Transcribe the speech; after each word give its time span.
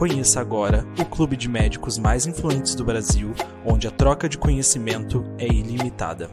Conheça 0.00 0.40
agora 0.40 0.84
o 0.98 1.04
clube 1.04 1.36
de 1.36 1.46
médicos 1.46 1.98
mais 1.98 2.26
influentes 2.26 2.74
do 2.74 2.82
Brasil, 2.82 3.34
onde 3.66 3.86
a 3.86 3.90
troca 3.90 4.30
de 4.30 4.38
conhecimento 4.38 5.22
é 5.36 5.46
ilimitada. 5.46 6.30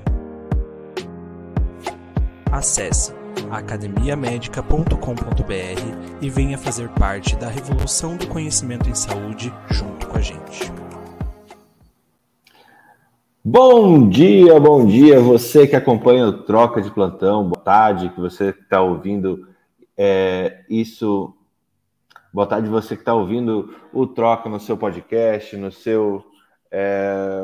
Acesse 2.50 3.14
academiamedica.com.br 3.52 6.22
e 6.22 6.30
venha 6.30 6.58
fazer 6.58 6.88
parte 6.92 7.36
da 7.36 7.50
revolução 7.50 8.16
do 8.16 8.26
conhecimento 8.28 8.90
em 8.90 8.96
saúde 8.96 9.54
junto 9.70 10.08
com 10.08 10.18
a 10.18 10.22
gente. 10.22 10.72
Bom 13.44 14.08
dia, 14.08 14.58
bom 14.62 14.86
dia, 14.86 15.20
você 15.20 15.68
que 15.68 15.76
acompanha 15.76 16.28
o 16.28 16.44
Troca 16.44 16.82
de 16.82 16.90
Plantão, 16.90 17.50
boa 17.50 17.62
tarde, 17.62 18.12
que 18.12 18.22
você 18.22 18.52
está 18.52 18.82
ouvindo 18.82 19.46
é, 19.98 20.64
isso 20.70 21.34
Boa 22.34 22.46
tarde, 22.46 22.68
você 22.68 22.96
que 22.96 23.02
está 23.02 23.14
ouvindo 23.14 23.74
o 23.94 24.06
Troca 24.06 24.50
no 24.50 24.60
seu 24.60 24.78
podcast, 24.78 25.56
no 25.56 25.72
seu 25.72 26.26
é, 26.70 27.40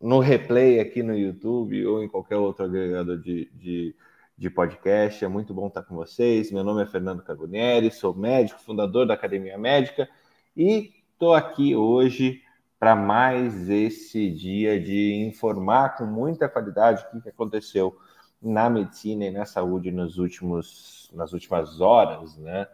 no 0.00 0.20
replay 0.20 0.80
aqui 0.80 1.02
no 1.02 1.16
YouTube 1.16 1.86
ou 1.86 2.02
em 2.02 2.08
qualquer 2.08 2.36
outro 2.36 2.64
agregador 2.64 3.18
de, 3.18 3.50
de, 3.52 3.94
de, 4.36 4.50
podcast. 4.50 5.22
É 5.22 5.28
muito 5.28 5.52
bom 5.52 5.66
estar 5.68 5.82
com 5.82 5.94
vocês. 5.94 6.50
Meu 6.50 6.64
nome 6.64 6.82
é 6.82 6.86
Fernando 6.86 7.22
Carbonieri, 7.22 7.90
sou 7.90 8.14
médico, 8.14 8.58
fundador 8.60 9.06
da 9.06 9.12
Academia 9.14 9.58
Médica 9.58 10.08
e 10.56 10.94
estou 11.12 11.34
aqui 11.34 11.76
hoje 11.76 12.40
para 12.80 12.96
mais 12.96 13.68
esse 13.68 14.30
dia 14.30 14.80
de 14.80 15.26
informar 15.28 15.96
com 15.96 16.06
muita 16.06 16.48
qualidade 16.48 17.04
o 17.12 17.20
que 17.20 17.28
aconteceu 17.28 17.94
na 18.40 18.70
medicina 18.70 19.26
e 19.26 19.30
na 19.30 19.44
saúde 19.44 19.92
nos 19.92 20.16
últimos, 20.16 21.10
nas 21.14 21.34
últimas 21.34 21.82
horas, 21.82 22.36
né? 22.38 22.66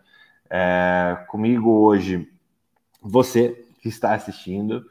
É, 0.50 1.24
comigo 1.28 1.70
hoje, 1.70 2.30
você 3.00 3.64
que 3.80 3.88
está 3.88 4.14
assistindo, 4.14 4.84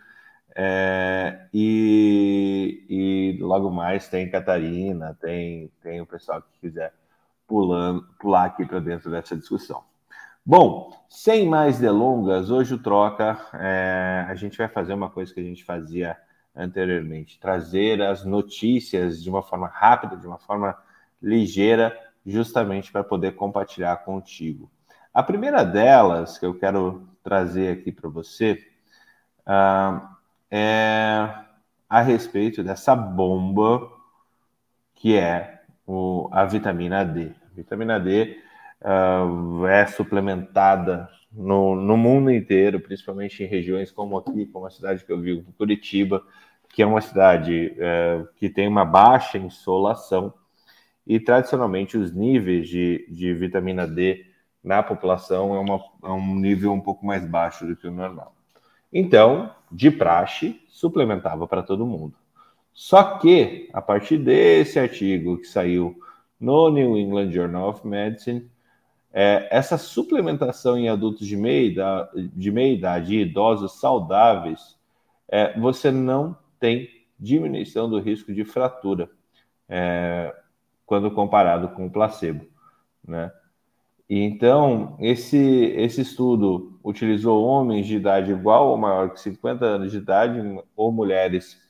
é, 0.55 1.47
e, 1.53 2.86
e, 2.89 3.38
logo 3.44 3.69
mais 3.69 4.07
tem 4.07 4.29
Catarina, 4.29 5.16
tem, 5.22 5.72
tem 5.84 6.01
o 6.01 6.06
pessoal 6.06 6.41
que 6.41 6.59
quiser 6.59 6.94
pulando, 7.47 8.07
pular 8.19 8.46
aqui 8.46 8.66
para 8.66 8.79
dentro 8.79 9.12
dessa 9.12 9.38
discussão. 9.38 9.84
Bom, 10.44 10.91
sem 11.09 11.47
mais 11.47 11.78
delongas, 11.78 12.50
hoje 12.50 12.73
o 12.73 12.81
Troca, 12.81 13.38
é, 13.53 14.25
a 14.28 14.34
gente 14.34 14.57
vai 14.57 14.67
fazer 14.67 14.94
uma 14.94 15.09
coisa 15.09 15.34
que 15.34 15.40
a 15.40 15.44
gente 15.44 15.63
fazia 15.63 16.17
anteriormente, 16.56 17.40
trazer 17.40 18.01
as 18.01 18.25
notícias 18.25 19.22
de 19.22 19.29
uma 19.29 19.44
forma 19.44 19.67
rápida, 19.67 20.17
de 20.17 20.25
uma 20.25 20.40
forma 20.40 20.75
ligeira, 21.22 21.96
justamente 22.25 22.91
para 22.91 23.03
poder 23.03 23.35
compartilhar 23.35 23.96
contigo. 23.97 24.72
A 25.17 25.23
primeira 25.23 25.63
delas 25.66 26.38
que 26.38 26.45
eu 26.45 26.53
quero 26.53 27.09
trazer 27.23 27.72
aqui 27.72 27.91
para 27.91 28.07
você 28.07 28.63
uh, 29.47 30.07
é 30.51 31.28
a 31.89 32.01
respeito 32.01 32.63
dessa 32.63 32.95
bomba 32.95 33.91
que 34.94 35.17
é 35.17 35.63
o, 35.88 36.29
a 36.31 36.45
vitamina 36.45 37.03
D. 37.03 37.31
A 37.51 37.55
vitamina 37.55 38.00
D 38.00 38.38
uh, 38.79 39.66
é 39.66 39.88
suplementada 39.88 41.09
no, 41.31 41.75
no, 41.75 41.97
mundo 41.97 42.29
inteiro, 42.29 42.79
principalmente 42.79 43.44
em 43.44 43.47
regiões 43.47 43.91
como 43.91 44.19
aqui, 44.19 44.45
como 44.45 44.67
a 44.67 44.69
cidade 44.69 45.03
que 45.03 45.11
eu 45.11 45.19
vivo, 45.19 45.51
Curitiba, 45.57 46.23
que 46.69 46.84
é 46.84 46.85
uma 46.85 47.01
cidade 47.01 47.75
uh, 47.79 48.28
que 48.35 48.51
tem 48.51 48.67
uma 48.67 48.85
baixa 48.85 49.39
insolação 49.39 50.31
e 51.07 51.19
tradicionalmente 51.19 51.97
os 51.97 52.13
níveis 52.13 52.69
de, 52.69 53.07
de 53.09 53.34
vitamina 53.34 53.88
D 53.88 54.37
na 54.67 54.83
população 54.83 55.55
é, 55.55 55.59
uma, 55.59 55.81
é 56.03 56.09
um 56.09 56.35
nível 56.35 56.73
um 56.73 56.81
pouco 56.81 57.05
mais 57.05 57.25
baixo 57.25 57.66
do 57.66 57.75
que 57.75 57.88
o 57.88 57.91
normal. 57.91 58.35
Então, 58.91 59.50
de 59.72 59.89
praxe, 59.89 60.61
suplementava 60.67 61.47
para 61.47 61.63
todo 61.63 61.85
mundo. 61.85 62.13
Só 62.73 63.17
que, 63.17 63.69
a 63.72 63.81
partir 63.81 64.17
desse 64.17 64.78
artigo 64.78 65.38
que 65.38 65.47
saiu 65.47 65.97
no 66.39 66.69
New 66.69 66.97
England 66.97 67.31
Journal 67.31 67.69
of 67.69 67.88
Medicine, 67.88 68.51
é, 69.13 69.47
essa 69.50 69.78
suplementação 69.78 70.78
em 70.78 70.89
adultos 70.89 71.25
de 71.25 71.38
meia 71.38 71.66
idade, 71.66 72.28
de 72.35 72.51
meia 72.51 72.73
idade 72.73 73.16
e 73.16 73.22
idosos 73.22 73.79
saudáveis, 73.79 74.78
é, 75.29 75.57
você 75.57 75.91
não 75.91 76.38
tem 76.59 76.89
diminuição 77.17 77.89
do 77.89 77.99
risco 77.99 78.34
de 78.34 78.44
fratura 78.44 79.09
é, 79.69 80.35
quando 80.85 81.09
comparado 81.09 81.69
com 81.69 81.85
o 81.85 81.91
placebo, 81.91 82.45
né? 83.07 83.31
Então, 84.09 84.95
esse, 85.00 85.38
esse 85.38 86.01
estudo 86.01 86.79
utilizou 86.84 87.44
homens 87.44 87.85
de 87.85 87.97
idade 87.97 88.31
igual 88.31 88.69
ou 88.69 88.78
maior 88.78 89.09
que 89.09 89.19
50 89.19 89.66
anos 89.66 89.91
de 89.91 89.97
idade, 89.97 90.40
ou 90.75 90.91
mulheres 90.91 91.62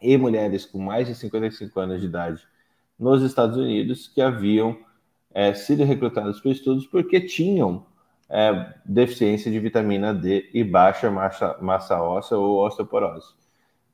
e 0.00 0.16
mulheres 0.16 0.64
com 0.64 0.78
mais 0.78 1.06
de 1.06 1.14
55 1.14 1.78
anos 1.80 2.00
de 2.00 2.06
idade 2.06 2.42
nos 2.98 3.22
Estados 3.22 3.58
Unidos, 3.58 4.08
que 4.08 4.22
haviam 4.22 4.78
é, 5.34 5.52
sido 5.52 5.84
recrutados 5.84 6.40
para 6.40 6.50
estudos 6.50 6.86
porque 6.86 7.20
tinham 7.20 7.84
é, 8.28 8.74
deficiência 8.84 9.50
de 9.50 9.58
vitamina 9.60 10.14
D 10.14 10.48
e 10.54 10.64
baixa 10.64 11.10
massa, 11.10 11.58
massa 11.60 12.00
óssea 12.00 12.38
ou 12.38 12.64
osteoporose. 12.64 13.34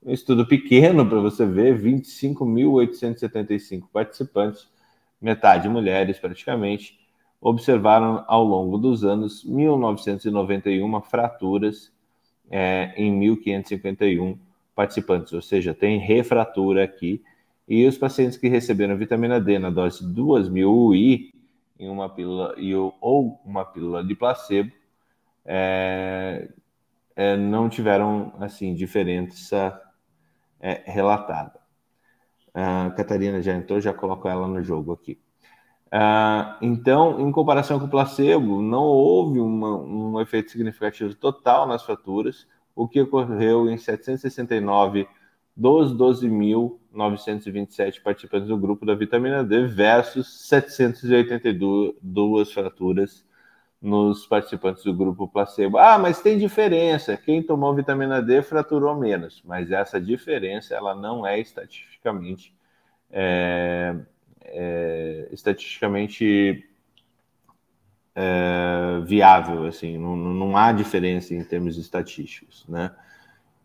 Um 0.05 0.13
estudo 0.13 0.47
pequeno 0.47 1.09
para 1.09 1.19
você 1.19 1.45
ver, 1.45 1.77
25.875 1.81 3.89
participantes, 3.93 4.69
metade 5.21 5.69
mulheres 5.69 6.19
praticamente, 6.19 7.02
observaram 7.43 8.25
ao 8.29 8.45
longo 8.45 8.79
dos 8.79 9.05
anos 9.05 9.45
1991 9.45 11.01
fraturas 11.03 11.93
é, 12.49 12.95
em 12.97 13.11
1551 13.11 14.39
participantes, 14.77 15.33
ou 15.33 15.43
seja, 15.43 15.75
tem 15.75 15.99
refratura 15.99 16.85
aqui. 16.85 17.21
E 17.69 17.85
os 17.85 17.99
pacientes 17.99 18.39
que 18.39 18.49
receberam 18.49 18.97
vitamina 18.97 19.41
D 19.41 19.59
na 19.59 19.71
dose 19.71 20.07
de 20.07 20.15
2.000 20.15 20.67
UI 20.67 21.33
em 21.79 21.89
uma 21.89 22.09
pílula 22.09 22.55
ou 23.01 23.41
uma 23.45 23.65
pílula 23.65 24.05
de 24.05 24.15
placebo 24.15 24.71
é, 25.45 26.49
é, 27.17 27.37
não 27.37 27.69
tiveram 27.69 28.33
assim 28.39 28.73
diferença 28.73 29.81
é, 30.61 30.83
relatada. 30.87 31.61
A 32.55 32.91
Catarina 32.91 33.43
já 33.43 33.55
entrou, 33.55 33.81
já 33.81 33.93
coloco 33.93 34.29
ela 34.29 34.47
no 34.47 34.63
jogo 34.63 34.93
aqui. 34.93 35.19
Ah, 35.95 36.57
então, 36.63 37.21
em 37.21 37.31
comparação 37.31 37.79
com 37.79 37.85
o 37.85 37.91
placebo, 37.91 38.63
não 38.63 38.85
houve 38.85 39.39
uma, 39.39 39.77
um 39.77 40.19
efeito 40.23 40.51
significativo 40.51 41.15
total 41.15 41.67
nas 41.67 41.83
fraturas, 41.83 42.49
o 42.75 42.89
que 42.89 43.03
ocorreu 43.03 43.69
em 43.69 43.77
769 43.77 45.07
dos 45.55 45.95
12.927 45.95 48.03
participantes 48.03 48.49
do 48.49 48.57
grupo 48.57 48.87
da 48.87 48.95
vitamina 48.95 49.45
D 49.45 49.67
versus 49.67 50.49
782 50.49 52.51
fraturas 52.51 53.27
nos 53.81 54.27
participantes 54.27 54.83
do 54.85 54.95
grupo 54.95 55.29
placebo. 55.29 55.77
Ah, 55.77 55.99
mas 55.99 56.23
tem 56.23 56.39
diferença. 56.39 57.19
Quem 57.19 57.43
tomou 57.43 57.75
vitamina 57.75 58.23
D 58.23 58.41
fraturou 58.41 58.97
menos, 58.97 59.43
mas 59.45 59.71
essa 59.71 60.01
diferença 60.01 60.75
ela 60.75 60.95
não 60.95 61.27
é 61.27 61.39
estatisticamente 61.39 62.55
é, 63.11 63.95
é, 64.45 65.29
estatisticamente 65.33 66.65
é, 68.15 69.01
viável, 69.05 69.67
assim, 69.67 69.97
não, 69.99 70.17
não 70.17 70.57
há 70.57 70.73
diferença 70.73 71.35
em 71.35 71.43
termos 71.45 71.79
estatísticos, 71.79 72.65
né? 72.69 72.91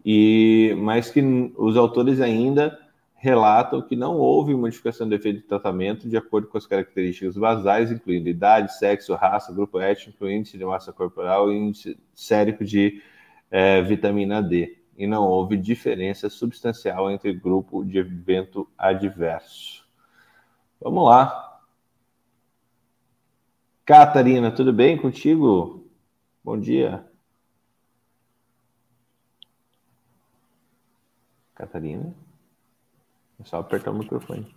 e 0.10 0.74
mas 0.78 1.10
que 1.10 1.22
os 1.58 1.76
autores 1.76 2.22
ainda 2.22 2.80
relatam 3.14 3.82
que 3.82 3.94
não 3.94 4.16
houve 4.16 4.56
modificação 4.56 5.10
do 5.10 5.14
efeito 5.14 5.42
de 5.42 5.48
tratamento 5.48 6.08
de 6.08 6.16
acordo 6.16 6.48
com 6.48 6.58
as 6.58 6.66
características 6.66 7.36
basais, 7.36 7.92
incluindo 7.92 8.30
idade, 8.30 8.78
sexo, 8.78 9.14
raça, 9.16 9.52
grupo 9.52 9.82
étnico, 9.82 10.30
índice 10.30 10.58
de 10.58 10.64
massa 10.64 10.94
corporal 10.94 11.52
e 11.52 11.58
índice 11.58 12.00
sérico 12.14 12.64
de 12.64 13.02
é, 13.52 13.82
vitamina 13.82 14.42
D. 14.42 14.78
E 14.98 15.06
não 15.06 15.24
houve 15.28 15.58
diferença 15.58 16.30
substancial 16.30 17.12
entre 17.12 17.34
grupo 17.34 17.84
de 17.84 17.98
evento 17.98 18.66
adverso. 18.78 19.77
Vamos 20.80 21.06
lá. 21.06 21.60
Catarina, 23.86 24.52
tudo 24.52 24.72
bem 24.72 24.98
contigo? 24.98 25.90
Bom 26.44 26.60
dia. 26.60 27.06
Catarina? 31.56 32.14
É 33.40 33.44
só 33.44 33.58
apertar 33.58 33.92
o 33.92 33.98
microfone. 33.98 34.56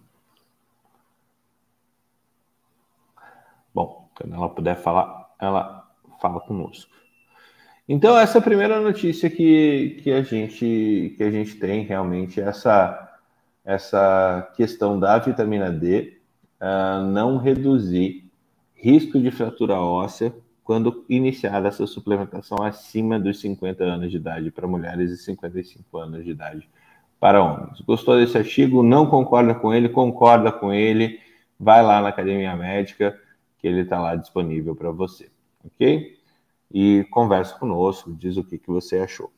Bom, 3.73 4.11
quando 4.15 4.35
ela 4.35 4.49
puder 4.49 4.77
falar, 4.77 5.35
ela 5.39 5.91
fala 6.21 6.41
conosco. 6.41 6.91
Então, 7.89 8.19
essa 8.19 8.39
é 8.39 8.41
a 8.41 8.45
primeira 8.45 8.81
notícia 8.81 9.31
que, 9.31 10.01
que, 10.03 10.13
a, 10.13 10.23
gente, 10.23 11.15
que 11.17 11.23
a 11.23 11.31
gente 11.31 11.57
tem 11.57 11.83
realmente, 11.83 12.41
essa, 12.41 13.10
essa 13.71 14.51
questão 14.57 14.99
da 14.99 15.17
vitamina 15.19 15.71
D 15.71 16.19
uh, 16.61 17.05
não 17.05 17.37
reduzir 17.37 18.29
risco 18.75 19.17
de 19.21 19.31
fratura 19.31 19.75
óssea 19.75 20.35
quando 20.65 21.05
iniciar 21.09 21.65
essa 21.65 21.87
suplementação 21.87 22.65
acima 22.65 23.19
dos 23.19 23.41
50 23.41 23.85
anos 23.85 24.11
de 24.11 24.17
idade 24.17 24.51
para 24.51 24.67
mulheres 24.67 25.13
e 25.13 25.17
55 25.17 25.99
anos 25.99 26.25
de 26.25 26.33
idade 26.33 26.69
para 27.21 27.43
homens. 27.43 27.81
Gostou 27.83 28.17
desse 28.17 28.37
artigo? 28.37 28.83
Não 28.83 29.07
concorda 29.07 29.55
com 29.55 29.73
ele? 29.73 29.89
Concorda 29.89 30.51
com 30.51 30.73
ele? 30.73 31.21
Vai 31.59 31.81
lá 31.81 32.01
na 32.01 32.09
Academia 32.09 32.57
Médica, 32.57 33.17
que 33.59 33.69
ele 33.69 33.83
está 33.83 34.01
lá 34.01 34.17
disponível 34.17 34.75
para 34.75 34.91
você, 34.91 35.31
ok? 35.65 36.19
E 36.73 37.07
conversa 37.11 37.57
conosco, 37.57 38.13
diz 38.13 38.37
o 38.37 38.43
que, 38.43 38.59
que 38.59 38.69
você 38.69 38.99
achou. 38.99 39.31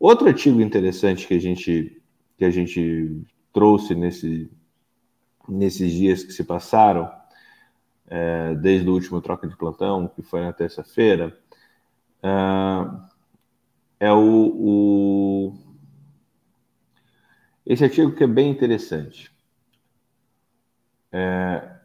Outro 0.00 0.26
artigo 0.26 0.60
interessante 0.60 1.28
que 1.28 1.34
a 1.34 1.40
gente, 1.40 2.02
que 2.36 2.44
a 2.44 2.50
gente 2.50 3.24
trouxe 3.56 3.94
nesse, 3.94 4.52
nesses 5.48 5.90
dias 5.90 6.22
que 6.22 6.30
se 6.30 6.44
passaram, 6.44 7.10
é, 8.06 8.54
desde 8.56 8.86
o 8.86 8.92
último 8.92 9.22
troca 9.22 9.48
de 9.48 9.56
plantão, 9.56 10.08
que 10.08 10.20
foi 10.20 10.42
na 10.42 10.52
terça-feira, 10.52 11.34
é, 12.22 14.08
é 14.08 14.12
o, 14.12 14.18
o 14.20 15.54
esse 17.64 17.82
artigo 17.82 18.12
que 18.12 18.24
é 18.24 18.26
bem 18.26 18.50
interessante. 18.50 19.32
É, 21.10 21.76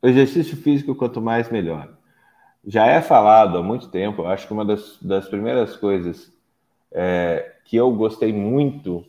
o 0.00 0.06
exercício 0.06 0.56
físico, 0.56 0.94
quanto 0.94 1.20
mais, 1.20 1.50
melhor. 1.50 1.98
Já 2.64 2.86
é 2.86 3.02
falado 3.02 3.58
há 3.58 3.62
muito 3.64 3.88
tempo, 3.88 4.24
acho 4.26 4.46
que 4.46 4.52
uma 4.52 4.64
das, 4.64 4.96
das 5.02 5.28
primeiras 5.28 5.76
coisas 5.76 6.32
é, 6.92 7.56
que 7.64 7.76
eu 7.76 7.90
gostei 7.90 8.32
muito, 8.32 9.04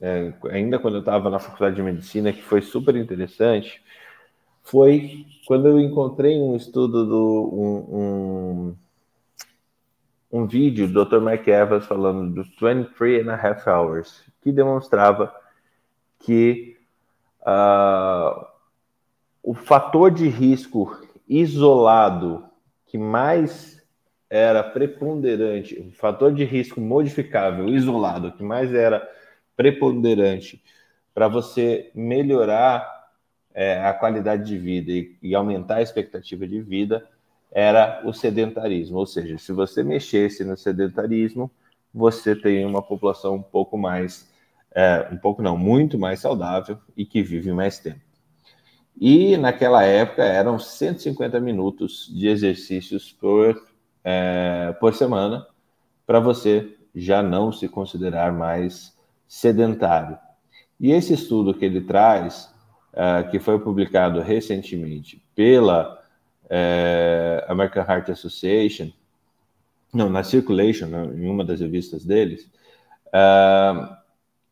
é, 0.00 0.32
ainda 0.50 0.78
quando 0.78 0.94
eu 0.94 1.00
estava 1.00 1.28
na 1.28 1.38
faculdade 1.38 1.76
de 1.76 1.82
medicina, 1.82 2.32
que 2.32 2.42
foi 2.42 2.62
super 2.62 2.96
interessante, 2.96 3.82
foi 4.62 5.26
quando 5.46 5.68
eu 5.68 5.78
encontrei 5.78 6.38
um 6.38 6.56
estudo 6.56 7.04
do 7.04 7.50
um, 7.52 7.96
um, 10.32 10.40
um 10.40 10.46
vídeo 10.46 10.88
do 10.88 11.04
Dr. 11.04 11.20
Mike 11.20 11.50
Evans 11.50 11.86
falando 11.86 12.32
dos 12.32 12.48
23 12.60 13.26
and 13.26 13.32
a 13.32 13.34
half 13.34 13.66
hours, 13.66 14.24
que 14.40 14.50
demonstrava 14.50 15.34
que 16.20 16.78
uh, 17.42 18.46
o 19.42 19.54
fator 19.54 20.10
de 20.10 20.28
risco 20.28 20.98
isolado 21.28 22.44
que 22.86 22.96
mais 22.96 23.80
era 24.28 24.62
preponderante, 24.62 25.78
o 25.80 25.92
fator 25.92 26.32
de 26.32 26.44
risco 26.44 26.80
modificável 26.80 27.68
isolado 27.68 28.32
que 28.32 28.42
mais 28.42 28.72
era 28.72 29.06
preponderante 29.60 30.62
para 31.12 31.28
você 31.28 31.90
melhorar 31.94 33.10
é, 33.52 33.84
a 33.84 33.92
qualidade 33.92 34.46
de 34.46 34.56
vida 34.56 34.90
e, 34.90 35.18
e 35.22 35.34
aumentar 35.34 35.76
a 35.76 35.82
expectativa 35.82 36.46
de 36.46 36.62
vida 36.62 37.06
era 37.52 38.00
o 38.06 38.12
sedentarismo. 38.14 38.96
Ou 38.96 39.04
seja, 39.04 39.36
se 39.36 39.52
você 39.52 39.82
mexesse 39.82 40.44
no 40.44 40.56
sedentarismo, 40.56 41.50
você 41.92 42.34
tem 42.34 42.64
uma 42.64 42.80
população 42.80 43.34
um 43.34 43.42
pouco 43.42 43.76
mais, 43.76 44.26
é, 44.74 45.06
um 45.12 45.18
pouco 45.18 45.42
não, 45.42 45.58
muito 45.58 45.98
mais 45.98 46.20
saudável 46.20 46.78
e 46.96 47.04
que 47.04 47.22
vive 47.22 47.52
mais 47.52 47.78
tempo. 47.78 48.00
E 48.98 49.36
naquela 49.36 49.82
época 49.84 50.24
eram 50.24 50.58
150 50.58 51.38
minutos 51.38 52.10
de 52.10 52.28
exercícios 52.28 53.12
por, 53.12 53.62
é, 54.02 54.74
por 54.80 54.94
semana 54.94 55.46
para 56.06 56.18
você 56.18 56.78
já 56.94 57.22
não 57.22 57.52
se 57.52 57.68
considerar 57.68 58.32
mais 58.32 58.98
sedentário. 59.30 60.18
E 60.80 60.90
esse 60.90 61.14
estudo 61.14 61.54
que 61.54 61.64
ele 61.64 61.82
traz, 61.82 62.52
é, 62.92 63.22
que 63.30 63.38
foi 63.38 63.60
publicado 63.60 64.20
recentemente 64.20 65.24
pela 65.36 66.02
é, 66.48 67.44
American 67.48 67.84
Heart 67.84 68.08
Association, 68.08 68.90
não, 69.94 70.10
na 70.10 70.24
Circulation, 70.24 70.86
né, 70.86 71.04
em 71.14 71.30
uma 71.30 71.44
das 71.44 71.60
revistas 71.60 72.04
deles, 72.04 72.50
uh, 73.08 73.96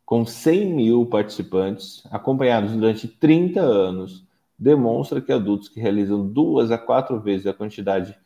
com 0.05 0.25
100 0.25 0.75
mil 0.75 1.07
participantes, 1.07 2.05
acompanhados 2.11 2.73
durante 2.73 3.07
30 3.09 3.61
anos, 3.61 4.25
demonstra 4.57 5.21
que 5.21 5.33
adultos 5.33 5.69
que 5.69 5.81
realizam 5.81 6.27
duas 6.27 6.71
a 6.71 6.79
quatro 6.79 7.21
vezes 7.21 7.47
a 7.47 7.55
quantidade 7.55 8.17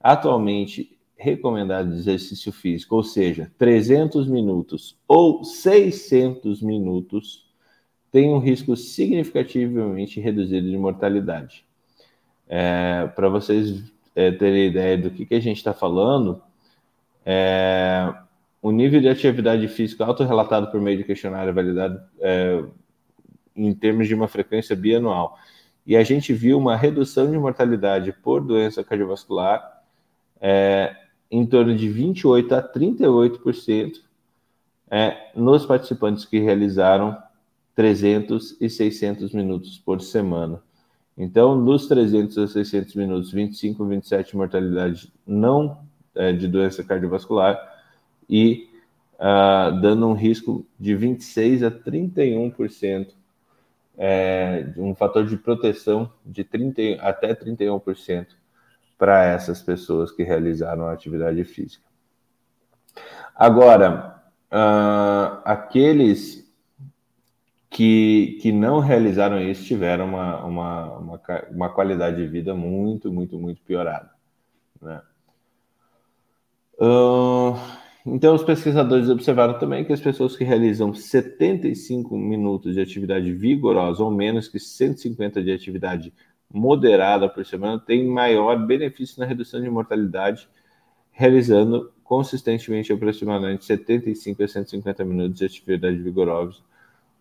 atualmente 0.00 0.95
recomendada 1.16 1.90
de 1.90 1.96
exercício 1.96 2.52
físico, 2.52 2.94
ou 2.94 3.02
seja, 3.02 3.50
300 3.58 4.28
minutos 4.28 4.96
ou 5.08 5.42
600 5.44 6.62
minutos, 6.62 7.46
têm 8.12 8.28
um 8.28 8.38
risco 8.38 8.76
significativamente 8.76 10.20
reduzido 10.20 10.70
de 10.70 10.76
mortalidade. 10.76 11.64
É, 12.48 13.10
Para 13.14 13.28
vocês 13.28 13.82
é, 14.14 14.30
terem 14.30 14.68
ideia 14.68 14.96
do 14.96 15.10
que, 15.10 15.26
que 15.26 15.34
a 15.34 15.40
gente 15.40 15.56
está 15.56 15.72
falando, 15.72 16.40
é, 17.24 18.14
o 18.62 18.70
nível 18.70 19.00
de 19.00 19.08
atividade 19.08 19.66
física 19.68 20.04
autorrelatado 20.04 20.70
por 20.70 20.80
meio 20.80 20.98
de 20.98 21.04
questionário 21.04 21.52
validado 21.52 22.00
é, 22.20 22.62
em 23.54 23.74
termos 23.74 24.06
de 24.06 24.14
uma 24.14 24.28
frequência 24.28 24.76
bianual. 24.76 25.38
E 25.86 25.96
a 25.96 26.02
gente 26.02 26.32
viu 26.32 26.58
uma 26.58 26.76
redução 26.76 27.30
de 27.30 27.38
mortalidade 27.38 28.12
por 28.12 28.40
doença 28.40 28.82
cardiovascular 28.82 29.82
é, 30.40 30.94
em 31.30 31.44
torno 31.46 31.76
de 31.76 31.88
28% 31.88 32.52
a 32.52 32.62
38% 32.62 34.00
é, 34.90 35.30
nos 35.34 35.66
participantes 35.66 36.24
que 36.24 36.38
realizaram 36.38 37.16
300 37.74 38.56
e 38.60 38.70
600 38.70 39.32
minutos 39.32 39.78
por 39.78 40.00
semana. 40.00 40.62
Então, 41.18 41.56
nos 41.56 41.86
300 41.86 42.38
a 42.38 42.46
600 42.46 42.94
minutos, 42.94 43.32
25, 43.32 43.84
27 43.84 44.36
mortalidade 44.36 45.12
não 45.26 45.78
é, 46.14 46.32
de 46.32 46.46
doença 46.46 46.84
cardiovascular 46.84 47.58
e 48.28 48.68
uh, 49.14 49.80
dando 49.80 50.06
um 50.06 50.14
risco 50.14 50.66
de 50.78 50.94
26 50.94 51.62
a 51.62 51.70
31%, 51.70 53.08
é, 53.98 54.66
um 54.76 54.94
fator 54.94 55.26
de 55.26 55.36
proteção 55.36 56.10
de 56.24 56.44
30, 56.44 57.00
até 57.00 57.34
31% 57.34 58.26
para 58.98 59.24
essas 59.24 59.62
pessoas 59.62 60.10
que 60.10 60.22
realizaram 60.22 60.88
atividade 60.88 61.44
física. 61.44 61.84
Agora, 63.34 64.22
uh, 64.50 65.42
aqueles 65.44 66.46
que, 67.68 68.38
que 68.40 68.52
não 68.52 68.78
realizaram 68.78 69.38
isso 69.38 69.64
tiveram 69.64 70.06
uma, 70.06 70.44
uma, 70.44 70.92
uma, 70.98 71.20
uma 71.50 71.68
qualidade 71.68 72.16
de 72.16 72.26
vida 72.26 72.54
muito, 72.54 73.12
muito, 73.12 73.38
muito 73.38 73.60
piorada. 73.62 74.10
Né? 74.80 75.00
então, 78.06 78.34
os 78.34 78.44
pesquisadores 78.44 79.08
observaram 79.08 79.58
também 79.58 79.84
que 79.84 79.92
as 79.92 80.00
pessoas 80.00 80.36
que 80.36 80.44
realizam 80.44 80.94
75 80.94 82.16
minutos 82.16 82.74
de 82.74 82.80
atividade 82.80 83.32
vigorosa 83.32 84.02
ou 84.02 84.10
menos 84.10 84.48
que 84.48 84.58
150 84.58 85.42
de 85.42 85.52
atividade 85.52 86.12
moderada 86.52 87.28
por 87.28 87.44
semana 87.44 87.78
têm 87.78 88.06
maior 88.06 88.56
benefício 88.66 89.20
na 89.20 89.26
redução 89.26 89.60
de 89.60 89.68
mortalidade, 89.68 90.48
realizando 91.10 91.92
consistentemente 92.04 92.92
aproximadamente 92.92 93.64
75 93.64 94.42
a 94.42 94.48
150 94.48 95.04
minutos 95.04 95.38
de 95.38 95.44
atividade 95.44 95.96
vigorosa 95.96 96.60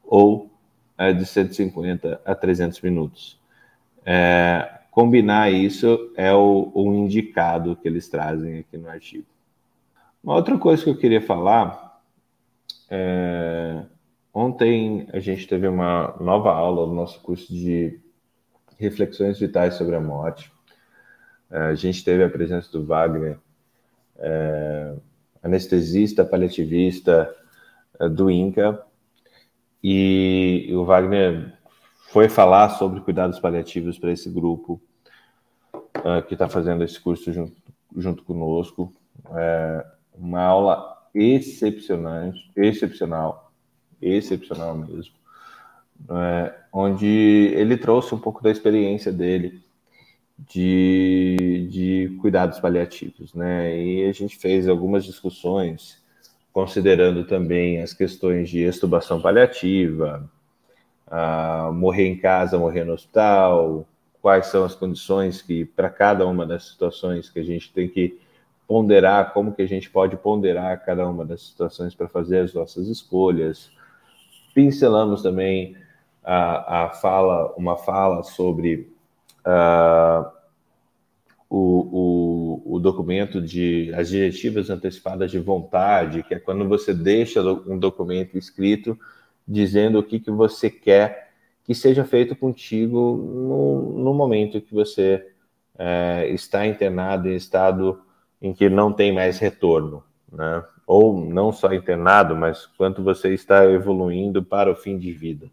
ou 0.03 0.51
é, 0.97 1.11
de 1.11 1.25
150 1.25 2.21
a 2.23 2.35
300 2.35 2.79
minutos. 2.81 3.39
É, 4.05 4.79
combinar 4.91 5.51
isso 5.51 6.11
é 6.15 6.33
o, 6.33 6.71
o 6.73 6.93
indicado 6.93 7.75
que 7.75 7.87
eles 7.87 8.07
trazem 8.07 8.59
aqui 8.59 8.77
no 8.77 8.87
artigo. 8.87 9.25
Uma 10.23 10.35
outra 10.35 10.57
coisa 10.57 10.83
que 10.83 10.89
eu 10.89 10.97
queria 10.97 11.21
falar 11.21 12.01
é, 12.89 13.83
ontem 14.33 15.07
a 15.11 15.19
gente 15.19 15.47
teve 15.47 15.67
uma 15.67 16.15
nova 16.19 16.51
aula 16.51 16.85
no 16.85 16.93
nosso 16.93 17.19
curso 17.21 17.51
de 17.51 17.99
reflexões 18.77 19.39
vitais 19.39 19.75
sobre 19.75 19.95
a 19.95 20.01
morte. 20.01 20.51
É, 21.49 21.57
a 21.57 21.75
gente 21.75 22.03
teve 22.03 22.23
a 22.23 22.29
presença 22.29 22.71
do 22.71 22.85
Wagner, 22.85 23.37
é, 24.17 24.93
anestesista, 25.43 26.25
paliativista 26.25 27.33
é, 27.99 28.09
do 28.09 28.29
INCA, 28.29 28.81
e 29.83 30.71
o 30.73 30.83
Wagner 30.83 31.53
foi 32.09 32.27
falar 32.27 32.69
sobre 32.69 33.01
cuidados 33.01 33.39
paliativos 33.39 33.99
para 33.99 34.11
esse 34.11 34.29
grupo 34.29 34.81
uh, 35.73 36.23
que 36.27 36.33
está 36.33 36.47
fazendo 36.49 36.83
esse 36.83 36.99
curso 36.99 37.31
junto, 37.31 37.55
junto 37.95 38.23
conosco. 38.23 38.91
É 39.35 39.85
uma 40.17 40.41
aula 40.41 41.07
excepcional, 41.13 42.31
excepcional, 42.55 43.51
excepcional 44.01 44.75
mesmo, 44.75 45.13
é, 46.09 46.53
onde 46.71 47.07
ele 47.55 47.77
trouxe 47.77 48.13
um 48.13 48.19
pouco 48.19 48.43
da 48.43 48.51
experiência 48.51 49.11
dele 49.11 49.63
de, 50.37 51.67
de 51.71 52.17
cuidados 52.21 52.59
paliativos, 52.59 53.33
né? 53.33 53.81
E 53.81 54.05
a 54.05 54.11
gente 54.11 54.37
fez 54.37 54.67
algumas 54.67 55.05
discussões 55.05 56.03
considerando 56.51 57.25
também 57.25 57.81
as 57.81 57.93
questões 57.93 58.49
de 58.49 58.59
extubação 58.61 59.21
paliativa, 59.21 60.29
morrer 61.73 62.07
em 62.07 62.17
casa, 62.17 62.57
morrer 62.57 62.85
no 62.85 62.93
hospital, 62.93 63.85
quais 64.21 64.47
são 64.47 64.63
as 64.63 64.73
condições 64.73 65.41
que, 65.41 65.65
para 65.65 65.89
cada 65.89 66.25
uma 66.25 66.45
das 66.45 66.65
situações 66.65 67.29
que 67.29 67.39
a 67.39 67.43
gente 67.43 67.73
tem 67.73 67.87
que 67.89 68.17
ponderar, 68.67 69.33
como 69.33 69.53
que 69.53 69.61
a 69.61 69.67
gente 69.67 69.89
pode 69.89 70.17
ponderar 70.17 70.83
cada 70.83 71.07
uma 71.07 71.25
das 71.25 71.41
situações 71.43 71.93
para 71.93 72.07
fazer 72.07 72.39
as 72.39 72.53
nossas 72.53 72.87
escolhas. 72.87 73.69
Pincelamos 74.53 75.21
também 75.21 75.75
a, 76.25 76.85
a 76.85 76.89
fala, 76.89 77.53
uma 77.55 77.77
fala 77.77 78.23
sobre 78.23 78.91
uh, 79.45 80.27
o, 81.47 82.63
o, 82.67 82.75
o, 82.75 82.79
documento 82.79 83.39
de 83.39 83.93
as 83.93 84.09
diretivas 84.09 84.71
antecipadas 84.71 85.29
de 85.29 85.37
vontade, 85.37 86.23
que 86.23 86.33
é 86.33 86.39
quando 86.39 86.67
você 86.67 86.93
deixa 86.93 87.43
um 87.43 87.77
documento 87.77 88.37
escrito 88.37 88.97
dizendo 89.47 89.99
o 89.99 90.03
que, 90.03 90.19
que 90.19 90.31
você 90.31 90.69
quer 90.69 91.29
que 91.63 91.75
seja 91.75 92.03
feito 92.03 92.35
contigo 92.35 93.15
no, 93.17 94.03
no 94.03 94.13
momento 94.13 94.61
que 94.61 94.73
você 94.73 95.27
é, 95.77 96.27
está 96.29 96.65
internado 96.65 97.29
em 97.29 97.35
estado 97.35 98.01
em 98.41 98.53
que 98.53 98.69
não 98.69 98.91
tem 98.91 99.13
mais 99.13 99.39
retorno, 99.39 100.03
né? 100.31 100.63
Ou 100.85 101.19
não 101.25 101.51
só 101.51 101.73
internado, 101.73 102.35
mas 102.35 102.67
quanto 102.77 103.03
você 103.03 103.33
está 103.33 103.65
evoluindo 103.65 104.43
para 104.43 104.71
o 104.71 104.75
fim 104.75 104.99
de 104.99 105.11
vida. 105.11 105.49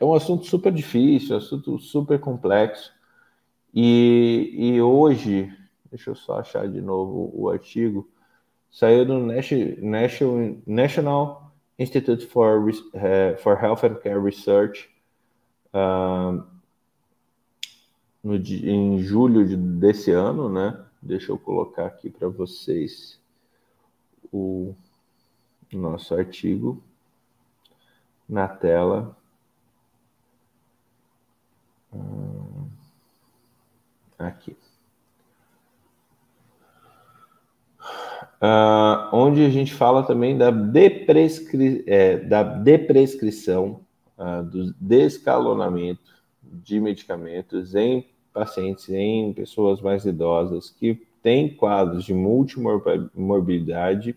É 0.00 0.04
um 0.04 0.14
assunto 0.14 0.46
super 0.46 0.72
difícil, 0.72 1.34
um 1.34 1.38
assunto 1.38 1.78
super 1.78 2.18
complexo. 2.20 2.92
E, 3.74 4.54
e 4.54 4.80
hoje, 4.80 5.52
deixa 5.90 6.10
eu 6.10 6.14
só 6.14 6.38
achar 6.40 6.68
de 6.68 6.80
novo 6.80 7.30
o 7.34 7.48
artigo, 7.50 8.08
saiu 8.70 9.04
do 9.04 9.18
National, 10.66 11.52
Institute 11.78 12.26
for, 12.26 12.68
uh, 12.68 13.38
for 13.38 13.62
Health 13.62 13.84
and 13.84 13.94
Care 13.96 14.20
Research, 14.20 14.88
no, 18.22 18.36
em 18.36 18.98
julho 19.00 19.46
de, 19.46 19.56
desse 19.56 20.10
ano, 20.10 20.48
né? 20.48 20.84
Deixa 21.00 21.30
eu 21.30 21.38
colocar 21.38 21.86
aqui 21.86 22.10
para 22.10 22.28
vocês 22.28 23.20
o 24.32 24.74
nosso 25.72 26.14
artigo 26.14 26.82
na 28.28 28.48
tela. 28.48 29.16
Uh, 31.92 32.66
aqui. 34.18 34.56
uh, 38.42 39.08
onde 39.12 39.44
a 39.44 39.50
gente 39.50 39.72
fala 39.74 40.02
também 40.02 40.36
da, 40.36 40.50
deprescri 40.50 41.84
é, 41.86 42.16
da 42.18 42.42
deprescrição, 42.42 43.80
uh, 44.16 44.42
do 44.42 44.74
descalonamento 44.80 46.18
de 46.42 46.80
medicamentos 46.80 47.74
em 47.74 48.06
pacientes, 48.32 48.88
em 48.90 49.32
pessoas 49.32 49.80
mais 49.80 50.04
idosas 50.04 50.70
que 50.70 51.06
têm 51.22 51.54
quadros 51.54 52.04
de 52.04 52.12
multimorbilidade 52.14 54.16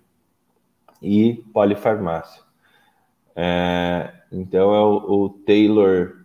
e 1.01 1.43
polifarmácia. 1.51 2.43
É, 3.35 4.13
então, 4.31 4.75
é 4.75 4.81
o, 4.81 5.23
o 5.23 5.29
Taylor 5.29 6.20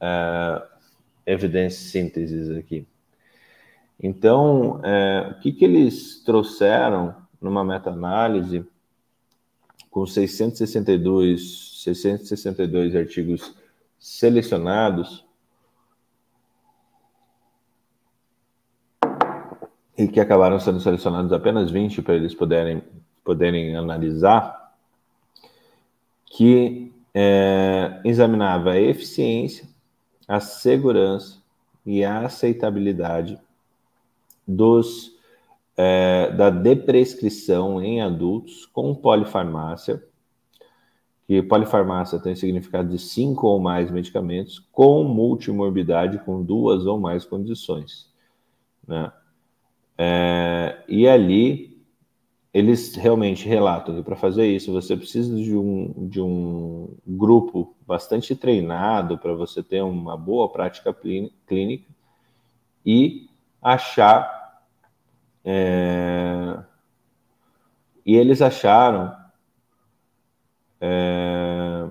uh, 0.00 0.66
Evidence 1.26 1.76
Synthesis 1.76 2.50
aqui. 2.56 2.86
Então, 4.02 4.80
é, 4.82 5.28
o 5.30 5.40
que, 5.40 5.52
que 5.52 5.64
eles 5.64 6.22
trouxeram 6.24 7.14
numa 7.40 7.62
meta-análise 7.62 8.66
com 9.90 10.06
662, 10.06 11.82
662 11.82 12.96
artigos 12.96 13.54
selecionados 13.98 15.26
e 19.98 20.08
que 20.08 20.18
acabaram 20.18 20.58
sendo 20.58 20.80
selecionados 20.80 21.30
apenas 21.30 21.70
20 21.70 22.00
para 22.00 22.14
eles 22.14 22.34
poderem, 22.34 22.82
poderem 23.22 23.76
analisar, 23.76 24.72
que 26.24 26.90
é, 27.12 28.00
examinava 28.02 28.70
a 28.72 28.80
eficiência, 28.80 29.68
a 30.30 30.38
segurança 30.38 31.42
e 31.84 32.04
a 32.04 32.20
aceitabilidade 32.20 33.36
dos, 34.46 35.10
é, 35.76 36.30
da 36.30 36.50
deprescrição 36.50 37.82
em 37.82 38.00
adultos 38.00 38.64
com 38.66 38.94
polifarmácia, 38.94 40.00
que 41.26 41.42
polifarmácia 41.42 42.20
tem 42.20 42.36
significado 42.36 42.90
de 42.90 42.98
cinco 43.00 43.48
ou 43.48 43.58
mais 43.58 43.90
medicamentos, 43.90 44.60
com 44.70 45.02
multimorbidade, 45.02 46.18
com 46.18 46.44
duas 46.44 46.86
ou 46.86 46.96
mais 46.96 47.24
condições. 47.24 48.08
Né? 48.86 49.12
É, 49.98 50.84
e 50.88 51.08
ali, 51.08 51.69
eles 52.52 52.94
realmente 52.96 53.48
relatam 53.48 53.94
que 53.94 54.02
para 54.02 54.16
fazer 54.16 54.46
isso 54.46 54.72
você 54.72 54.96
precisa 54.96 55.34
de 55.36 55.56
um, 55.56 56.08
de 56.08 56.20
um 56.20 56.96
grupo 57.06 57.74
bastante 57.86 58.34
treinado 58.34 59.18
para 59.18 59.32
você 59.34 59.62
ter 59.62 59.82
uma 59.82 60.16
boa 60.16 60.48
prática 60.48 60.92
clínica 60.92 61.86
e 62.84 63.28
achar 63.62 64.40
é... 65.44 66.62
E 68.04 68.16
eles 68.16 68.42
acharam. 68.42 69.14
É... 70.80 71.90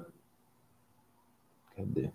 Cadê? 1.76 2.12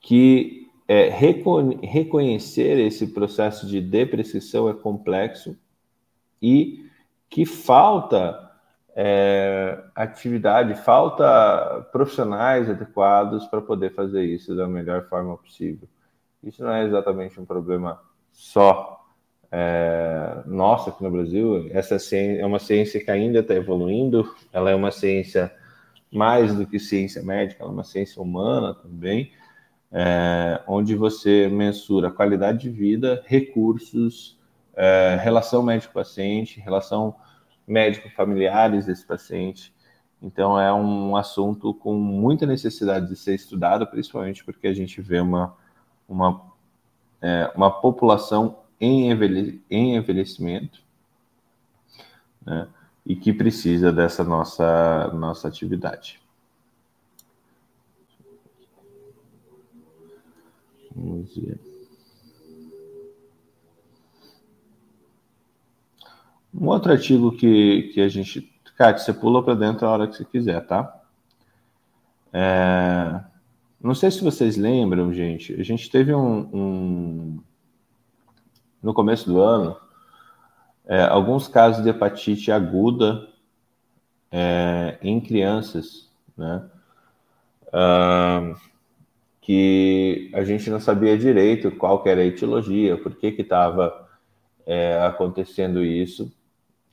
Que 0.00 0.63
é, 0.86 1.08
reconhecer 1.08 2.78
esse 2.78 3.08
processo 3.08 3.66
de 3.66 3.80
depreciação 3.80 4.68
é 4.68 4.74
complexo 4.74 5.56
e 6.40 6.90
que 7.28 7.46
falta 7.46 8.52
é, 8.94 9.82
atividade, 9.94 10.74
falta 10.74 11.86
profissionais 11.90 12.68
adequados 12.68 13.46
para 13.46 13.60
poder 13.60 13.94
fazer 13.94 14.24
isso 14.24 14.54
da 14.54 14.68
melhor 14.68 15.08
forma 15.08 15.36
possível. 15.36 15.88
Isso 16.42 16.62
não 16.62 16.72
é 16.72 16.84
exatamente 16.84 17.40
um 17.40 17.44
problema 17.44 18.00
só 18.30 19.04
é, 19.50 20.42
nosso 20.46 20.90
aqui 20.90 21.02
no 21.02 21.10
Brasil. 21.10 21.68
Essa 21.70 21.98
ciência 21.98 22.42
é 22.42 22.46
uma 22.46 22.58
ciência 22.58 23.02
que 23.02 23.10
ainda 23.10 23.38
está 23.38 23.54
evoluindo, 23.54 24.32
ela 24.52 24.70
é 24.70 24.74
uma 24.74 24.90
ciência 24.90 25.52
mais 26.12 26.54
do 26.54 26.66
que 26.66 26.78
ciência 26.78 27.22
médica, 27.22 27.62
ela 27.62 27.72
é 27.72 27.74
uma 27.74 27.84
ciência 27.84 28.22
humana 28.22 28.74
também, 28.74 29.32
é, 29.94 30.60
onde 30.66 30.94
você 30.94 31.48
mensura 31.48 32.10
qualidade 32.10 32.58
de 32.58 32.70
vida, 32.70 33.22
recursos, 33.26 34.36
é, 34.74 35.16
relação 35.22 35.62
médico-paciente, 35.62 36.60
relação 36.60 37.14
médico-familiares 37.66 38.84
desse 38.84 39.06
paciente. 39.06 39.72
Então, 40.20 40.60
é 40.60 40.72
um 40.72 41.16
assunto 41.16 41.72
com 41.72 41.94
muita 41.94 42.44
necessidade 42.44 43.08
de 43.08 43.16
ser 43.16 43.34
estudado, 43.34 43.86
principalmente 43.86 44.44
porque 44.44 44.66
a 44.66 44.74
gente 44.74 45.00
vê 45.00 45.20
uma 45.20 45.56
uma, 46.08 46.52
é, 47.20 47.50
uma 47.54 47.70
população 47.70 48.58
em, 48.80 49.10
envelhe, 49.10 49.62
em 49.70 49.96
envelhecimento 49.96 50.82
né, 52.44 52.68
e 53.04 53.16
que 53.16 53.32
precisa 53.32 53.92
dessa 53.92 54.22
nossa, 54.22 55.08
nossa 55.14 55.48
atividade. 55.48 56.20
Vamos 60.94 61.36
ver. 61.36 61.58
Um 66.54 66.68
outro 66.68 66.92
artigo 66.92 67.32
que, 67.32 67.90
que 67.92 68.00
a 68.00 68.08
gente. 68.08 68.52
Cátia, 68.76 69.04
você 69.04 69.12
pula 69.12 69.42
para 69.42 69.54
dentro 69.54 69.86
a 69.86 69.90
hora 69.90 70.06
que 70.06 70.16
você 70.16 70.24
quiser, 70.24 70.64
tá? 70.66 71.00
É, 72.32 73.20
não 73.80 73.94
sei 73.94 74.10
se 74.10 74.22
vocês 74.22 74.56
lembram, 74.56 75.12
gente. 75.12 75.52
A 75.60 75.64
gente 75.64 75.90
teve 75.90 76.14
um. 76.14 76.48
um 76.52 77.40
no 78.82 78.92
começo 78.92 79.26
do 79.26 79.40
ano, 79.40 79.76
é, 80.86 81.02
alguns 81.02 81.48
casos 81.48 81.82
de 81.82 81.88
hepatite 81.88 82.52
aguda 82.52 83.28
é, 84.30 84.98
em 85.00 85.20
crianças, 85.20 86.10
né? 86.36 86.68
Uh, 87.68 88.73
que 89.44 90.30
a 90.32 90.42
gente 90.42 90.70
não 90.70 90.80
sabia 90.80 91.18
direito 91.18 91.70
qual 91.70 92.02
era 92.06 92.22
a 92.22 92.24
etiologia, 92.24 92.96
por 92.96 93.14
que 93.14 93.26
estava 93.26 94.08
é, 94.66 94.98
acontecendo 95.02 95.84
isso. 95.84 96.34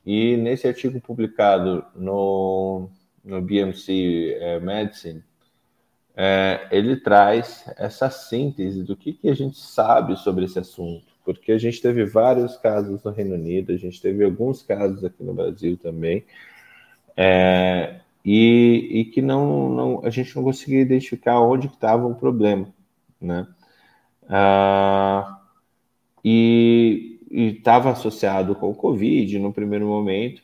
E 0.04 0.36
nesse 0.36 0.68
artigo 0.68 1.00
publicado 1.00 1.82
no, 1.96 2.90
no 3.24 3.40
BMC 3.40 4.36
é, 4.38 4.60
Medicine, 4.60 5.24
é, 6.14 6.68
ele 6.70 6.96
traz 6.96 7.64
essa 7.78 8.10
síntese 8.10 8.82
do 8.82 8.94
que, 8.94 9.14
que 9.14 9.30
a 9.30 9.34
gente 9.34 9.56
sabe 9.56 10.14
sobre 10.18 10.44
esse 10.44 10.58
assunto, 10.58 11.06
porque 11.24 11.52
a 11.52 11.58
gente 11.58 11.80
teve 11.80 12.04
vários 12.04 12.58
casos 12.58 13.02
no 13.02 13.12
Reino 13.12 13.34
Unido, 13.34 13.72
a 13.72 13.78
gente 13.78 13.98
teve 13.98 14.22
alguns 14.22 14.62
casos 14.62 15.02
aqui 15.02 15.24
no 15.24 15.32
Brasil 15.32 15.78
também, 15.78 16.22
é, 17.16 18.00
e, 18.24 18.88
e, 18.92 19.04
que 19.06 19.20
não, 19.20 19.68
não, 19.70 20.04
a 20.04 20.10
gente 20.10 20.34
não 20.36 20.44
conseguia 20.44 20.80
identificar 20.80 21.40
onde 21.40 21.66
estava 21.66 22.06
o 22.06 22.14
problema, 22.14 22.72
né? 23.20 23.46
Ah, 24.28 25.40
e 26.24 27.20
estava 27.30 27.90
associado 27.90 28.54
com 28.54 28.70
o 28.70 28.74
Covid 28.74 29.38
no 29.38 29.52
primeiro 29.52 29.86
momento, 29.86 30.42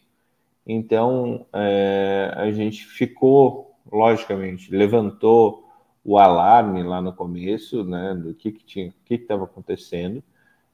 então 0.66 1.46
é, 1.52 2.32
a 2.36 2.50
gente 2.52 2.84
ficou, 2.84 3.74
logicamente, 3.90 4.74
levantou 4.74 5.68
o 6.04 6.18
alarme 6.18 6.82
lá 6.82 7.00
no 7.02 7.12
começo, 7.12 7.84
né, 7.84 8.14
do 8.14 8.34
que 8.34 8.52
que 8.52 8.64
tinha, 8.64 8.92
que 9.04 9.14
estava 9.14 9.44
acontecendo, 9.44 10.22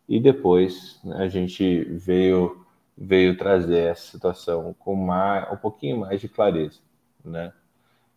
e 0.08 0.20
depois 0.20 1.00
né, 1.04 1.16
a 1.18 1.28
gente 1.28 1.84
veio 1.84 2.64
veio 2.96 3.36
trazer 3.36 3.90
essa 3.90 4.12
situação 4.12 4.74
com 4.78 4.94
mais, 4.94 5.52
um 5.52 5.56
pouquinho 5.56 5.98
mais 5.98 6.20
de 6.20 6.28
clareza, 6.28 6.78
né? 7.24 7.52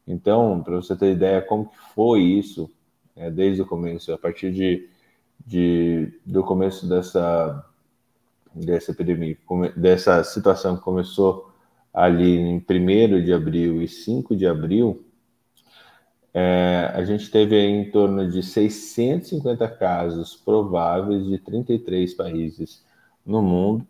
Então, 0.06 0.62
para 0.64 0.76
você 0.76 0.96
ter 0.96 1.12
ideia 1.12 1.42
como 1.42 1.70
que 1.70 1.78
foi 1.94 2.22
isso, 2.22 2.72
é, 3.16 3.30
desde 3.30 3.62
o 3.62 3.66
começo, 3.66 4.14
a 4.14 4.18
partir 4.18 4.52
de, 4.52 4.90
de 5.46 6.14
do 6.26 6.44
começo 6.44 6.88
dessa 6.88 7.64
dessa 8.54 8.92
epidemia, 8.92 9.38
dessa 9.76 10.24
situação 10.24 10.78
que 10.78 10.82
começou 10.82 11.52
ali 11.94 12.38
em 12.38 12.58
1 12.58 13.24
de 13.24 13.34
abril 13.34 13.82
e 13.82 13.88
5 13.88 14.36
de 14.36 14.48
abril, 14.48 15.06
é, 16.34 16.92
a 16.94 17.04
gente 17.04 17.32
teve 17.32 17.60
em 17.60 17.90
torno 17.90 18.30
de 18.30 18.44
650 18.44 19.68
casos 19.70 20.36
prováveis 20.36 21.26
de 21.26 21.38
33 21.40 22.14
países 22.14 22.86
no 23.26 23.42
mundo, 23.42 23.88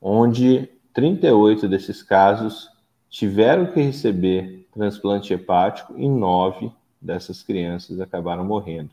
onde 0.00 0.68
38 0.94 1.68
desses 1.68 2.02
casos 2.02 2.70
tiveram 3.12 3.66
que 3.66 3.80
receber 3.80 4.66
transplante 4.72 5.34
hepático 5.34 5.94
e 5.98 6.08
nove 6.08 6.72
dessas 7.00 7.42
crianças 7.42 8.00
acabaram 8.00 8.42
morrendo, 8.42 8.90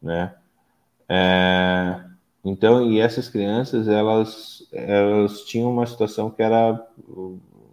né? 0.00 0.32
É, 1.08 2.00
então, 2.44 2.88
e 2.88 3.00
essas 3.00 3.28
crianças, 3.28 3.88
elas, 3.88 4.66
elas 4.72 5.40
tinham 5.42 5.70
uma 5.72 5.86
situação 5.86 6.30
que 6.30 6.40
era 6.40 6.86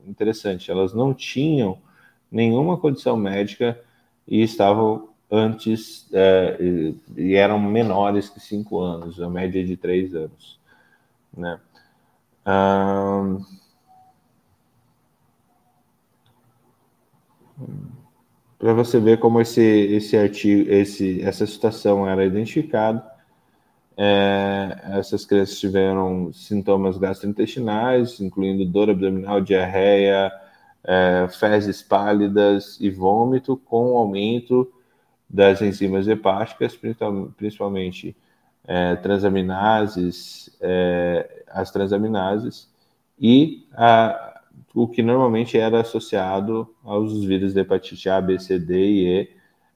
interessante, 0.07 0.71
elas 0.71 0.91
não 0.91 1.13
tinham 1.13 1.77
nenhuma 2.31 2.77
condição 2.77 3.15
médica 3.15 3.79
e 4.27 4.41
estavam 4.41 5.09
antes, 5.29 6.07
é, 6.11 6.57
e 7.15 7.35
eram 7.35 7.59
menores 7.59 8.27
que 8.27 8.39
cinco 8.39 8.79
anos, 8.79 9.21
a 9.21 9.29
média 9.29 9.63
de 9.63 9.77
três 9.77 10.15
anos, 10.15 10.59
né? 11.37 11.59
Para 18.57 18.73
você 18.73 18.99
ver 18.99 19.19
como 19.19 19.41
esse, 19.41 19.61
esse 19.61 20.17
artigo, 20.17 20.69
esse, 20.71 21.21
essa 21.21 21.45
situação 21.45 22.07
era 22.07 22.25
identificada. 22.25 23.05
É, 23.97 24.97
essas 24.99 25.25
crianças 25.25 25.59
tiveram 25.59 26.31
sintomas 26.33 26.97
gastrointestinais, 26.97 28.19
incluindo 28.19 28.65
dor 28.65 28.89
abdominal, 28.89 29.39
diarreia, 29.39 30.31
é, 30.83 31.27
fezes 31.29 31.81
pálidas 31.81 32.77
e 32.79 32.89
vômito, 32.89 33.57
com 33.57 33.97
aumento 33.97 34.71
das 35.29 35.61
enzimas 35.61 36.07
hepáticas, 36.07 36.77
principalmente 37.37 38.15
é, 38.67 38.95
transaminases, 38.95 40.55
é, 40.61 41.43
as 41.47 41.71
transaminases, 41.71 42.69
e 43.19 43.65
a, 43.73 44.34
o 44.75 44.89
que 44.89 45.01
normalmente 45.01 45.57
era 45.57 45.79
associado 45.79 46.75
aos 46.83 47.23
vírus 47.23 47.53
da 47.53 47.61
hepatite 47.61 48.09
A, 48.09 48.19
B, 48.19 48.37
C, 48.37 48.59
D 48.59 48.75
e 48.75 49.07
E, 49.21 49.35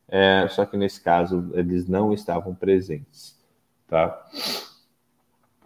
é, 0.10 0.48
só 0.50 0.66
que 0.66 0.76
nesse 0.76 1.02
caso 1.02 1.50
eles 1.54 1.88
não 1.88 2.14
estavam 2.14 2.54
presentes, 2.54 3.40
tá? 3.88 4.28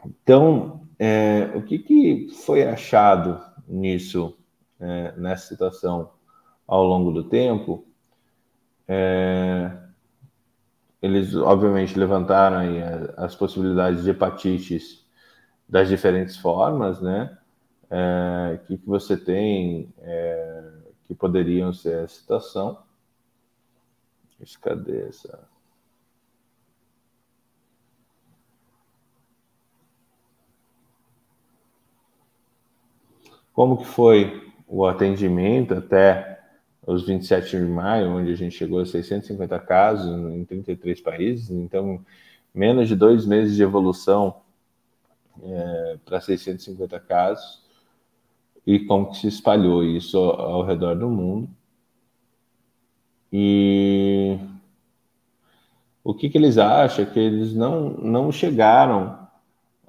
Então, 0.05 0.81
é, 0.99 1.51
o 1.55 1.63
que, 1.63 1.79
que 1.79 2.27
foi 2.45 2.63
achado 2.63 3.41
nisso, 3.67 4.37
é, 4.79 5.13
nessa 5.17 5.47
situação 5.47 6.11
ao 6.67 6.83
longo 6.83 7.11
do 7.11 7.23
tempo? 7.23 7.87
É, 8.87 9.71
eles 11.01 11.33
obviamente 11.35 11.97
levantaram 11.97 12.59
as 13.17 13.35
possibilidades 13.35 14.03
de 14.03 14.11
hepatites 14.11 15.03
das 15.67 15.89
diferentes 15.89 16.37
formas, 16.37 17.01
né? 17.01 17.35
É, 17.95 18.57
que, 18.65 18.75
que 18.75 18.87
você 18.87 19.15
tem 19.15 19.93
é, 19.99 20.71
que 21.05 21.13
poderiam 21.13 21.71
ser 21.71 21.99
a 21.99 22.07
situação. 22.07 22.81
Cadê 24.59 25.07
essa? 25.07 25.47
Como 33.53 33.77
que 33.77 33.85
foi 33.85 34.51
o 34.67 34.87
atendimento 34.87 35.75
até 35.75 36.41
os 36.85 37.05
27 37.05 37.57
de 37.57 37.63
maio, 37.63 38.09
onde 38.09 38.31
a 38.31 38.35
gente 38.35 38.57
chegou 38.57 38.79
a 38.79 38.85
650 38.87 39.59
casos 39.59 40.07
em 40.33 40.43
33 40.43 40.99
países, 40.99 41.51
então 41.51 42.03
menos 42.53 42.87
de 42.87 42.95
dois 42.95 43.25
meses 43.25 43.55
de 43.55 43.61
evolução 43.61 44.41
é, 45.43 45.97
para 46.03 46.19
650 46.19 46.99
casos, 46.99 47.62
e 48.65 48.79
como 48.79 49.11
que 49.11 49.17
se 49.17 49.27
espalhou 49.27 49.83
isso 49.83 50.17
ao, 50.17 50.39
ao 50.39 50.63
redor 50.63 50.95
do 50.95 51.09
mundo. 51.09 51.49
E 53.31 54.37
o 56.03 56.13
que, 56.13 56.29
que 56.29 56.37
eles 56.37 56.57
acham? 56.57 57.05
Que 57.05 57.19
eles 57.19 57.53
não, 57.53 57.89
não 57.91 58.31
chegaram 58.31 59.17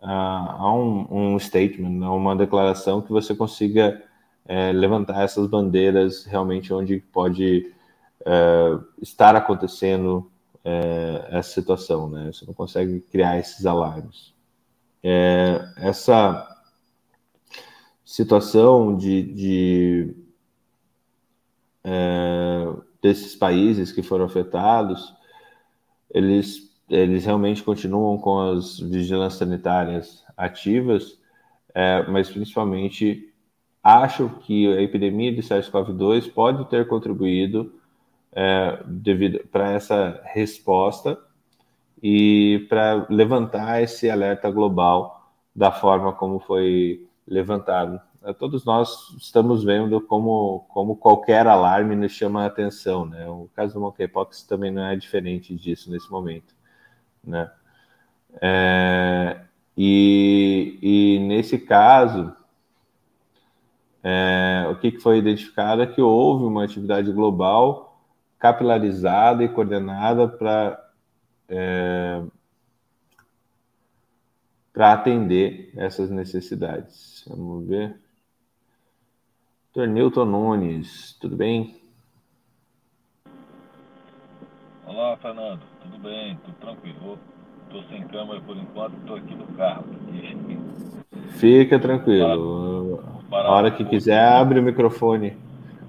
a, 0.03 0.57
a 0.59 0.75
um, 0.75 1.35
um 1.35 1.39
statement, 1.39 2.05
a 2.05 2.13
uma 2.13 2.37
declaração 2.37 3.03
que 3.03 3.11
você 3.11 3.35
consiga 3.35 4.03
é, 4.47 4.73
levantar 4.73 5.23
essas 5.23 5.47
bandeiras 5.47 6.25
realmente 6.25 6.73
onde 6.73 6.99
pode 7.13 7.73
é, 8.25 8.79
estar 9.01 9.35
acontecendo 9.37 10.31
é, 10.65 11.29
essa 11.31 11.51
situação, 11.51 12.09
né? 12.09 12.31
Você 12.33 12.47
não 12.47 12.55
consegue 12.55 13.01
criar 13.01 13.39
esses 13.39 13.67
alarmes. 13.67 14.33
É, 15.03 15.61
essa 15.77 16.54
situação 18.05 18.97
de, 18.97 19.23
de 19.23 20.17
é, 21.83 22.73
desses 23.01 23.35
países 23.35 23.93
que 23.93 24.03
foram 24.03 24.25
afetados, 24.25 25.15
eles, 26.11 26.75
eles 26.89 27.25
realmente 27.25 27.63
continuam 27.63 28.19
com 28.19 28.39
as 28.41 28.79
vigilâncias 28.79 29.39
sanitárias 29.39 30.25
ativas, 30.37 31.19
é, 31.75 32.07
mas 32.09 32.31
principalmente 32.31 33.33
acho 33.83 34.31
que 34.41 34.67
a 34.69 34.81
epidemia 34.81 35.35
de 35.35 35.43
SARS-CoV-2 35.43 36.33
pode 36.33 36.65
ter 36.71 36.87
contribuído 36.89 37.73
é, 38.33 38.83
devido 38.87 39.47
para 39.49 39.73
essa 39.73 40.21
resposta 40.25 41.19
e 42.03 42.67
para 42.69 43.07
levantar 43.09 43.83
esse 43.83 44.11
alerta 44.11 44.51
global 44.51 45.31
da 45.55 45.71
forma 45.71 46.13
como 46.13 46.41
foi 46.41 47.07
levantado. 47.27 48.01
É, 48.23 48.33
todos 48.33 48.65
nós 48.65 49.15
estamos 49.19 49.63
vendo 49.65 50.01
como, 50.01 50.67
como 50.69 50.97
qualquer 50.97 51.47
alarme 51.47 51.95
nos 51.95 52.13
chama 52.13 52.43
a 52.43 52.47
atenção, 52.47 53.05
né? 53.05 53.29
O 53.29 53.49
caso 53.55 53.75
do 53.75 53.81
monkeypox 53.81 54.43
também 54.45 54.71
não 54.71 54.85
é 54.85 54.97
diferente 54.97 55.55
disso 55.55 55.91
nesse 55.91 56.11
momento, 56.11 56.55
né? 57.23 57.51
É, 58.41 59.41
e, 59.77 60.79
e 60.81 61.19
nesse 61.21 61.59
caso, 61.59 62.35
é, 64.03 64.67
o 64.71 64.77
que, 64.77 64.93
que 64.93 65.01
foi 65.01 65.19
identificado 65.19 65.83
é 65.83 65.87
que 65.87 66.01
houve 66.01 66.45
uma 66.45 66.65
atividade 66.65 67.11
global 67.13 68.03
capilarizada 68.39 69.43
e 69.43 69.49
coordenada 69.49 70.29
para 70.29 70.79
é, 71.49 72.23
para 74.75 74.93
atender 74.93 75.71
essas 75.77 76.11
necessidades. 76.11 77.25
Vamos 77.29 77.67
ver. 77.67 77.97
Dr. 79.73 79.87
Newton 79.87 80.25
Nunes, 80.25 81.17
tudo 81.21 81.37
bem? 81.37 81.81
Olá, 84.85 85.17
Fernando. 85.17 85.63
Tudo 85.81 85.99
bem? 85.99 86.37
Tudo 86.45 86.55
tranquilo? 86.57 87.19
Estou 87.67 87.83
sem 87.85 88.07
câmera 88.09 88.41
por 88.41 88.57
enquanto, 88.57 88.97
estou 88.99 89.17
aqui 89.17 89.35
no 89.35 89.47
carro. 89.57 89.85
Fica 91.31 91.79
tranquilo. 91.79 93.03
A 93.31 93.51
hora 93.53 93.71
que 93.71 93.85
quiser, 93.85 94.21
abre 94.21 94.59
o 94.59 94.63
microfone. 94.63 95.37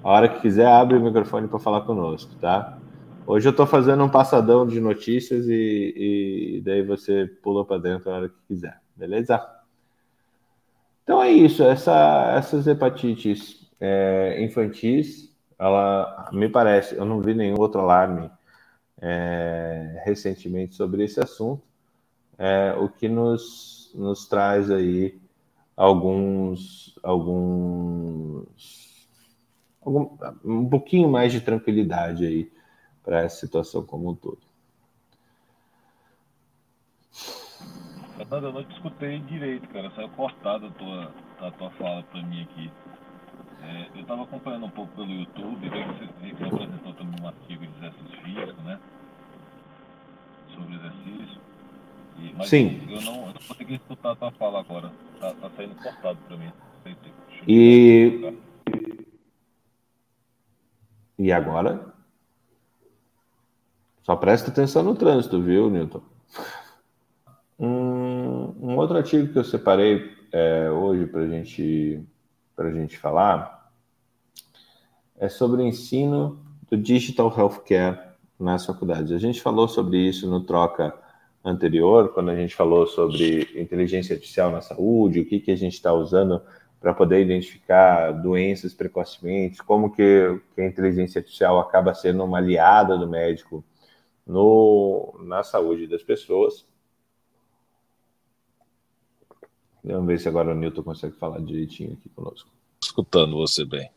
A 0.02 0.10
hora 0.10 0.28
que 0.28 0.40
quiser, 0.40 0.66
abre 0.66 0.96
o 0.96 1.00
microfone 1.00 1.48
para 1.48 1.58
falar 1.58 1.82
conosco, 1.82 2.34
tá? 2.36 2.78
Hoje 3.28 3.48
eu 3.48 3.50
estou 3.50 3.66
fazendo 3.66 4.04
um 4.04 4.08
passadão 4.08 4.64
de 4.64 4.80
notícias 4.80 5.48
e, 5.48 5.94
e 5.96 6.62
daí 6.64 6.80
você 6.82 7.26
pula 7.42 7.64
para 7.64 7.78
dentro 7.78 8.08
a 8.08 8.14
hora 8.14 8.28
que 8.28 8.36
quiser, 8.46 8.80
beleza? 8.94 9.44
Então 11.02 11.20
é 11.20 11.32
isso. 11.32 11.64
Essa, 11.64 12.34
essas 12.36 12.68
hepatites 12.68 13.68
é, 13.80 14.40
infantis, 14.44 15.34
ela 15.58 16.30
me 16.32 16.48
parece, 16.48 16.94
eu 16.94 17.04
não 17.04 17.20
vi 17.20 17.34
nenhum 17.34 17.58
outro 17.58 17.80
alarme 17.80 18.30
é, 19.02 20.00
recentemente 20.04 20.76
sobre 20.76 21.02
esse 21.02 21.18
assunto, 21.18 21.62
é, 22.38 22.76
o 22.78 22.88
que 22.88 23.08
nos, 23.08 23.90
nos 23.92 24.28
traz 24.28 24.70
aí 24.70 25.18
alguns, 25.76 26.96
alguns 27.02 28.46
algum, 29.80 30.16
um 30.44 30.68
pouquinho 30.68 31.08
mais 31.08 31.32
de 31.32 31.40
tranquilidade 31.40 32.24
aí 32.24 32.55
para 33.06 33.20
essa 33.20 33.36
situação 33.36 33.86
como 33.86 34.10
um 34.10 34.14
todo. 34.16 34.40
Fernando, 38.16 38.46
eu 38.46 38.52
não 38.52 38.64
te 38.64 38.74
escutei 38.74 39.20
direito, 39.20 39.68
cara. 39.68 39.92
Saiu 39.94 40.08
cortada 40.08 40.66
a 40.66 40.70
tua, 40.70 41.12
a 41.40 41.50
tua 41.52 41.70
fala 41.70 42.02
para 42.02 42.20
mim 42.24 42.42
aqui. 42.42 42.70
É, 43.62 43.90
eu 43.94 44.00
estava 44.00 44.24
acompanhando 44.24 44.66
um 44.66 44.70
pouco 44.70 44.92
pelo 44.96 45.10
YouTube, 45.10 45.60
vi 45.60 45.70
que 45.70 46.34
você, 46.34 46.34
você 46.34 46.44
apresentou 46.44 46.94
também 46.94 47.22
um 47.22 47.28
artigo 47.28 47.64
de 47.64 47.76
exercício 47.76 48.22
físico, 48.22 48.62
né? 48.62 48.80
Sobre 50.52 50.74
exercício. 50.74 51.40
E, 52.18 52.34
mas 52.36 52.48
Sim. 52.48 52.88
Eu, 52.88 53.00
não, 53.02 53.14
eu 53.20 53.26
não 53.26 53.32
consegui 53.34 53.74
escutar 53.74 54.12
a 54.12 54.16
tua 54.16 54.32
fala 54.32 54.60
agora. 54.60 54.92
Tá, 55.20 55.32
tá 55.32 55.50
saindo 55.56 55.76
cortado 55.76 56.18
para 56.26 56.36
mim. 56.36 56.52
E... 57.46 58.34
e 61.18 61.32
agora? 61.32 61.95
Só 64.06 64.14
presta 64.14 64.52
atenção 64.52 64.84
no 64.84 64.94
trânsito, 64.94 65.42
viu, 65.42 65.68
Newton? 65.68 66.00
Um, 67.58 68.54
um 68.60 68.76
outro 68.76 68.96
artigo 68.96 69.32
que 69.32 69.36
eu 69.36 69.42
separei 69.42 70.12
é, 70.30 70.70
hoje 70.70 71.06
para 71.06 71.26
gente, 71.26 72.06
a 72.56 72.70
gente 72.70 72.96
falar 72.96 73.68
é 75.18 75.28
sobre 75.28 75.60
o 75.60 75.66
ensino 75.66 76.38
do 76.70 76.76
Digital 76.76 77.34
Healthcare 77.36 77.98
nas 78.38 78.64
faculdades. 78.64 79.10
A 79.10 79.18
gente 79.18 79.42
falou 79.42 79.66
sobre 79.66 79.98
isso 79.98 80.30
no 80.30 80.40
troca 80.40 80.94
anterior, 81.44 82.10
quando 82.10 82.30
a 82.30 82.36
gente 82.36 82.54
falou 82.54 82.86
sobre 82.86 83.50
inteligência 83.60 84.14
artificial 84.14 84.52
na 84.52 84.60
saúde, 84.60 85.18
o 85.18 85.26
que, 85.26 85.40
que 85.40 85.50
a 85.50 85.56
gente 85.56 85.74
está 85.74 85.92
usando 85.92 86.40
para 86.80 86.94
poder 86.94 87.22
identificar 87.22 88.12
doenças 88.12 88.72
precocemente, 88.72 89.64
como 89.64 89.90
que, 89.90 90.40
que, 90.54 90.60
a 90.60 90.66
inteligência 90.68 91.18
artificial 91.18 91.58
acaba 91.58 91.92
sendo 91.92 92.22
uma 92.22 92.38
aliada 92.38 92.96
do 92.96 93.08
médico 93.08 93.64
no, 94.26 95.14
na 95.22 95.42
saúde 95.42 95.86
das 95.86 96.02
pessoas. 96.02 96.66
Vamos 99.84 100.06
ver 100.06 100.18
se 100.18 100.28
agora 100.28 100.50
o 100.50 100.54
Newton 100.54 100.82
consegue 100.82 101.14
falar 101.14 101.38
direitinho 101.40 101.92
aqui 101.92 102.08
conosco. 102.08 102.50
Escutando 102.82 103.36
você 103.36 103.64
bem. 103.64 103.88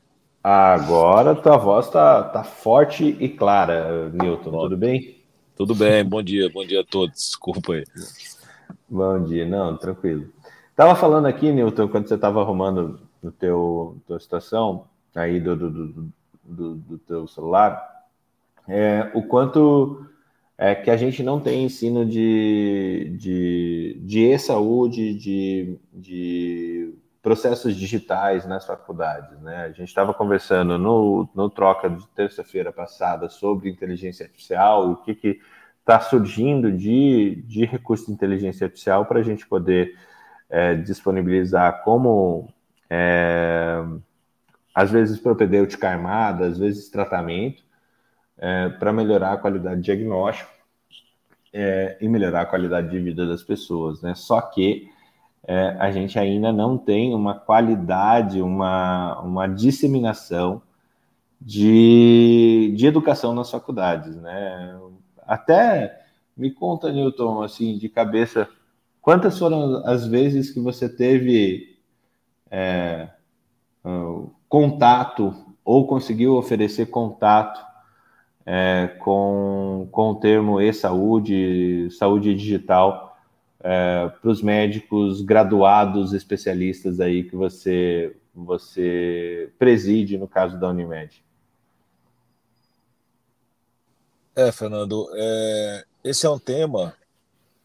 Agora 0.43 1.35
tua 1.35 1.57
voz 1.57 1.87
está 1.87 2.23
tá 2.23 2.43
forte 2.43 3.17
e 3.19 3.27
clara, 3.27 4.09
Newton. 4.09 4.51
Bom, 4.51 4.61
tudo 4.63 4.77
bem? 4.77 5.19
Tudo 5.55 5.75
bem, 5.75 6.05
bom 6.05 6.21
dia, 6.21 6.49
bom 6.49 6.63
dia 6.63 6.81
a 6.81 6.85
todos. 6.85 7.15
Desculpa 7.15 7.73
aí. 7.73 7.83
Bom 8.87 9.23
dia, 9.23 9.45
não, 9.45 9.75
tranquilo. 9.75 10.29
Tava 10.75 10.95
falando 10.95 11.25
aqui, 11.25 11.51
Newton, 11.51 11.89
quando 11.89 12.07
você 12.07 12.15
estava 12.15 12.41
arrumando 12.41 13.01
no 13.21 13.31
teu 13.31 13.97
tua 14.07 14.19
situação 14.19 14.85
aí 15.13 15.39
do, 15.39 15.55
do, 15.55 15.69
do, 15.69 16.13
do, 16.43 16.75
do 16.75 16.97
teu 16.99 17.27
celular, 17.27 18.05
é, 18.67 19.11
o 19.13 19.23
quanto 19.23 20.08
é 20.61 20.75
que 20.75 20.91
a 20.91 20.97
gente 20.97 21.23
não 21.23 21.39
tem 21.39 21.63
ensino 21.63 22.05
de, 22.05 23.15
de, 23.17 24.01
de 24.03 24.19
e-saúde, 24.25 25.13
de, 25.13 25.79
de 25.93 26.93
processos 27.21 27.73
digitais 27.73 28.45
nas 28.45 28.65
faculdades. 28.65 29.39
Né? 29.39 29.55
A 29.63 29.71
gente 29.71 29.87
estava 29.87 30.13
conversando 30.13 30.77
no, 30.77 31.29
no 31.33 31.49
troca 31.49 31.89
de 31.89 32.05
terça-feira 32.09 32.73
passada 32.73 33.29
sobre 33.29 33.69
inteligência 33.69 34.25
artificial 34.25 34.91
o 34.91 34.97
que 34.97 35.39
está 35.79 36.01
surgindo 36.01 36.73
de, 36.73 37.41
de 37.47 37.63
recurso 37.63 38.07
de 38.07 38.11
inteligência 38.11 38.65
artificial 38.65 39.05
para 39.05 39.21
a 39.21 39.23
gente 39.23 39.47
poder 39.47 39.97
é, 40.49 40.75
disponibilizar 40.75 41.83
como, 41.83 42.49
é, 42.89 43.81
às 44.75 44.91
vezes, 44.91 45.21
propedêutica 45.21 45.89
armada, 45.89 46.47
às 46.47 46.57
vezes 46.57 46.89
tratamento, 46.89 47.63
é, 48.39 48.69
para 48.69 48.93
melhorar 48.93 49.33
a 49.33 49.37
qualidade 49.37 49.77
de 49.77 49.83
diagnóstico 49.83 50.49
é, 51.53 51.97
e 51.99 52.07
melhorar 52.07 52.41
a 52.41 52.45
qualidade 52.45 52.89
de 52.89 52.99
vida 52.99 53.27
das 53.27 53.43
pessoas. 53.43 54.01
Né? 54.01 54.15
Só 54.15 54.39
que 54.41 54.89
é, 55.45 55.75
a 55.79 55.91
gente 55.91 56.17
ainda 56.17 56.51
não 56.51 56.77
tem 56.77 57.13
uma 57.13 57.35
qualidade, 57.35 58.41
uma, 58.41 59.19
uma 59.21 59.47
disseminação 59.47 60.61
de, 61.41 62.73
de 62.75 62.85
educação 62.85 63.33
nas 63.33 63.49
faculdades, 63.49 64.15
né? 64.17 64.77
Até 65.25 66.05
me 66.35 66.51
conta, 66.51 66.91
Newton, 66.91 67.41
assim, 67.41 67.77
de 67.77 67.87
cabeça, 67.87 68.49
quantas 69.01 69.39
foram 69.39 69.81
as 69.85 70.05
vezes 70.05 70.51
que 70.51 70.59
você 70.59 70.89
teve 70.89 71.77
é, 72.51 73.07
contato 74.49 75.33
ou 75.63 75.87
conseguiu 75.87 76.35
oferecer 76.35 76.87
contato 76.87 77.68
é, 78.51 78.87
com, 78.97 79.87
com 79.91 80.09
o 80.09 80.15
termo 80.15 80.59
e-saúde, 80.59 81.87
saúde 81.91 82.33
digital, 82.33 83.15
é, 83.59 84.09
para 84.19 84.31
os 84.31 84.41
médicos 84.41 85.21
graduados, 85.21 86.13
especialistas 86.13 86.99
aí 86.99 87.23
que 87.23 87.35
você, 87.35 88.17
você 88.33 89.53
preside 89.59 90.17
no 90.17 90.27
caso 90.27 90.59
da 90.59 90.67
Unimed? 90.67 91.23
É, 94.35 94.51
Fernando, 94.51 95.07
é, 95.13 95.85
esse 96.03 96.25
é 96.25 96.29
um 96.31 96.39
tema 96.39 96.95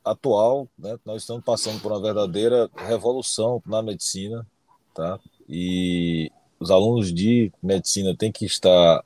atual, 0.05 0.69
né? 0.79 0.99
Nós 1.03 1.23
estamos 1.23 1.43
passando 1.43 1.81
por 1.81 1.93
uma 1.93 2.03
verdadeira 2.03 2.69
revolução 2.77 3.63
na 3.65 3.81
medicina, 3.83 4.47
tá? 4.93 5.19
E 5.49 6.31
os 6.61 6.71
alunos 6.71 7.11
de 7.11 7.51
medicina 7.63 8.15
têm 8.15 8.31
que 8.31 8.45
estar 8.45 9.03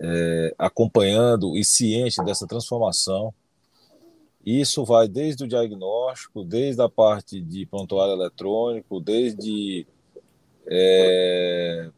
é, 0.00 0.54
acompanhando 0.58 1.56
e 1.56 1.64
cientes 1.64 2.16
dessa 2.24 2.46
transformação 2.46 3.32
isso 4.44 4.84
vai 4.84 5.08
desde 5.08 5.44
o 5.44 5.48
diagnóstico, 5.48 6.44
desde 6.44 6.82
a 6.82 6.88
parte 6.88 7.40
de 7.40 7.64
prontuário 7.64 8.12
eletrônico, 8.12 9.00
desde 9.00 9.86
é, 10.66 11.90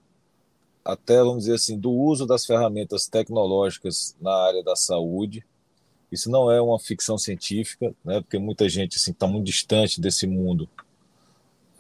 até, 0.85 1.19
vamos 1.19 1.41
dizer 1.41 1.55
assim, 1.55 1.77
do 1.77 1.91
uso 1.91 2.25
das 2.25 2.47
ferramentas 2.47 3.09
tecnológicas 3.09 4.17
na 4.21 4.33
área 4.33 4.63
da 4.63 4.77
saúde. 4.77 5.45
Isso 6.11 6.31
não 6.31 6.51
é 6.51 6.63
uma 6.63 6.79
ficção 6.79 7.19
científica, 7.19 7.93
né, 8.05 8.21
porque 8.21 8.39
muita 8.39 8.69
gente 8.69 8.93
está 8.93 9.11
assim, 9.11 9.13
tá 9.13 9.27
muito 9.27 9.45
distante 9.45 10.01
desse 10.01 10.25
mundo, 10.25 10.69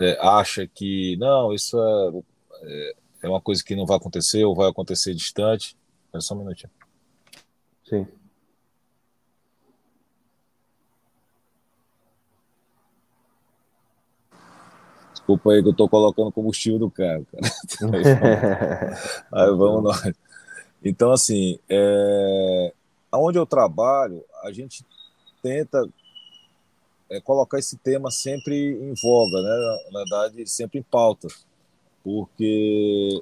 é, 0.00 0.18
acha 0.20 0.66
que, 0.66 1.16
não, 1.16 1.54
isso 1.54 1.78
é, 1.78 2.22
é, 2.62 2.94
é 3.22 3.28
uma 3.28 3.40
coisa 3.40 3.62
que 3.62 3.76
não 3.76 3.86
vai 3.86 3.96
acontecer 3.96 4.44
ou 4.44 4.54
vai 4.54 4.68
acontecer 4.68 5.14
distante. 5.14 5.75
É 6.16 6.20
só 6.20 6.34
um 6.34 6.38
minutinho. 6.38 6.70
Sim. 7.84 8.06
Desculpa 15.12 15.52
aí 15.52 15.62
que 15.62 15.68
eu 15.68 15.72
estou 15.72 15.88
colocando 15.88 16.32
combustível 16.32 16.78
do 16.78 16.90
carro, 16.90 17.26
cara. 17.32 17.52
aí 19.32 19.50
vamos 19.50 19.82
nós. 20.02 20.12
Então, 20.84 21.10
assim, 21.10 21.58
é... 21.68 22.72
onde 23.12 23.38
eu 23.38 23.44
trabalho, 23.44 24.24
a 24.44 24.52
gente 24.52 24.86
tenta 25.42 25.86
é, 27.10 27.20
colocar 27.20 27.58
esse 27.58 27.76
tema 27.76 28.10
sempre 28.10 28.54
em 28.54 28.94
voga, 28.94 29.42
né? 29.42 29.78
Na 29.92 29.98
verdade, 30.00 30.46
sempre 30.46 30.78
em 30.78 30.82
pauta. 30.82 31.28
porque 32.02 33.20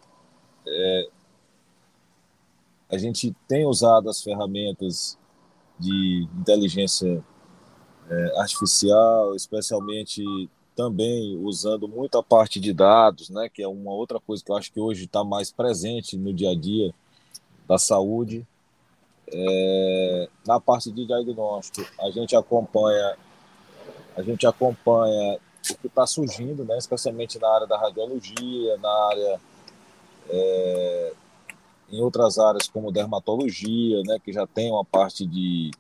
é, 0.66 1.09
a 2.94 2.98
gente 2.98 3.35
tem 3.48 3.66
usado 3.66 4.09
as 4.09 4.22
ferramentas 4.22 5.18
de 5.78 6.28
inteligência 6.38 7.22
é, 8.09 8.40
artificial, 8.40 9.35
especialmente 9.35 10.22
também 10.76 11.37
usando 11.38 11.88
muita 11.88 12.22
parte 12.22 12.59
de 12.59 12.72
dados, 12.72 13.30
né, 13.30 13.48
que 13.48 13.62
é 13.62 13.68
uma 13.68 13.92
outra 13.92 14.20
coisa 14.20 14.44
que 14.44 14.50
eu 14.50 14.57
acho 14.57 14.72
que 14.72 14.80
hoje 14.80 15.04
está 15.04 15.22
mais 15.22 15.52
presente 15.52 16.16
no 16.16 16.33
dia 16.33 16.50
a 16.50 16.54
dia 16.54 16.94
da 17.66 17.78
saúde. 17.78 18.46
É, 19.33 20.28
na 20.46 20.61
parte 20.61 20.92
de 20.92 21.07
diagnóstico, 21.07 21.88
a 22.00 22.11
gente 22.11 22.37
acompanha 22.37 23.16
a 24.16 24.22
gente 24.22 24.46
acompanha 24.46 25.38
o 25.70 25.74
que 25.78 25.87
está 25.87 26.07
surgindo, 26.07 26.64
né, 26.64 26.78
especialmente 26.78 27.38
na 27.38 27.48
área 27.48 27.66
da 27.66 27.76
radiologia, 27.76 28.76
na 28.78 29.09
área 29.09 29.40
é, 30.28 31.12
em 31.90 32.01
outras 32.01 32.38
áreas 32.38 32.68
como 32.68 32.92
dermatologia, 32.92 34.03
né, 34.07 34.18
que 34.23 34.33
já 34.33 34.47
tem 34.47 34.70
uma 34.70 34.85
parte 34.85 35.27
de 35.27 35.70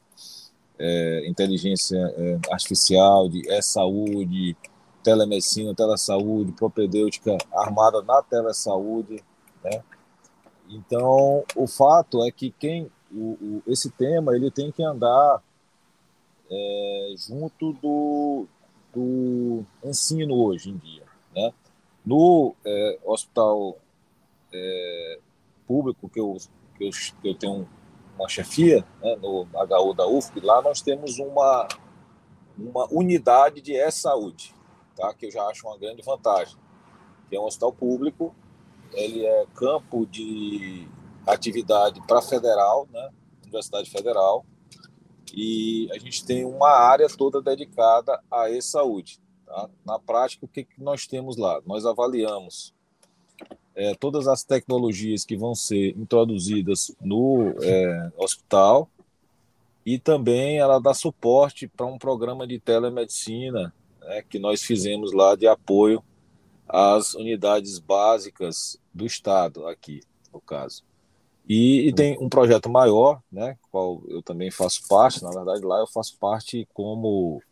é, 0.78 1.28
inteligência 1.28 1.96
é, 1.96 2.38
artificial, 2.50 3.28
de 3.28 3.48
e-saúde, 3.48 4.56
telemedicina, 5.02 5.74
telesaúde, 5.74 6.52
propedêutica 6.52 7.36
armada 7.52 8.02
na 8.02 8.22
telesaúde, 8.22 9.22
né? 9.62 9.82
Então, 10.68 11.44
o 11.54 11.66
fato 11.66 12.24
é 12.24 12.30
que 12.32 12.50
quem 12.50 12.90
o, 13.12 13.32
o, 13.40 13.62
esse 13.66 13.90
tema 13.90 14.34
ele 14.34 14.50
tem 14.50 14.72
que 14.72 14.82
andar 14.82 15.42
é, 16.50 17.14
junto 17.16 17.74
do, 17.74 18.46
do 18.94 19.62
ensino 19.84 20.34
hoje 20.34 20.70
em 20.70 20.76
dia, 20.78 21.04
né? 21.34 21.52
No 22.04 22.54
é, 22.64 22.98
hospital 23.04 23.76
é, 24.52 25.18
público 25.66 26.08
que 26.08 26.20
eu, 26.20 26.36
que 26.76 26.84
eu, 26.84 26.90
que 26.90 27.28
eu 27.28 27.34
tenho 27.34 27.68
uma 28.18 28.28
chefia, 28.28 28.84
né, 29.02 29.16
no 29.16 29.42
HU 29.42 29.94
da 29.94 30.06
UFP, 30.06 30.40
lá 30.40 30.62
nós 30.62 30.80
temos 30.80 31.18
uma, 31.18 31.68
uma 32.56 32.86
unidade 32.92 33.60
de 33.60 33.72
e-saúde, 33.72 34.54
tá? 34.96 35.12
que 35.14 35.26
eu 35.26 35.30
já 35.30 35.42
acho 35.46 35.66
uma 35.66 35.78
grande 35.78 36.02
vantagem, 36.02 36.56
que 37.28 37.36
é 37.36 37.40
um 37.40 37.44
hospital 37.44 37.72
público, 37.72 38.34
ele 38.92 39.26
é 39.26 39.46
campo 39.54 40.06
de 40.06 40.88
atividade 41.26 42.00
para 42.06 42.22
federal, 42.22 42.86
né? 42.92 43.10
Universidade 43.42 43.90
Federal, 43.90 44.44
e 45.32 45.88
a 45.92 45.98
gente 45.98 46.24
tem 46.24 46.44
uma 46.44 46.70
área 46.70 47.08
toda 47.08 47.40
dedicada 47.40 48.20
a 48.30 48.50
e-saúde. 48.50 49.20
Tá? 49.46 49.68
Na 49.84 49.98
prática, 49.98 50.44
o 50.44 50.48
que, 50.48 50.64
que 50.64 50.80
nós 50.82 51.06
temos 51.06 51.36
lá? 51.36 51.60
Nós 51.66 51.86
avaliamos 51.86 52.73
é, 53.74 53.94
todas 53.94 54.28
as 54.28 54.44
tecnologias 54.44 55.24
que 55.24 55.36
vão 55.36 55.54
ser 55.54 55.96
introduzidas 55.96 56.94
no 57.00 57.54
é, 57.62 58.12
hospital 58.16 58.88
e 59.84 59.98
também 59.98 60.58
ela 60.58 60.78
dá 60.78 60.94
suporte 60.94 61.68
para 61.68 61.86
um 61.86 61.98
programa 61.98 62.46
de 62.46 62.58
telemedicina 62.58 63.74
né, 64.00 64.22
que 64.22 64.38
nós 64.38 64.62
fizemos 64.62 65.12
lá 65.12 65.34
de 65.34 65.46
apoio 65.46 66.02
às 66.68 67.14
unidades 67.14 67.78
básicas 67.78 68.78
do 68.92 69.04
Estado, 69.04 69.66
aqui, 69.66 70.00
no 70.32 70.40
caso. 70.40 70.82
E, 71.46 71.88
e, 71.88 71.92
tem 71.92 72.16
um 72.18 72.28
projeto 72.28 72.70
maior, 72.70 73.20
né, 73.30 73.58
qual 73.70 74.02
eu 74.08 74.22
também 74.22 74.50
faço 74.50 74.88
parte, 74.88 75.22
na 75.22 75.30
verdade 75.30 75.62
lá 75.62 75.78
eu 75.80 75.86
faço 75.86 76.16
parte 76.18 76.66
como, 76.72 77.42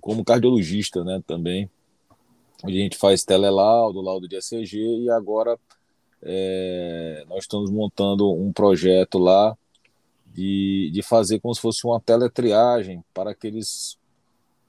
como 0.00 0.24
cardiologista, 0.24 1.02
né, 1.02 1.20
também, 1.26 1.68
a 2.62 2.70
gente 2.70 2.96
faz 2.96 3.24
telelaudo, 3.24 4.00
laudo 4.00 4.28
de 4.28 4.36
ECG, 4.36 5.04
e 5.04 5.10
agora 5.10 5.58
é, 6.22 7.24
nós 7.28 7.44
estamos 7.44 7.70
montando 7.70 8.32
um 8.32 8.52
projeto 8.52 9.18
lá 9.18 9.56
de, 10.26 10.90
de 10.92 11.02
fazer 11.02 11.40
como 11.40 11.54
se 11.54 11.60
fosse 11.60 11.86
uma 11.86 12.00
teletriagem 12.00 13.02
para 13.14 13.30
aqueles 13.30 13.98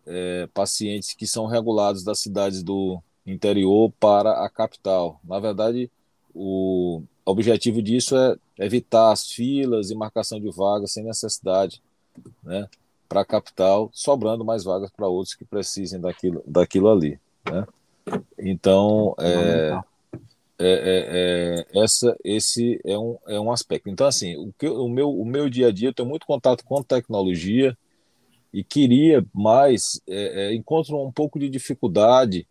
é, 0.06 0.48
pacientes 0.54 1.14
que 1.14 1.28
são 1.28 1.46
regulados 1.46 2.04
das 2.04 2.20
cidades 2.20 2.64
do 2.64 3.02
interior 3.26 3.92
para 4.00 4.46
a 4.46 4.50
capital. 4.50 5.20
Na 5.24 5.40
verdade, 5.40 5.92
o 6.34 7.02
objetivo 7.26 7.82
disso 7.82 8.16
é 8.16 8.38
evitar 8.60 9.12
as 9.12 9.30
filas 9.30 9.90
e 9.90 9.96
marcação 9.96 10.40
de 10.40 10.50
vagas 10.50 10.94
sem 10.94 11.04
necessidade 11.04 11.82
né, 12.44 12.70
para 13.10 13.22
a 13.22 13.26
capital, 13.26 13.90
sobrando 13.94 14.46
mais 14.46 14.64
vagas 14.64 14.90
para 14.92 15.08
outros 15.08 15.36
que 15.36 15.44
precisem 15.44 16.00
daquilo, 16.00 16.42
daquilo 16.48 16.90
ali. 16.90 17.20
Né? 17.52 17.68
Então, 18.40 19.16
é, 19.20 19.80
é, 20.60 20.70
é, 20.70 21.66
é, 21.74 21.84
essa, 21.84 22.16
esse 22.24 22.80
é 22.86 22.98
um, 22.98 23.18
é 23.28 23.40
um 23.40 23.52
aspecto. 23.52 23.90
Então, 23.90 24.08
assim, 24.08 24.36
o, 24.38 24.54
que, 24.58 24.68
o, 24.68 24.88
meu, 24.88 25.10
o 25.10 25.26
meu 25.26 25.50
dia 25.50 25.68
a 25.68 25.72
dia, 25.72 25.90
eu 25.90 25.94
tenho 25.94 26.10
muito 26.10 26.26
contato 26.26 26.64
com 26.64 26.82
tecnologia, 26.82 27.78
e 28.54 28.64
queria 28.64 29.26
mais, 29.34 30.02
é, 30.08 30.48
é, 30.48 30.56
encontro 30.56 30.98
um 31.00 31.12
pouco 31.12 31.38
de 31.38 31.50
dificuldade 31.50 32.48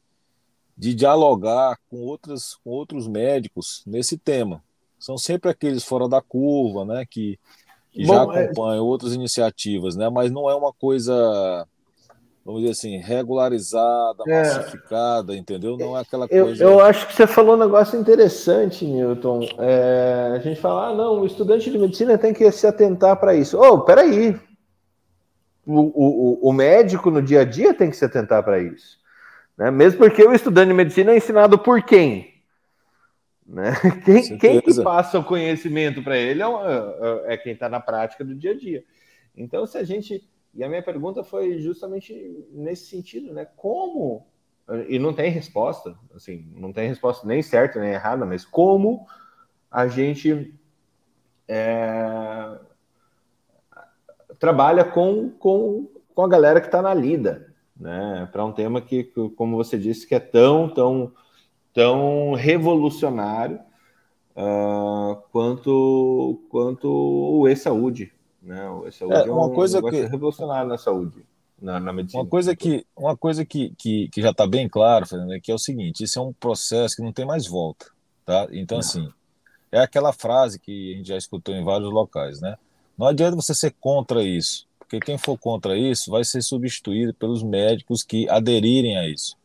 de 0.77 0.95
dialogar 0.95 1.79
com, 1.91 1.97
outras, 2.03 2.55
com 2.63 2.71
outros 2.71 3.09
médicos 3.09 3.83
nesse 3.87 4.19
tema. 4.19 4.63
São 4.99 5.17
sempre 5.17 5.51
aqueles 5.51 5.85
fora 5.85 6.09
da 6.09 6.21
curva, 6.21 6.85
né, 6.85 7.07
que, 7.09 7.39
que 7.91 8.05
Bom, 8.05 8.13
já 8.15 8.23
acompanham 8.23 8.85
outras 8.85 9.15
iniciativas, 9.15 9.97
né, 9.97 10.09
mas 10.11 10.31
não 10.31 10.51
é 10.51 10.55
uma 10.55 10.73
coisa, 10.73 11.67
vamos 12.47 12.61
dizer 12.61 12.73
assim, 12.73 12.99
regularizada, 12.99 14.23
é... 14.29 14.39
massificada, 14.39 15.35
entendeu? 15.35 15.77
Não 15.77 15.99
é 15.99 16.03
aquela 16.03 16.29
coisa. 16.29 16.63
Eu, 16.63 16.71
eu 16.71 16.81
acho 16.81 17.09
que 17.09 17.15
você 17.15 17.27
falou 17.27 17.57
um 17.57 17.59
negócio 17.59 17.99
interessante, 17.99 18.85
Newton. 18.85 19.41
É, 19.59 20.35
a 20.37 20.39
gente 20.39 20.61
fala, 20.61 20.91
ah, 20.91 20.95
não, 20.95 21.21
o 21.23 21.27
estudante 21.27 21.69
de 21.69 21.77
medicina 21.77 22.17
tem 22.17 22.33
que 22.33 22.49
se 22.53 22.65
atentar 22.65 23.17
para 23.17 23.35
isso. 23.35 23.59
Oh, 23.61 23.81
peraí, 23.81 24.39
o, 25.67 25.81
o, 25.81 26.49
o 26.49 26.53
médico 26.53 27.11
no 27.11 27.21
dia 27.21 27.41
a 27.41 27.45
dia 27.45 27.75
tem 27.75 27.91
que 27.91 27.97
se 27.97 28.05
atentar 28.05 28.45
para 28.45 28.61
isso. 28.61 28.97
Né? 29.59 29.69
Mesmo 29.73 29.99
porque 29.99 30.23
o 30.23 30.33
estudante 30.33 30.69
de 30.69 30.75
medicina 30.75 31.11
é 31.11 31.17
ensinado 31.17 31.59
por 31.59 31.83
quem? 31.83 32.33
Né? 33.45 33.73
Quem, 34.05 34.39
quem 34.39 34.61
que 34.61 34.83
passa 34.83 35.21
o 35.21 35.25
conhecimento 35.25 36.03
para 36.03 36.19
ele 36.19 36.43
é, 36.43 36.47
é, 36.47 37.35
é 37.35 37.37
quem 37.37 37.53
está 37.53 37.69
na 37.69 37.79
prática 37.79 38.25
do 38.25 38.35
dia 38.35 38.51
a 38.51 38.57
dia. 38.57 38.83
Então, 39.37 39.65
se 39.67 39.79
a 39.79 39.85
gente. 39.85 40.29
E 40.57 40.65
a 40.65 40.69
minha 40.69 40.83
pergunta 40.83 41.23
foi 41.23 41.59
justamente 41.59 42.47
nesse 42.51 42.87
sentido, 42.87 43.33
né? 43.33 43.45
Como. 43.57 44.27
E 44.89 44.99
não 44.99 45.13
tem 45.13 45.31
resposta, 45.31 45.97
assim, 46.15 46.51
não 46.57 46.73
tem 46.73 46.89
resposta 46.89 47.27
nem 47.27 47.41
certa 47.41 47.79
nem 47.79 47.91
errada, 47.91 48.27
mas 48.27 48.45
como 48.45 49.07
a 49.71 49.87
gente 49.87 50.53
é, 51.47 52.59
trabalha 54.39 54.85
com, 54.85 55.31
com, 55.31 55.89
com 56.15 56.23
a 56.23 56.29
galera 56.29 56.61
que 56.61 56.67
está 56.67 56.83
na 56.83 56.93
lida, 56.95 57.55
né? 57.79 58.29
Para 58.33 58.45
um 58.45 58.53
tema 58.53 58.81
que, 58.81 59.05
como 59.37 59.57
você 59.57 59.79
disse, 59.79 60.07
que 60.07 60.15
é 60.15 60.21
tão, 60.21 60.69
tão, 60.69 61.13
tão 61.73 62.33
revolucionário 62.33 63.61
uh, 64.35 65.17
quanto, 65.31 66.43
quanto 66.49 66.89
o 66.89 67.47
e-saúde. 67.47 68.16
Né? 68.47 68.69
O 68.71 68.87
e-saúde 68.87 69.15
é, 69.15 69.19
é 69.19 69.31
uma 69.31 69.43
é 69.43 69.47
um 69.47 69.55
coisa 69.55 69.83
que 69.83 70.03
revolucionário 70.03 70.69
na 70.69 70.79
saúde. 70.79 71.27
Na, 71.61 71.81
na, 71.81 71.93
medicina. 71.93 72.23
Uma 72.23 72.29
coisa 72.29 72.55
que, 72.55 72.87
uma 72.95 73.17
coisa 73.17 73.45
que, 73.45 73.75
que, 73.77 74.09
que 74.09 74.23
já 74.23 74.31
está 74.31 74.47
bem 74.47 74.69
claro, 74.69 75.07
Fernando, 75.07 75.33
é 75.33 75.41
que 75.41 75.51
é 75.51 75.55
o 75.55 75.59
seguinte: 75.59 76.05
isso 76.05 76.19
é 76.19 76.23
um 76.23 76.33
processo 76.33 76.95
que 76.95 77.03
não 77.03 77.13
tem 77.13 77.25
mais 77.25 77.47
volta. 77.47 77.87
Tá? 78.25 78.47
Então, 78.53 78.79
assim, 78.79 79.11
é 79.73 79.81
aquela 79.81 80.13
frase 80.13 80.61
que 80.61 80.93
a 80.93 80.97
gente 80.97 81.09
já 81.09 81.17
escutou 81.17 81.55
em 81.55 81.65
vários 81.65 81.91
locais, 81.91 82.41
né? 82.41 82.57
Não 82.97 83.07
adianta 83.07 83.37
você 83.37 83.55
ser 83.55 83.75
contra 83.81 84.23
isso, 84.23 84.67
porque 84.79 85.01
quem 85.01 85.19
for 85.19 85.37
contra 85.37 85.77
isso 85.77 86.11
vai 86.11 86.25
ser 86.25 86.43
substituído 86.43 87.13
pelos 87.13 87.43
médicos 87.43 88.03
que 88.03 88.29
aderirem 88.29 88.97
a 88.97 89.09
isso. 89.09 89.37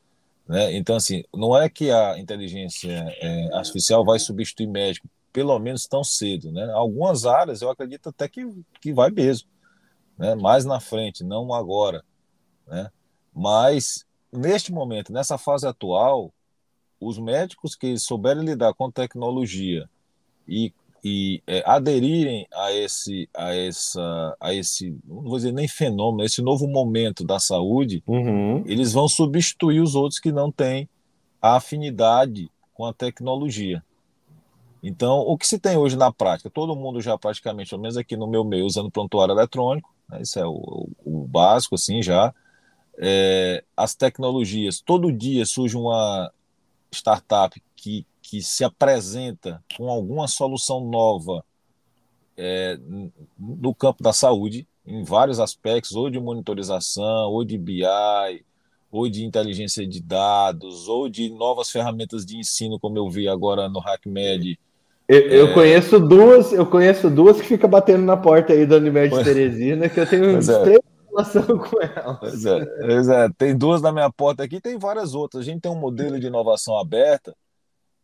Né? 0.47 0.75
Então, 0.75 0.95
assim, 0.95 1.23
não 1.33 1.57
é 1.57 1.69
que 1.69 1.91
a 1.91 2.19
inteligência 2.19 2.91
é, 3.21 3.49
artificial 3.53 4.05
vai 4.05 4.19
substituir 4.19 4.67
médico, 4.67 5.07
pelo 5.31 5.57
menos 5.59 5.87
tão 5.87 6.03
cedo. 6.03 6.51
Né? 6.51 6.69
Algumas 6.73 7.25
áreas 7.25 7.61
eu 7.61 7.69
acredito 7.69 8.09
até 8.09 8.27
que, 8.27 8.45
que 8.79 8.93
vai 8.93 9.09
mesmo, 9.09 9.47
né? 10.17 10.35
mais 10.35 10.65
na 10.65 10.79
frente, 10.79 11.23
não 11.23 11.53
agora. 11.53 12.03
Né? 12.67 12.89
Mas, 13.33 14.05
neste 14.31 14.71
momento, 14.71 15.11
nessa 15.11 15.37
fase 15.37 15.67
atual, 15.67 16.33
os 16.99 17.17
médicos 17.17 17.75
que 17.75 17.97
souberem 17.97 18.43
lidar 18.43 18.73
com 18.73 18.91
tecnologia 18.91 19.89
e 20.47 20.73
e 21.03 21.41
é, 21.47 21.63
aderirem 21.65 22.47
a 22.53 22.71
esse, 22.71 23.27
a 23.35 23.55
essa, 23.55 24.37
a 24.39 24.53
esse, 24.53 24.95
não 25.03 25.23
vou 25.23 25.37
dizer 25.37 25.51
nem 25.51 25.67
fenômeno, 25.67 26.23
esse 26.23 26.41
novo 26.41 26.67
momento 26.67 27.23
da 27.23 27.39
saúde, 27.39 28.03
uhum. 28.05 28.63
eles 28.67 28.93
vão 28.93 29.07
substituir 29.07 29.81
os 29.81 29.95
outros 29.95 30.19
que 30.19 30.31
não 30.31 30.51
têm 30.51 30.87
a 31.41 31.55
afinidade 31.55 32.51
com 32.73 32.85
a 32.85 32.93
tecnologia. 32.93 33.83
Então, 34.83 35.19
o 35.19 35.37
que 35.37 35.45
se 35.45 35.59
tem 35.59 35.77
hoje 35.77 35.95
na 35.95 36.11
prática? 36.11 36.49
Todo 36.49 36.75
mundo 36.75 37.01
já 37.01 37.17
praticamente, 37.17 37.69
pelo 37.69 37.81
menos 37.81 37.97
aqui 37.97 38.17
no 38.17 38.27
meu 38.27 38.43
meio, 38.43 38.65
usando 38.65 38.89
prontuário 38.89 39.33
eletrônico, 39.33 39.93
né, 40.09 40.21
isso 40.21 40.39
é 40.39 40.45
o, 40.45 40.89
o, 41.05 41.27
básico, 41.27 41.75
assim, 41.75 42.01
já. 42.01 42.33
É, 42.97 43.63
as 43.77 43.93
tecnologias, 43.95 44.81
todo 44.81 45.11
dia 45.11 45.45
surge 45.45 45.77
uma 45.77 46.31
startup 46.91 47.61
que, 47.75 48.05
que 48.21 48.41
se 48.41 48.63
apresenta 48.63 49.63
com 49.77 49.89
alguma 49.89 50.27
solução 50.27 50.81
nova 50.81 51.43
é, 52.35 52.79
no 53.37 53.73
campo 53.73 54.01
da 54.01 54.11
saúde, 54.11 54.67
em 54.85 55.03
vários 55.03 55.39
aspectos, 55.39 55.95
ou 55.95 56.09
de 56.09 56.19
monitorização, 56.19 57.29
ou 57.29 57.45
de 57.45 57.57
BI, 57.57 58.43
ou 58.91 59.07
de 59.07 59.23
inteligência 59.23 59.87
de 59.87 60.01
dados, 60.01 60.87
ou 60.87 61.07
de 61.07 61.29
novas 61.29 61.69
ferramentas 61.69 62.25
de 62.25 62.37
ensino, 62.37 62.79
como 62.79 62.97
eu 62.97 63.09
vi 63.09 63.27
agora 63.27 63.69
no 63.69 63.79
HackMed. 63.79 64.59
Eu, 65.11 65.27
eu 65.27 65.47
é... 65.47 65.53
conheço 65.53 65.99
duas, 65.99 66.53
eu 66.53 66.65
conheço 66.65 67.09
duas 67.09 67.41
que 67.41 67.45
ficam 67.45 67.69
batendo 67.69 68.05
na 68.05 68.15
porta 68.15 68.53
aí 68.53 68.65
da 68.65 68.77
Unimed 68.77 69.09
pois... 69.09 69.25
Teresina, 69.25 69.89
que 69.89 69.99
eu 69.99 70.07
tenho 70.07 70.31
pois 70.31 70.47
é. 70.47 70.77
relação 71.09 71.57
com 71.57 71.81
elas. 71.81 72.17
Pois 72.17 72.45
é, 72.45 72.65
pois 72.65 73.09
é, 73.09 73.29
tem 73.37 73.57
duas 73.57 73.81
na 73.81 73.91
minha 73.91 74.09
porta 74.09 74.41
aqui, 74.41 74.61
tem 74.61 74.79
várias 74.79 75.13
outras. 75.13 75.41
A 75.41 75.45
gente 75.45 75.59
tem 75.59 75.69
um 75.69 75.75
modelo 75.75 76.17
de 76.17 76.27
inovação 76.27 76.79
aberta, 76.79 77.35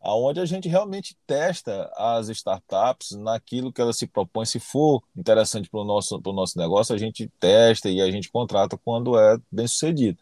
aonde 0.02 0.42
a 0.42 0.46
gente 0.46 0.68
realmente 0.68 1.16
testa 1.26 1.90
as 1.96 2.28
startups 2.28 3.12
naquilo 3.12 3.72
que 3.72 3.80
elas 3.80 3.98
se 3.98 4.06
propõem. 4.06 4.46
Se 4.46 4.60
for 4.60 5.02
interessante 5.16 5.70
para 5.70 5.80
o 5.80 5.86
nosso, 5.86 6.22
nosso 6.26 6.60
negócio, 6.60 6.94
a 6.94 6.98
gente 6.98 7.32
testa 7.40 7.88
e 7.88 8.02
a 8.02 8.12
gente 8.12 8.30
contrata 8.30 8.78
quando 8.84 9.18
é 9.18 9.38
bem 9.50 9.66
sucedido. 9.66 10.20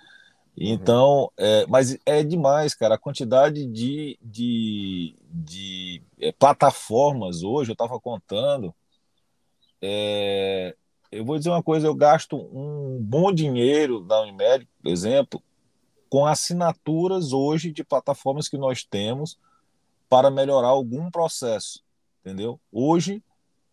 Uhum. 0.57 0.67
Então, 0.67 1.31
é, 1.37 1.65
mas 1.67 1.97
é 2.05 2.23
demais, 2.23 2.73
cara, 2.73 2.95
a 2.95 2.99
quantidade 2.99 3.65
de, 3.65 4.17
de, 4.21 5.15
de 5.29 6.01
é, 6.19 6.31
plataformas 6.31 7.43
hoje, 7.43 7.71
eu 7.71 7.73
estava 7.73 7.99
contando, 7.99 8.73
é, 9.81 10.75
eu 11.11 11.25
vou 11.25 11.37
dizer 11.37 11.49
uma 11.49 11.63
coisa, 11.63 11.87
eu 11.87 11.95
gasto 11.95 12.37
um 12.37 12.97
bom 13.01 13.31
dinheiro 13.33 13.99
da 13.99 14.21
Unimed, 14.21 14.67
por 14.81 14.89
exemplo, 14.89 15.43
com 16.09 16.25
assinaturas 16.25 17.33
hoje 17.33 17.71
de 17.71 17.83
plataformas 17.83 18.47
que 18.47 18.57
nós 18.57 18.83
temos, 18.83 19.37
para 20.07 20.31
melhorar 20.31 20.69
algum 20.69 21.11
processo, 21.11 21.83
entendeu? 22.21 22.59
Hoje 22.71 23.21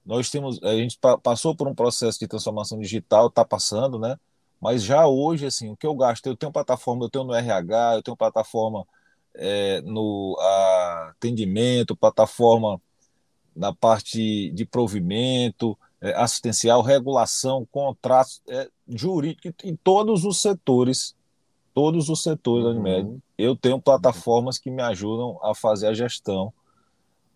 nós 0.05 0.31
temos, 0.31 0.61
a 0.63 0.75
gente 0.75 0.99
passou 1.23 1.55
por 1.55 1.69
um 1.69 1.75
processo 1.75 2.19
de 2.19 2.27
transformação 2.27 2.79
digital, 2.81 3.29
está 3.29 3.45
passando, 3.45 3.99
né? 3.99 4.17
Mas 4.63 4.85
já 4.85 5.09
hoje, 5.09 5.45
assim, 5.45 5.71
o 5.71 5.77
que 5.77 5.87
eu 5.87 5.95
gasto, 5.97 6.25
eu 6.27 6.37
tenho 6.37 6.53
plataforma, 6.53 7.05
eu 7.05 7.11
tenho 7.11 7.25
no 7.25 7.35
RH, 7.35 7.97
eu 7.97 8.03
tenho 8.03 8.17
plataforma 8.17 8.87
é, 9.35 9.81
no 9.83 10.39
atendimento, 11.11 11.97
plataforma 11.97 12.81
na 13.57 13.75
parte 13.75 14.53
de 14.53 14.65
provimento, 14.65 15.77
é, 16.01 16.15
assistencial, 16.15 16.81
regulação, 16.81 17.67
contratos, 17.73 18.41
é, 18.49 18.69
jurídico, 18.89 19.53
em 19.65 19.75
todos 19.75 20.25
os 20.25 20.41
setores 20.41 21.15
todos 21.75 22.09
os 22.09 22.23
setores 22.23 22.67
uhum. 22.67 22.75
da 22.75 22.81
Unimed. 22.81 23.23
Eu 23.37 23.57
tenho 23.57 23.81
plataformas 23.81 24.59
que 24.59 24.71
me 24.71 24.83
ajudam 24.83 25.39
a 25.43 25.55
fazer 25.55 25.89
a 25.89 25.95
gestão 25.95 26.53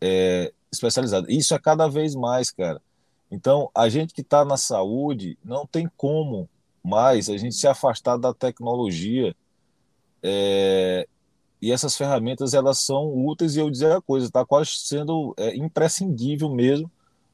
é, 0.01 0.53
especializada. 0.71 1.27
Isso 1.31 1.55
é 1.55 1.59
cada 1.59 1.89
vez 1.89 2.15
mais, 2.15 2.51
cara. 2.51 2.81
Então, 3.31 3.71
a 3.75 3.89
gente 3.89 4.15
que 4.15 4.21
está 4.21 4.45
na 4.45 4.57
saúde 4.57 5.39
não 5.45 5.67
tem 5.67 5.91
como 5.97 6.49
mais 6.87 7.29
a 7.29 7.37
gente 7.37 7.57
se 7.57 7.67
afastar 7.67 8.17
da 8.17 8.33
tecnologia. 8.33 9.35
É, 10.23 11.07
e 11.61 11.73
essas 11.73 11.97
ferramentas 11.97 12.55
elas 12.55 12.79
são 12.79 13.13
úteis 13.27 13.57
e 13.57 13.61
eu 13.61 13.71
dizer 13.71 13.93
a 13.93 14.01
coisa, 14.01 14.27
está 14.27 14.45
quase 14.45 14.71
sendo 14.71 15.35
é, 15.37 15.57
imprescindível 15.57 16.49
mesmo. 16.49 16.91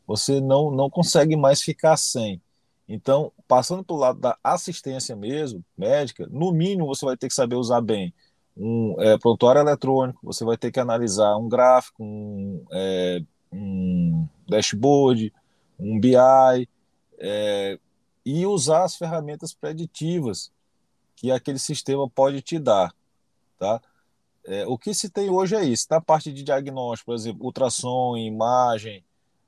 Você 0.06 0.40
não, 0.40 0.70
não 0.70 0.88
consegue 0.88 1.36
mais 1.36 1.62
ficar 1.62 1.96
sem. 1.96 2.40
Então, 2.88 3.30
passando 3.46 3.84
para 3.84 3.94
o 3.94 3.98
lado 3.98 4.20
da 4.20 4.36
assistência 4.42 5.14
mesmo, 5.14 5.64
médica, 5.76 6.26
no 6.30 6.52
mínimo 6.52 6.86
você 6.86 7.04
vai 7.04 7.16
ter 7.16 7.28
que 7.28 7.34
saber 7.34 7.56
usar 7.56 7.80
bem 7.80 8.12
um 8.56 8.96
é, 9.00 9.16
prontuário 9.18 9.60
eletrônico, 9.60 10.20
você 10.22 10.44
vai 10.44 10.56
ter 10.58 10.70
que 10.70 10.80
analisar 10.80 11.36
um 11.36 11.48
gráfico, 11.48 12.02
um, 12.02 12.64
é, 12.70 13.22
um 13.50 14.26
dashboard, 14.48 15.32
um 15.78 15.98
BI, 15.98 16.68
é, 17.18 17.78
e 18.24 18.46
usar 18.46 18.84
as 18.84 18.96
ferramentas 18.96 19.52
preditivas 19.52 20.52
que 21.16 21.30
aquele 21.30 21.58
sistema 21.58 22.08
pode 22.08 22.40
te 22.42 22.58
dar. 22.58 22.94
Tá? 23.58 23.80
É, 24.44 24.66
o 24.66 24.76
que 24.76 24.92
se 24.92 25.08
tem 25.08 25.30
hoje 25.30 25.54
é 25.54 25.64
isso. 25.64 25.86
Na 25.90 26.00
parte 26.00 26.32
de 26.32 26.42
diagnóstico, 26.42 27.06
por 27.06 27.14
exemplo, 27.14 27.44
ultrassom, 27.44 28.16
imagem, 28.16 29.04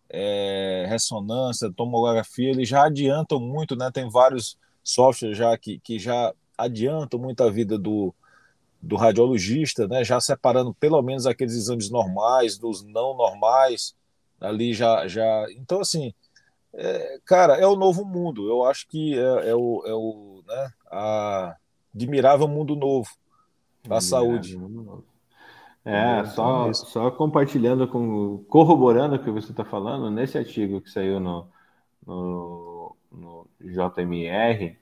é, 0.09 0.87
ressonância, 0.89 1.73
tomografia, 1.73 2.51
eles 2.51 2.69
já 2.69 2.85
adiantam 2.85 3.41
muito, 3.41 3.75
né? 3.75 3.91
Tem 3.93 4.09
vários 4.09 4.57
softwares 4.83 5.37
já 5.37 5.57
que, 5.59 5.81
que 5.81 5.99
já 5.99 6.33
adiantam 6.57 7.19
muito 7.19 7.43
a 7.43 7.51
vida 7.51 7.77
do, 7.77 8.15
do 8.81 8.95
radiologista, 8.97 9.89
né? 9.89 10.05
Já 10.05 10.21
separando 10.21 10.73
pelo 10.75 11.03
menos 11.03 11.27
aqueles 11.27 11.55
exames 11.55 11.91
normais 11.91 12.57
dos 12.57 12.85
não 12.85 13.17
normais, 13.17 13.97
ali 14.41 14.73
já, 14.73 15.09
já. 15.09 15.47
Então 15.57 15.81
assim, 15.81 16.15
é, 16.77 17.19
cara, 17.25 17.57
é 17.57 17.67
o 17.67 17.77
novo 17.77 18.05
mundo. 18.05 18.49
Eu 18.49 18.65
acho 18.65 18.87
que 18.89 19.19
é, 19.19 19.51
é 19.51 19.55
o, 19.55 19.83
é 19.87 19.95
o 19.95 20.43
né? 20.47 20.71
A 20.91 21.57
admirável 21.95 22.49
mundo 22.49 22.75
novo 22.75 23.09
da 23.87 24.01
saúde. 24.01 24.59
É, 25.85 26.25
só, 26.27 26.73
só 26.73 27.11
compartilhando, 27.11 27.87
com, 27.87 28.39
corroborando 28.49 29.17
o 29.17 29.19
que 29.19 29.31
você 29.31 29.51
está 29.51 29.65
falando, 29.65 30.11
nesse 30.11 30.39
artigo 30.39 30.81
que 30.81 30.91
saiu 30.91 31.21
no, 31.21 31.47
no, 32.07 32.97
no 33.13 33.47
JMR, 33.61 34.79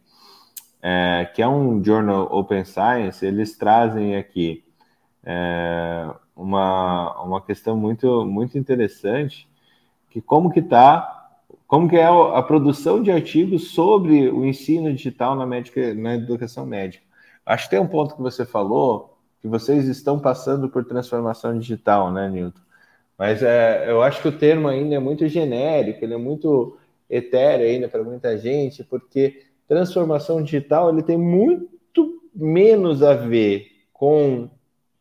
é, 0.80 1.30
que 1.34 1.42
é 1.42 1.48
um 1.48 1.82
journal 1.82 2.28
Open 2.30 2.64
Science, 2.64 3.26
eles 3.26 3.56
trazem 3.58 4.16
aqui 4.16 4.64
é, 5.24 6.08
uma, 6.36 7.20
uma 7.20 7.42
questão 7.42 7.76
muito, 7.76 8.24
muito 8.24 8.56
interessante, 8.56 9.48
que 10.08 10.20
como 10.20 10.50
que 10.52 10.60
está 10.60 11.21
como 11.72 11.88
que 11.88 11.96
é 11.96 12.04
a 12.04 12.42
produção 12.42 13.02
de 13.02 13.10
artigos 13.10 13.70
sobre 13.70 14.28
o 14.28 14.44
ensino 14.44 14.92
digital 14.92 15.34
na, 15.34 15.46
médica, 15.46 15.94
na 15.94 16.16
educação 16.16 16.66
médica. 16.66 17.02
Acho 17.46 17.64
que 17.64 17.70
tem 17.70 17.80
um 17.80 17.86
ponto 17.86 18.14
que 18.14 18.20
você 18.20 18.44
falou, 18.44 19.16
que 19.40 19.48
vocês 19.48 19.88
estão 19.88 20.20
passando 20.20 20.68
por 20.68 20.84
transformação 20.84 21.58
digital, 21.58 22.12
né, 22.12 22.28
Newton? 22.28 22.60
Mas 23.16 23.42
é, 23.42 23.90
eu 23.90 24.02
acho 24.02 24.20
que 24.20 24.28
o 24.28 24.38
termo 24.38 24.68
ainda 24.68 24.96
é 24.96 24.98
muito 24.98 25.26
genérico, 25.26 26.04
ele 26.04 26.12
é 26.12 26.18
muito 26.18 26.76
etéreo 27.08 27.66
ainda 27.66 27.88
para 27.88 28.04
muita 28.04 28.36
gente, 28.36 28.84
porque 28.84 29.46
transformação 29.66 30.42
digital 30.42 30.90
ele 30.90 31.02
tem 31.02 31.16
muito 31.16 32.20
menos 32.34 33.02
a 33.02 33.14
ver 33.14 33.66
com 33.94 34.50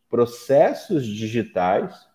processos 0.09 1.05
digitais, 1.05 2.07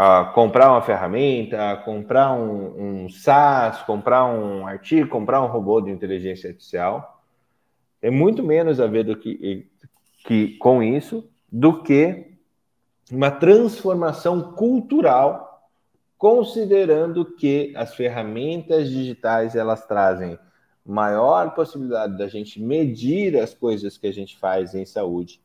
a 0.00 0.26
comprar 0.26 0.70
uma 0.70 0.80
ferramenta, 0.80 1.72
a 1.72 1.76
comprar 1.76 2.32
um, 2.32 3.02
um 3.04 3.08
SaaS, 3.08 3.82
comprar 3.82 4.26
um 4.26 4.64
artigo, 4.64 5.08
comprar 5.08 5.42
um 5.42 5.48
robô 5.48 5.80
de 5.80 5.90
inteligência 5.90 6.50
artificial. 6.50 7.20
Tem 8.00 8.08
muito 8.08 8.40
menos 8.40 8.78
a 8.80 8.86
ver 8.86 9.02
do 9.02 9.16
que 9.16 9.68
que 10.24 10.56
com 10.58 10.84
isso 10.84 11.28
do 11.50 11.82
que 11.82 12.32
uma 13.10 13.28
transformação 13.28 14.52
cultural, 14.52 15.68
considerando 16.16 17.24
que 17.24 17.72
as 17.74 17.92
ferramentas 17.92 18.88
digitais 18.88 19.56
elas 19.56 19.84
trazem 19.84 20.38
maior 20.86 21.56
possibilidade 21.56 22.16
da 22.16 22.28
gente 22.28 22.62
medir 22.62 23.36
as 23.36 23.52
coisas 23.52 23.98
que 23.98 24.06
a 24.06 24.12
gente 24.12 24.38
faz 24.38 24.76
em 24.76 24.86
saúde 24.86 25.40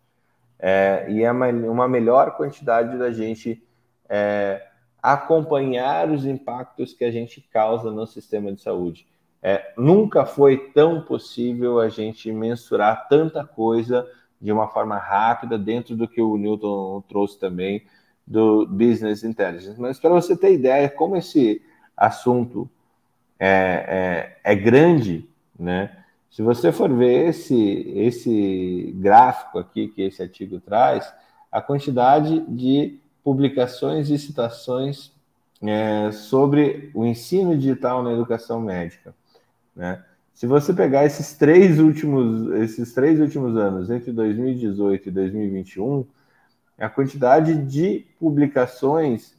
é, 0.59 1.07
e 1.09 1.23
é 1.23 1.31
uma, 1.31 1.47
uma, 1.47 1.87
melhor 1.87 2.37
quantidade 2.37 2.99
da 2.99 3.11
gente 3.11 3.61
é, 4.09 4.65
acompanhar 5.01 6.09
os 6.09 6.25
impactos 6.25 6.93
que 6.93 7.03
a 7.03 7.11
gente 7.11 7.41
causa 7.51 7.91
no 7.91 8.07
sistema 8.07 8.51
de 8.51 8.61
saúde. 8.61 9.05
É, 9.41 9.73
nunca 9.77 10.25
foi 10.25 10.57
tão 10.71 11.01
possível 11.01 11.79
a 11.79 11.89
gente 11.89 12.31
mensurar 12.31 13.07
tanta 13.09 13.43
coisa 13.43 14.07
de 14.39 14.51
uma 14.51 14.67
forma 14.67 14.97
rápida, 14.97 15.57
dentro 15.57 15.95
do 15.95 16.07
que 16.07 16.21
o 16.21 16.37
Newton 16.37 17.03
trouxe 17.07 17.39
também 17.39 17.83
do 18.25 18.65
Business 18.65 19.23
Intelligence. 19.23 19.79
Mas 19.79 19.99
para 19.99 20.09
você 20.11 20.35
ter 20.35 20.53
ideia 20.53 20.89
como 20.89 21.17
esse 21.17 21.61
assunto 21.95 22.69
é, 23.39 24.37
é, 24.43 24.53
é 24.53 24.55
grande, 24.55 25.27
né? 25.57 25.97
Se 26.29 26.41
você 26.41 26.71
for 26.71 26.91
ver 26.91 27.29
esse, 27.29 27.93
esse 27.95 28.91
gráfico 28.97 29.59
aqui 29.59 29.87
que 29.87 30.01
esse 30.01 30.21
artigo 30.21 30.59
traz, 30.59 31.13
a 31.51 31.61
quantidade 31.61 32.39
de 32.47 32.99
publicações 33.23 34.09
e 34.09 34.17
citações 34.17 35.11
é, 35.61 36.11
sobre 36.11 36.91
o 36.93 37.05
ensino 37.05 37.57
digital 37.57 38.03
na 38.03 38.11
educação 38.11 38.59
médica, 38.59 39.15
né? 39.75 40.03
Se 40.33 40.47
você 40.47 40.73
pegar 40.73 41.05
esses 41.05 41.37
três 41.37 41.79
últimos, 41.79 42.51
esses 42.55 42.91
três 42.91 43.19
últimos 43.19 43.55
anos, 43.55 43.89
entre 43.91 44.11
2018 44.11 45.07
e 45.07 45.11
2021, 45.11 46.05
a 46.77 46.89
quantidade 46.89 47.55
de 47.55 48.05
publicações 48.19 49.37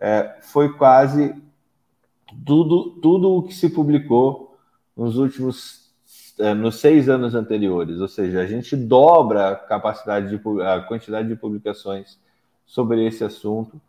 é, 0.00 0.36
foi 0.40 0.72
quase 0.72 1.34
tudo, 2.44 2.90
tudo 3.00 3.32
o 3.32 3.42
que 3.42 3.52
se 3.52 3.68
publicou 3.68 4.56
nos 4.96 5.18
últimos 5.18 5.86
é, 6.38 6.54
nos 6.54 6.76
seis 6.76 7.08
anos 7.08 7.34
anteriores, 7.34 7.98
ou 7.98 8.08
seja, 8.08 8.40
a 8.40 8.46
gente 8.46 8.76
dobra 8.76 9.50
a 9.50 9.56
capacidade 9.56 10.28
de 10.28 10.62
a 10.62 10.80
quantidade 10.82 11.28
de 11.28 11.34
publicações 11.34 12.18
sobre 12.66 13.06
esse 13.06 13.24
assunto 13.24 13.80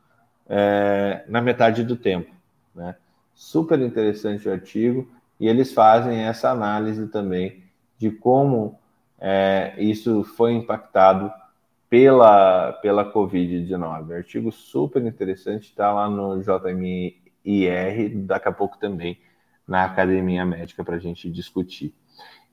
é, 0.47 1.25
na 1.27 1.41
metade 1.41 1.83
do 1.83 1.95
tempo. 1.95 2.31
Né? 2.73 2.95
Super 3.33 3.79
interessante 3.79 4.47
o 4.47 4.51
artigo 4.51 5.09
e 5.39 5.47
eles 5.47 5.73
fazem 5.73 6.19
essa 6.19 6.49
análise 6.49 7.07
também 7.07 7.63
de 7.97 8.11
como 8.11 8.79
é, 9.19 9.73
isso 9.77 10.23
foi 10.23 10.53
impactado 10.53 11.31
pela, 11.89 12.73
pela 12.73 13.11
Covid-19. 13.11 14.15
Artigo 14.15 14.51
super 14.51 15.03
interessante, 15.03 15.69
está 15.69 15.91
lá 15.91 16.09
no 16.09 16.41
JMIR, 16.41 18.17
daqui 18.25 18.47
a 18.47 18.51
pouco 18.51 18.77
também 18.77 19.17
na 19.67 19.83
Academia 19.83 20.45
Médica 20.45 20.83
para 20.83 20.95
a 20.95 20.99
gente 20.99 21.29
discutir. 21.29 21.93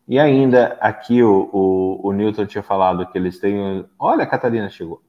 E 0.06 0.18
ainda 0.18 0.76
aqui 0.80 1.22
o, 1.22 1.48
o, 1.52 2.08
o, 2.08 2.12
Newton 2.12 2.44
tinha 2.44 2.62
falado 2.62 3.06
que 3.06 3.16
eles 3.16 3.38
têm. 3.38 3.86
Olha, 3.98 4.24
a 4.24 4.26
Catarina 4.26 4.68
chegou. 4.68 5.00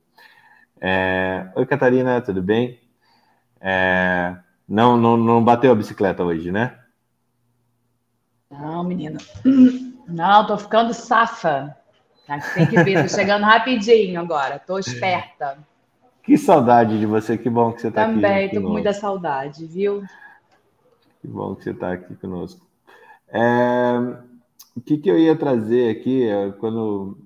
É... 0.88 1.50
Oi, 1.56 1.66
Catarina, 1.66 2.22
tudo 2.22 2.44
bem? 2.44 2.80
É... 3.60 4.38
Não, 4.70 4.96
não, 4.96 5.18
não 5.18 5.44
bateu 5.44 5.72
a 5.72 5.76
bicicleta 5.76 6.24
hoje, 6.24 6.52
né? 6.52 6.78
Não, 8.52 8.84
menino. 8.84 9.18
Não, 10.08 10.46
tô 10.46 10.56
ficando 10.60 10.94
safa. 10.94 11.76
Tem 12.54 12.68
que 12.68 12.84
ver, 12.84 13.02
tô 13.02 13.10
chegando 13.10 13.42
rapidinho 13.42 14.22
agora, 14.22 14.60
tô 14.60 14.78
esperta. 14.78 15.58
Que 16.22 16.38
saudade 16.38 17.00
de 17.00 17.08
você, 17.08 17.36
que 17.36 17.50
bom 17.50 17.72
que 17.72 17.82
você 17.82 17.88
está 17.88 18.04
aqui. 18.04 18.14
Também, 18.14 18.50
tô 18.52 18.62
com 18.62 18.70
muita 18.70 18.94
saudade, 18.94 19.66
viu? 19.66 20.04
Que 21.20 21.28
bom 21.28 21.56
que 21.56 21.64
você 21.64 21.72
está 21.72 21.94
aqui 21.94 22.14
conosco. 22.16 22.64
É, 23.30 23.98
o 24.76 24.82
que, 24.82 25.00
que 25.00 25.10
eu 25.10 25.18
ia 25.18 25.36
trazer 25.36 25.90
aqui, 25.90 26.28
é, 26.28 26.52
quando... 26.52 27.18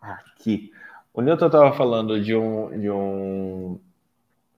Aqui. 0.00 0.71
O 1.12 1.20
Newton 1.20 1.46
estava 1.46 1.72
falando 1.72 2.20
de 2.20 2.34
um, 2.34 2.78
de 2.78 2.90
um... 2.90 3.78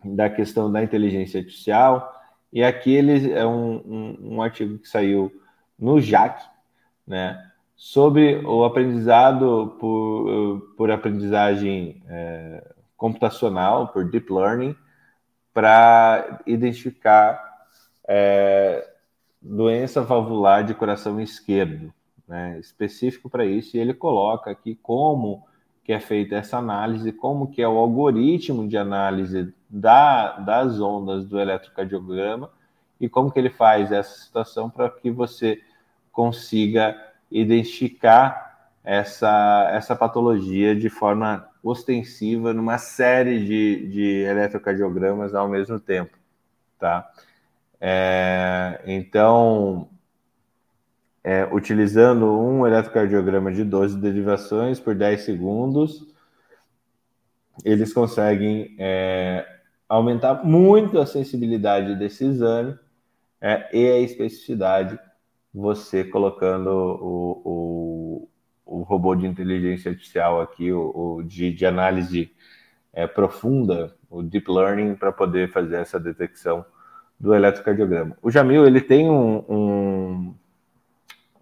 da 0.05 0.31
questão 0.31 0.71
da 0.71 0.83
inteligência 0.83 1.41
artificial, 1.41 2.13
e 2.53 2.63
aqui 2.63 2.93
ele 2.95 3.33
é 3.33 3.45
um, 3.45 3.77
um, 3.77 4.19
um 4.37 4.43
artigo 4.43 4.79
que 4.79 4.89
saiu 4.89 5.33
no 5.79 6.01
JAC, 6.01 6.45
né? 7.07 7.51
sobre 7.77 8.37
o 8.47 8.65
aprendizado 8.65 9.77
por, 9.81 10.73
por 10.77 10.91
aprendizagem 10.91 12.03
é, 12.09 12.75
computacional, 12.97 13.89
por 13.89 14.09
deep 14.09 14.33
learning, 14.33 14.77
para 15.53 16.41
identificar 16.47 17.67
é, 18.09 18.89
doença 19.41 20.03
valvular 20.03 20.65
de 20.65 20.75
coração 20.75 21.21
esquerdo, 21.21 21.93
né, 22.27 22.59
específico 22.59 23.29
para 23.29 23.45
isso, 23.45 23.77
e 23.77 23.81
ele 23.81 23.93
coloca 23.93 24.51
aqui 24.51 24.75
como 24.75 25.47
que 25.85 25.93
é 25.93 26.01
feita 26.01 26.37
essa 26.37 26.57
análise, 26.57 27.13
como 27.13 27.51
que 27.51 27.61
é 27.61 27.69
o 27.69 27.77
algoritmo 27.77 28.67
de 28.67 28.77
análise 28.79 29.55
da, 29.69 30.39
das 30.39 30.81
ondas 30.81 31.27
do 31.27 31.39
eletrocardiograma 31.39 32.51
e 32.99 33.09
como 33.09 33.31
que 33.31 33.39
ele 33.39 33.51
faz 33.51 33.93
essa 33.93 34.19
situação 34.19 34.71
para 34.71 34.89
que 34.89 35.11
você 35.11 35.61
consiga 36.11 36.97
identificar 37.31 38.71
essa, 38.83 39.69
essa 39.73 39.95
patologia 39.95 40.75
de 40.75 40.89
forma 40.89 41.47
ostensiva 41.63 42.53
numa 42.55 42.79
série 42.79 43.45
de, 43.45 43.89
de 43.89 44.23
eletrocardiogramas 44.23 45.35
ao 45.35 45.49
mesmo 45.49 45.79
tempo, 45.79 46.17
tá? 46.79 47.11
É, 47.81 48.81
então, 48.87 49.89
é, 51.25 51.49
utilizando 51.51 52.39
um 52.39 52.67
eletrocardiograma 52.67 53.51
de 53.51 53.65
12 53.65 53.99
derivações 53.99 54.79
por 54.79 54.95
10 54.95 55.23
segundos, 55.23 56.07
eles 57.65 57.95
conseguem 57.95 58.77
é, 58.79 59.47
aumentar 59.89 60.45
muito 60.45 60.99
a 60.99 61.07
sensibilidade 61.07 61.97
desse 61.97 62.25
exame 62.27 62.79
é, 63.41 63.69
e 63.73 63.91
a 63.91 63.99
especificidade 64.01 64.99
você 65.53 66.05
colocando 66.05 66.69
o, 66.69 67.43
o, 67.45 68.29
o 68.67 68.83
robô 68.83 69.15
de 69.15 69.27
inteligência 69.27 69.93
artificial 69.93 70.41
aqui, 70.41 70.73
o, 70.73 71.19
o 71.19 71.23
de, 71.23 71.53
de, 71.53 71.65
análise 71.65 72.33
é, 72.93 73.07
profunda, 73.07 73.95
o 74.11 74.23
deep 74.23 74.51
learning, 74.51 74.97
para 74.97 75.13
poder 75.13 75.53
fazer 75.53 75.77
essa 75.77 76.01
detecção 76.01 76.65
do 77.21 77.33
eletrocardiograma. 77.33 78.17
O 78.21 78.31
Jamil 78.31 78.67
ele 78.67 78.81
tem 78.81 79.09
um, 79.09 79.45
um, 79.49 80.35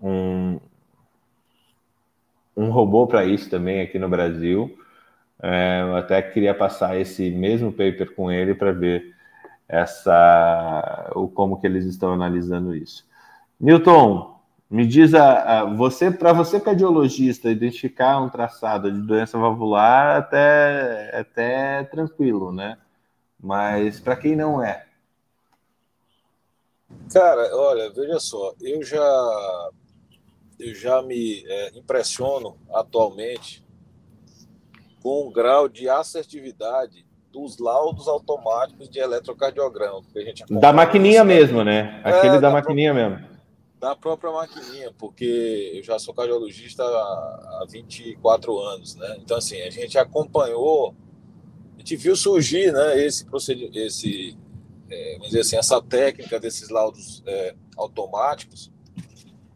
um, 0.02 0.58
um 2.56 2.70
robô 2.70 3.06
para 3.06 3.24
isso 3.24 3.48
também 3.48 3.80
aqui 3.80 3.98
no 3.98 4.08
Brasil. 4.08 4.76
É, 5.40 5.82
eu 5.82 5.96
até 5.96 6.20
queria 6.20 6.54
passar 6.54 6.98
esse 6.98 7.30
mesmo 7.30 7.70
paper 7.72 8.14
com 8.14 8.30
ele 8.30 8.54
para 8.54 8.72
ver 8.72 9.14
essa 9.68 11.10
o 11.14 11.28
como 11.28 11.60
que 11.60 11.66
eles 11.66 11.84
estão 11.86 12.12
analisando 12.12 12.74
isso. 12.76 13.06
Newton, 13.60 14.38
me 14.68 14.86
diz 14.86 15.14
a, 15.14 15.60
a 15.60 15.64
você, 15.64 16.10
para 16.10 16.32
você 16.32 16.60
cardiologista, 16.60 17.50
identificar 17.50 18.20
um 18.20 18.28
traçado 18.28 18.90
de 18.90 19.00
doença 19.00 19.38
valvular 19.38 20.16
até 20.16 21.10
até 21.18 21.84
tranquilo, 21.84 22.52
né? 22.52 22.78
Mas 23.40 24.00
para 24.00 24.16
quem 24.16 24.36
não 24.36 24.62
é? 24.62 24.86
Cara, 27.12 27.56
olha, 27.56 27.90
veja 27.90 28.18
só, 28.20 28.54
eu 28.60 28.82
já 28.82 29.70
eu 30.62 30.74
já 30.74 31.02
me 31.02 31.44
é, 31.46 31.78
impressiono 31.78 32.56
atualmente 32.72 33.64
com 35.02 35.26
o 35.26 35.30
grau 35.30 35.68
de 35.68 35.88
assertividade 35.88 37.04
dos 37.30 37.58
laudos 37.58 38.06
automáticos 38.06 38.88
de 38.88 38.98
eletrocardiograma. 38.98 40.02
Que 40.12 40.18
a 40.18 40.24
gente 40.24 40.44
da 40.48 40.72
maquininha 40.72 41.24
mesmo, 41.24 41.64
né? 41.64 42.00
Aquele 42.04 42.36
é, 42.36 42.40
da, 42.40 42.40
da 42.40 42.50
maquininha 42.50 42.94
mesmo 42.94 43.32
da 43.82 43.96
própria 43.96 44.30
maquininha, 44.30 44.94
porque 44.96 45.72
eu 45.74 45.82
já 45.82 45.98
sou 45.98 46.14
cardiologista 46.14 46.84
há 46.84 47.66
24 47.68 48.56
anos, 48.60 48.94
né? 48.94 49.16
Então, 49.18 49.36
assim, 49.36 49.60
a 49.60 49.70
gente 49.70 49.98
acompanhou, 49.98 50.94
a 51.74 51.78
gente 51.78 51.96
viu 51.96 52.14
surgir, 52.14 52.72
né, 52.72 53.04
esse 53.04 53.24
procedimento, 53.24 53.76
esse, 53.76 54.38
é, 54.88 55.12
vamos 55.14 55.26
dizer 55.30 55.40
assim, 55.40 55.56
essa 55.56 55.82
técnica 55.82 56.38
desses 56.38 56.68
laudos 56.68 57.24
é, 57.26 57.56
automáticos, 57.76 58.70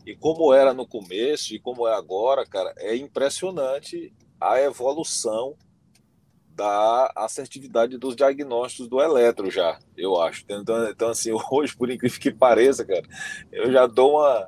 e 0.07 0.15
como 0.15 0.55
era 0.55 0.73
no 0.73 0.87
começo 0.87 1.53
e 1.53 1.59
como 1.59 1.87
é 1.89 1.93
agora, 1.93 2.47
cara, 2.47 2.73
é 2.79 2.95
impressionante 2.95 4.15
a 4.41 4.61
evolução 4.61 5.57
da 6.55 7.13
assertividade 7.17 7.99
dos 7.99 8.15
diagnósticos 8.15 8.89
do 8.89 9.01
eletro 9.01 9.51
já, 9.51 9.79
eu 9.97 10.19
acho. 10.19 10.45
Então, 10.49 10.89
então, 10.89 11.09
assim, 11.09 11.33
hoje, 11.51 11.77
por 11.77 11.91
incrível 11.91 12.21
que 12.21 12.31
pareça, 12.31 12.85
cara, 12.85 13.03
eu 13.51 13.71
já 13.73 13.87
dou 13.87 14.21
uma 14.21 14.47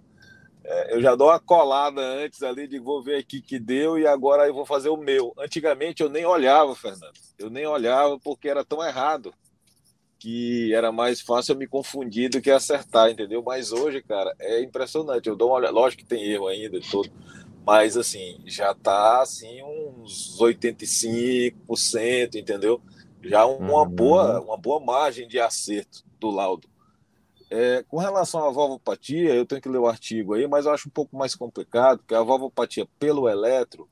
é, 0.64 0.94
eu 0.94 1.00
já 1.00 1.14
dou 1.14 1.28
uma 1.28 1.40
colada 1.40 2.00
antes 2.00 2.42
ali 2.42 2.68
de 2.68 2.78
vou 2.78 3.02
ver 3.02 3.16
aqui 3.16 3.40
que 3.40 3.58
deu 3.58 3.98
e 3.98 4.06
agora 4.06 4.46
eu 4.46 4.54
vou 4.54 4.66
fazer 4.66 4.90
o 4.90 4.98
meu. 4.98 5.32
Antigamente 5.38 6.02
eu 6.02 6.10
nem 6.10 6.26
olhava, 6.26 6.74
Fernando. 6.74 7.18
Eu 7.38 7.48
nem 7.48 7.66
olhava 7.66 8.18
porque 8.20 8.48
era 8.48 8.64
tão 8.64 8.84
errado 8.84 9.32
que 10.18 10.74
era 10.74 10.90
mais 10.90 11.20
fácil 11.20 11.52
eu 11.52 11.58
me 11.58 11.66
confundir 11.66 12.28
do 12.28 12.40
que 12.40 12.50
acertar, 12.50 13.10
entendeu? 13.10 13.42
Mas 13.42 13.72
hoje, 13.72 14.02
cara, 14.02 14.34
é 14.40 14.62
impressionante. 14.62 15.28
Eu 15.28 15.36
dou 15.36 15.50
uma 15.50 15.56
olhada, 15.56 15.72
lógico 15.72 16.02
que 16.02 16.08
tem 16.08 16.24
erro 16.24 16.48
ainda 16.48 16.80
todo, 16.90 17.10
mas 17.64 17.96
assim, 17.96 18.40
já 18.46 18.72
está 18.72 19.22
assim 19.22 19.62
uns 19.62 20.36
85%, 20.40 22.34
entendeu? 22.34 22.80
Já 23.22 23.46
uma 23.46 23.82
uhum. 23.82 23.88
boa, 23.88 24.40
uma 24.40 24.56
boa 24.56 24.80
margem 24.80 25.28
de 25.28 25.38
acerto 25.38 26.04
do 26.18 26.30
laudo. 26.30 26.68
É, 27.50 27.82
com 27.88 27.96
relação 27.96 28.44
à 28.44 28.50
valvopatia, 28.50 29.34
eu 29.34 29.46
tenho 29.46 29.60
que 29.60 29.68
ler 29.68 29.78
o 29.78 29.86
artigo 29.86 30.34
aí, 30.34 30.46
mas 30.46 30.66
eu 30.66 30.72
acho 30.72 30.88
um 30.88 30.92
pouco 30.92 31.16
mais 31.16 31.34
complicado, 31.34 31.98
porque 31.98 32.14
a 32.14 32.22
valvopatia 32.22 32.86
pelo 32.98 33.28
eletro, 33.28 33.88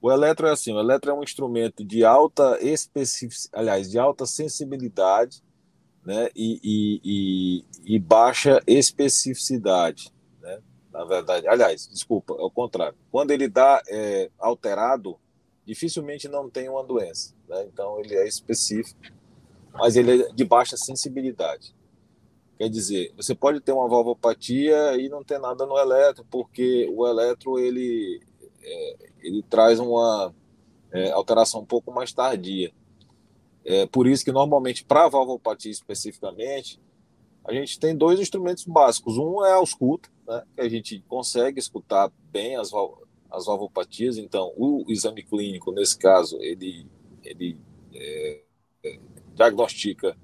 o 0.00 0.10
eletro 0.10 0.46
é 0.46 0.50
assim, 0.52 0.72
o 0.72 0.80
eletro 0.80 1.10
é 1.10 1.14
um 1.14 1.22
instrumento 1.22 1.84
de 1.84 2.04
alta 2.04 2.58
especificidade, 2.60 3.60
aliás, 3.60 3.90
de 3.90 3.98
alta 3.98 4.26
sensibilidade, 4.26 5.42
né, 6.06 6.30
e, 6.34 6.60
e, 7.84 7.94
e, 7.96 7.98
baixa 7.98 8.62
especificidade 8.66 10.10
na 10.96 11.04
verdade. 11.04 11.46
Aliás, 11.46 11.86
desculpa, 11.88 12.34
é 12.34 12.42
o 12.42 12.50
contrário. 12.50 12.96
Quando 13.12 13.30
ele 13.30 13.48
dá 13.48 13.82
é, 13.86 14.30
alterado, 14.38 15.18
dificilmente 15.66 16.26
não 16.26 16.48
tem 16.48 16.68
uma 16.70 16.82
doença. 16.82 17.34
Né? 17.46 17.66
Então, 17.70 18.00
ele 18.00 18.14
é 18.14 18.26
específico, 18.26 18.98
mas 19.74 19.94
ele 19.94 20.22
é 20.22 20.32
de 20.32 20.44
baixa 20.44 20.76
sensibilidade. 20.76 21.76
Quer 22.56 22.70
dizer, 22.70 23.12
você 23.14 23.34
pode 23.34 23.60
ter 23.60 23.72
uma 23.72 23.86
valvopatia 23.86 24.96
e 24.96 25.10
não 25.10 25.22
ter 25.22 25.38
nada 25.38 25.66
no 25.66 25.78
eletro, 25.78 26.24
porque 26.30 26.90
o 26.90 27.06
eletro 27.06 27.58
ele, 27.58 28.22
é, 28.62 28.96
ele 29.20 29.42
traz 29.42 29.78
uma 29.78 30.34
é, 30.90 31.10
alteração 31.10 31.60
um 31.60 31.66
pouco 31.66 31.92
mais 31.92 32.14
tardia. 32.14 32.72
É 33.66 33.84
por 33.84 34.06
isso 34.06 34.24
que 34.24 34.30
normalmente 34.30 34.84
para 34.84 35.04
a 35.04 35.08
valvopatia 35.08 35.72
especificamente, 35.72 36.80
a 37.44 37.52
gente 37.52 37.78
tem 37.80 37.96
dois 37.96 38.20
instrumentos 38.20 38.64
básicos. 38.64 39.18
Um 39.18 39.44
é 39.44 39.50
a 39.50 39.56
ausculta, 39.56 40.08
né, 40.26 40.42
que 40.54 40.60
a 40.60 40.68
gente 40.68 41.00
consegue 41.08 41.58
escutar 41.58 42.10
bem 42.30 42.56
as, 42.56 42.70
as 43.30 43.46
valvopatias. 43.46 44.18
Então, 44.18 44.52
o 44.56 44.84
exame 44.88 45.22
clínico, 45.22 45.72
nesse 45.72 45.98
caso, 45.98 46.38
ele, 46.40 46.86
ele 47.24 47.58
é, 47.92 48.42
diagnostica 49.34 50.16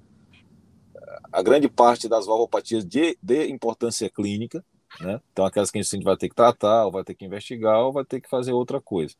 a 1.31 1.41
grande 1.41 1.67
parte 1.67 2.07
das 2.07 2.25
valvopatias 2.25 2.85
de, 2.85 3.17
de 3.21 3.47
importância 3.47 4.09
clínica, 4.09 4.63
né? 5.01 5.19
Então, 5.31 5.45
aquelas 5.45 5.71
que 5.71 5.79
a 5.79 5.81
gente 5.81 6.03
vai 6.03 6.15
ter 6.15 6.29
que 6.29 6.35
tratar, 6.35 6.85
ou 6.85 6.91
vai 6.91 7.03
ter 7.03 7.15
que 7.15 7.25
investigar, 7.25 7.79
ou 7.79 7.91
vai 7.91 8.05
ter 8.05 8.21
que 8.21 8.29
fazer 8.29 8.53
outra 8.53 8.79
coisa. 8.79 9.15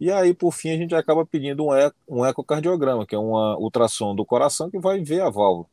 E 0.00 0.10
aí, 0.10 0.34
por 0.34 0.52
fim, 0.52 0.70
a 0.70 0.76
gente 0.76 0.94
acaba 0.94 1.24
pedindo 1.24 1.64
um, 1.64 1.74
eco, 1.74 1.96
um 2.08 2.26
ecocardiograma, 2.26 3.06
que 3.06 3.14
é 3.14 3.18
uma 3.18 3.56
ultrassom 3.58 4.14
do 4.14 4.24
coração 4.24 4.70
que 4.70 4.78
vai 4.78 5.00
ver 5.00 5.20
a 5.20 5.30
válvula. 5.30 5.66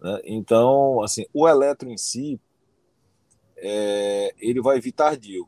Né? 0.00 0.20
Então, 0.24 1.02
assim, 1.02 1.24
o 1.32 1.48
eletro 1.48 1.90
em 1.90 1.96
si, 1.96 2.40
é, 3.56 4.34
ele 4.38 4.60
vai 4.60 4.80
vir 4.80 4.92
tardio, 4.92 5.46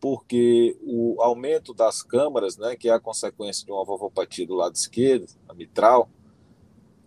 porque 0.00 0.76
o 0.82 1.20
aumento 1.22 1.72
das 1.72 2.02
câmaras, 2.02 2.56
né, 2.56 2.76
que 2.76 2.88
é 2.88 2.92
a 2.92 3.00
consequência 3.00 3.64
de 3.64 3.72
uma 3.72 3.84
valvopatia 3.84 4.46
do 4.46 4.54
lado 4.54 4.74
esquerdo, 4.74 5.26
a 5.48 5.54
mitral, 5.54 6.08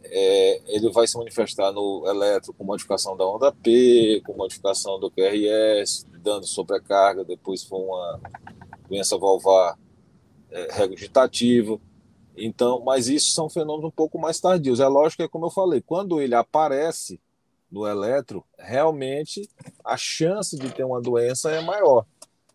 é, 0.03 0.61
ele 0.67 0.91
vai 0.91 1.07
se 1.07 1.17
manifestar 1.17 1.71
no 1.71 2.03
eletro 2.07 2.53
com 2.53 2.63
modificação 2.63 3.17
da 3.17 3.27
onda 3.27 3.51
P, 3.51 4.21
com 4.25 4.33
modificação 4.33 4.99
do 4.99 5.11
QRS, 5.11 6.05
dando 6.21 6.45
sobrecarga, 6.45 7.23
depois 7.23 7.63
foi 7.63 7.79
uma 7.79 8.21
doença 8.87 9.17
valvar 9.17 9.77
é, 10.55 10.67
regurgitativa. 10.71 11.79
Então, 12.37 12.81
mas 12.83 13.07
isso 13.07 13.31
são 13.31 13.49
fenômenos 13.49 13.89
um 13.89 13.91
pouco 13.91 14.17
mais 14.17 14.39
tardios. 14.39 14.79
É 14.79 14.87
lógico 14.87 15.17
que, 15.17 15.23
é 15.23 15.27
como 15.27 15.45
eu 15.45 15.51
falei, 15.51 15.81
quando 15.81 16.21
ele 16.21 16.33
aparece 16.33 17.19
no 17.69 17.85
eletro, 17.85 18.43
realmente 18.57 19.49
a 19.83 19.97
chance 19.97 20.57
de 20.57 20.69
ter 20.71 20.85
uma 20.85 21.01
doença 21.01 21.51
é 21.51 21.61
maior, 21.61 22.05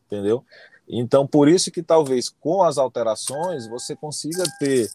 entendeu? 0.07 0.44
Então, 0.88 1.26
por 1.26 1.48
isso 1.48 1.70
que 1.70 1.82
talvez 1.82 2.28
com 2.28 2.62
as 2.62 2.78
alterações 2.78 3.68
você 3.68 3.94
consiga 3.94 4.44
ter 4.59 4.90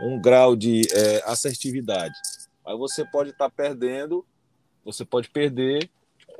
um 0.00 0.20
grau 0.20 0.56
de 0.56 0.82
é, 0.92 1.22
assertividade. 1.26 2.14
Mas 2.64 2.78
você 2.78 3.04
pode 3.04 3.30
estar 3.30 3.50
tá 3.50 3.54
perdendo, 3.54 4.24
você 4.84 5.04
pode 5.04 5.30
perder 5.30 5.90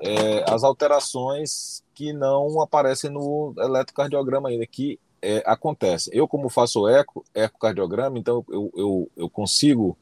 é, 0.00 0.50
as 0.50 0.64
alterações 0.64 1.84
que 1.94 2.12
não 2.12 2.60
aparecem 2.60 3.10
no 3.10 3.54
eletrocardiograma 3.58 4.48
ainda, 4.48 4.66
que 4.66 4.98
é, 5.20 5.42
acontece. 5.46 6.10
Eu, 6.12 6.28
como 6.28 6.48
faço 6.48 6.86
eco, 6.88 7.24
ecocardiograma, 7.34 8.18
então 8.18 8.44
eu, 8.48 8.72
eu, 8.76 9.10
eu 9.16 9.30
consigo 9.30 9.96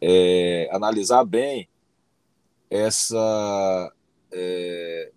é, 0.00 0.68
analisar 0.72 1.24
bem 1.24 1.68
essa 2.68 3.92
é, 4.32 5.10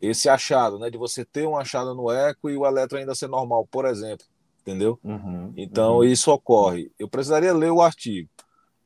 esse 0.00 0.28
achado, 0.28 0.78
né, 0.78 0.90
de 0.90 0.98
você 0.98 1.24
ter 1.24 1.46
um 1.46 1.56
achado 1.56 1.94
no 1.94 2.10
eco 2.10 2.50
e 2.50 2.56
o 2.56 2.66
eletro 2.66 2.98
ainda 2.98 3.14
ser 3.14 3.28
normal, 3.28 3.66
por 3.70 3.86
exemplo 3.86 4.26
entendeu? 4.66 4.98
Uhum, 5.04 5.52
então, 5.56 5.98
uhum. 5.98 6.04
isso 6.04 6.32
ocorre. 6.32 6.90
Eu 6.98 7.08
precisaria 7.08 7.54
ler 7.54 7.70
o 7.70 7.80
artigo. 7.80 8.28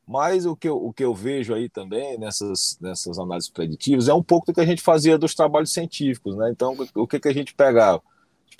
Mas 0.07 0.45
o 0.45 0.55
que, 0.55 0.67
eu, 0.67 0.77
o 0.77 0.93
que 0.93 1.03
eu 1.03 1.13
vejo 1.13 1.53
aí 1.53 1.69
também 1.69 2.17
nessas, 2.19 2.77
nessas 2.79 3.17
análises 3.17 3.49
preditivas 3.49 4.07
é 4.07 4.13
um 4.13 4.21
pouco 4.21 4.47
do 4.47 4.53
que 4.53 4.61
a 4.61 4.65
gente 4.65 4.81
fazia 4.81 5.17
dos 5.17 5.33
trabalhos 5.33 5.73
científicos, 5.73 6.35
né? 6.35 6.51
Então, 6.51 6.75
o 6.95 7.07
que, 7.07 7.19
que 7.19 7.27
a 7.27 7.33
gente 7.33 7.53
pegava? 7.55 8.01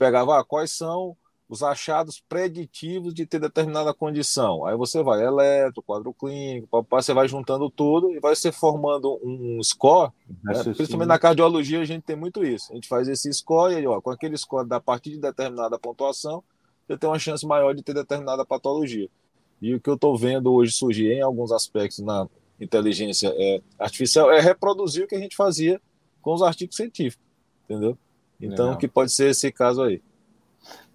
Pegava 0.02 0.40
ah, 0.40 0.44
quais 0.44 0.72
são 0.72 1.16
os 1.48 1.62
achados 1.62 2.24
preditivos 2.28 3.14
de 3.14 3.24
ter 3.24 3.40
determinada 3.40 3.94
condição. 3.94 4.66
Aí 4.66 4.76
você 4.76 5.04
vai, 5.04 5.24
eletro, 5.24 5.84
quadro 5.84 6.12
clínico, 6.12 6.68
você 6.90 7.14
vai 7.14 7.28
juntando 7.28 7.70
tudo 7.70 8.12
e 8.12 8.20
vai 8.20 8.36
se 8.36 8.52
formando 8.52 9.20
um 9.24 9.62
score. 9.62 10.12
Né? 10.44 10.64
Principalmente 10.64 11.08
na 11.08 11.20
cardiologia 11.20 11.82
a 11.82 11.86
gente 11.86 12.02
tem 12.02 12.16
muito 12.16 12.44
isso. 12.44 12.72
A 12.72 12.76
gente 12.76 12.88
faz 12.88 13.08
esse 13.08 13.32
score 13.32 13.74
e 13.74 13.78
aí, 13.78 13.86
ó, 13.86 14.02
com 14.02 14.10
aquele 14.10 14.36
score 14.36 14.68
da 14.68 14.80
partir 14.80 15.12
de 15.12 15.20
determinada 15.20 15.78
pontuação, 15.78 16.44
você 16.88 16.98
tem 16.98 17.08
uma 17.08 17.20
chance 17.20 17.46
maior 17.46 17.76
de 17.76 17.84
ter 17.84 17.94
determinada 17.94 18.44
patologia. 18.44 19.08
E 19.62 19.76
o 19.76 19.80
que 19.80 19.88
eu 19.92 19.94
estou 19.94 20.18
vendo 20.18 20.52
hoje 20.52 20.72
surgir 20.72 21.12
em 21.12 21.22
alguns 21.22 21.52
aspectos 21.52 22.00
na 22.00 22.28
inteligência 22.60 23.32
é, 23.38 23.62
artificial 23.78 24.32
é 24.32 24.40
reproduzir 24.40 25.04
o 25.04 25.08
que 25.08 25.14
a 25.14 25.20
gente 25.20 25.36
fazia 25.36 25.80
com 26.24 26.34
os 26.34 26.42
artigos 26.42 26.76
científicos, 26.76 27.24
entendeu? 27.66 27.96
Então, 28.42 28.66
legal. 28.66 28.78
que 28.78 28.88
pode 28.88 29.12
ser 29.12 29.30
esse 29.30 29.52
caso 29.52 29.84
aí. 29.84 30.02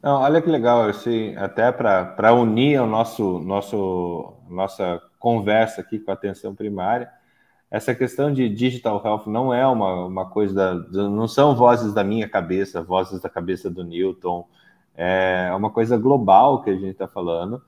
Não, 0.03 0.20
olha 0.20 0.40
que 0.40 0.51
legal, 0.51 0.88
assim, 0.88 1.34
até 1.36 1.72
para 1.72 2.32
unir 2.32 2.80
o 2.80 2.86
nosso, 2.86 3.40
nosso 3.40 4.34
nossa 4.49 5.03
conversa 5.18 5.80
aqui 5.80 5.99
com 5.99 6.11
a 6.11 6.14
atenção 6.14 6.55
primária, 6.55 7.11
essa 7.70 7.94
questão 7.94 8.32
de 8.32 8.49
digital 8.49 9.03
health 9.05 9.26
não 9.26 9.53
é 9.53 9.66
uma, 9.66 10.07
uma 10.07 10.30
coisa 10.30 10.55
da, 10.55 11.09
não 11.09 11.26
são 11.26 11.57
vozes 11.57 11.92
da 11.92 12.05
minha 12.05 12.28
cabeça, 12.28 12.82
vozes 12.82 13.20
da 13.20 13.28
cabeça 13.28 13.68
do 13.68 13.82
Newton, 13.82 14.47
é 14.94 15.53
uma 15.55 15.70
coisa 15.70 15.97
global 15.97 16.62
que 16.62 16.70
a 16.70 16.74
gente 16.74 16.90
está 16.90 17.09
falando. 17.09 17.61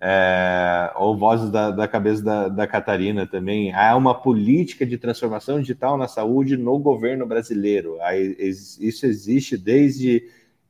É, 0.00 0.92
ou 0.96 1.16
vozes 1.16 1.50
da, 1.50 1.70
da 1.70 1.86
cabeça 1.88 2.22
da, 2.22 2.48
da, 2.48 2.66
Catarina 2.66 3.26
também. 3.26 3.72
Há 3.72 3.96
uma 3.96 4.14
política 4.14 4.84
de 4.84 4.98
transformação 4.98 5.60
digital 5.60 5.96
na 5.96 6.08
saúde 6.08 6.56
no 6.56 6.76
governo 6.78 7.24
brasileiro. 7.24 7.98
Isso 8.38 9.06
existe 9.06 9.56
desde 9.56 10.28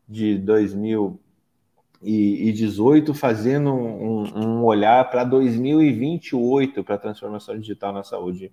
de 0.08 0.38
2018, 0.38 3.14
fazendo 3.14 3.72
um, 3.72 4.38
um 4.38 4.62
olhar 4.62 5.10
para 5.10 5.24
2028 5.24 6.84
para 6.84 6.94
a 6.94 6.98
transformação 6.98 7.58
digital 7.58 7.92
na 7.92 8.04
saúde 8.04 8.52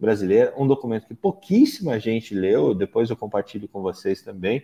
brasileira. 0.00 0.54
Um 0.56 0.66
documento 0.66 1.08
que 1.08 1.14
pouquíssima 1.14 2.00
gente 2.00 2.34
leu, 2.34 2.74
depois 2.74 3.10
eu 3.10 3.16
compartilho 3.16 3.68
com 3.68 3.82
vocês 3.82 4.22
também 4.22 4.62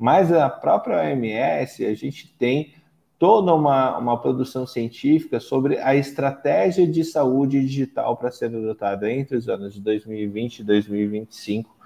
mas 0.00 0.32
a 0.32 0.48
própria 0.48 1.02
OMS, 1.02 1.84
a 1.84 1.94
gente 1.94 2.34
tem 2.38 2.72
toda 3.20 3.54
uma, 3.54 3.98
uma 3.98 4.18
produção 4.18 4.66
científica 4.66 5.38
sobre 5.38 5.78
a 5.78 5.94
estratégia 5.94 6.86
de 6.86 7.04
saúde 7.04 7.60
digital 7.60 8.16
para 8.16 8.30
ser 8.30 8.46
adotada 8.46 9.12
entre 9.12 9.36
os 9.36 9.46
anos 9.46 9.74
de 9.74 9.80
2020 9.82 10.60
e 10.60 10.64
2025. 10.64 11.76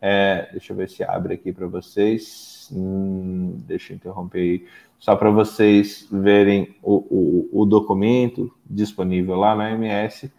É, 0.00 0.48
deixa 0.52 0.72
eu 0.72 0.76
ver 0.76 0.88
se 0.88 1.02
abre 1.02 1.34
aqui 1.34 1.52
para 1.52 1.66
vocês. 1.66 2.70
Hum, 2.72 3.58
deixa 3.66 3.92
eu 3.92 3.96
interromper 3.96 4.38
aí. 4.38 4.66
Só 5.00 5.16
para 5.16 5.30
vocês 5.30 6.06
verem 6.08 6.76
o, 6.82 7.48
o, 7.52 7.62
o, 7.62 7.66
documento 7.66 8.54
disponível 8.64 9.34
lá 9.34 9.56
na 9.56 9.70
OMS. 9.70 10.32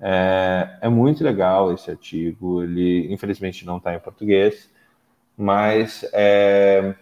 É, 0.00 0.78
é 0.80 0.88
muito 0.88 1.22
legal 1.22 1.70
esse 1.74 1.90
artigo. 1.90 2.62
Ele, 2.62 3.12
infelizmente, 3.12 3.66
não 3.66 3.76
está 3.76 3.94
em 3.94 4.00
português 4.00 4.70
mas 5.36 6.08
é, 6.14 6.94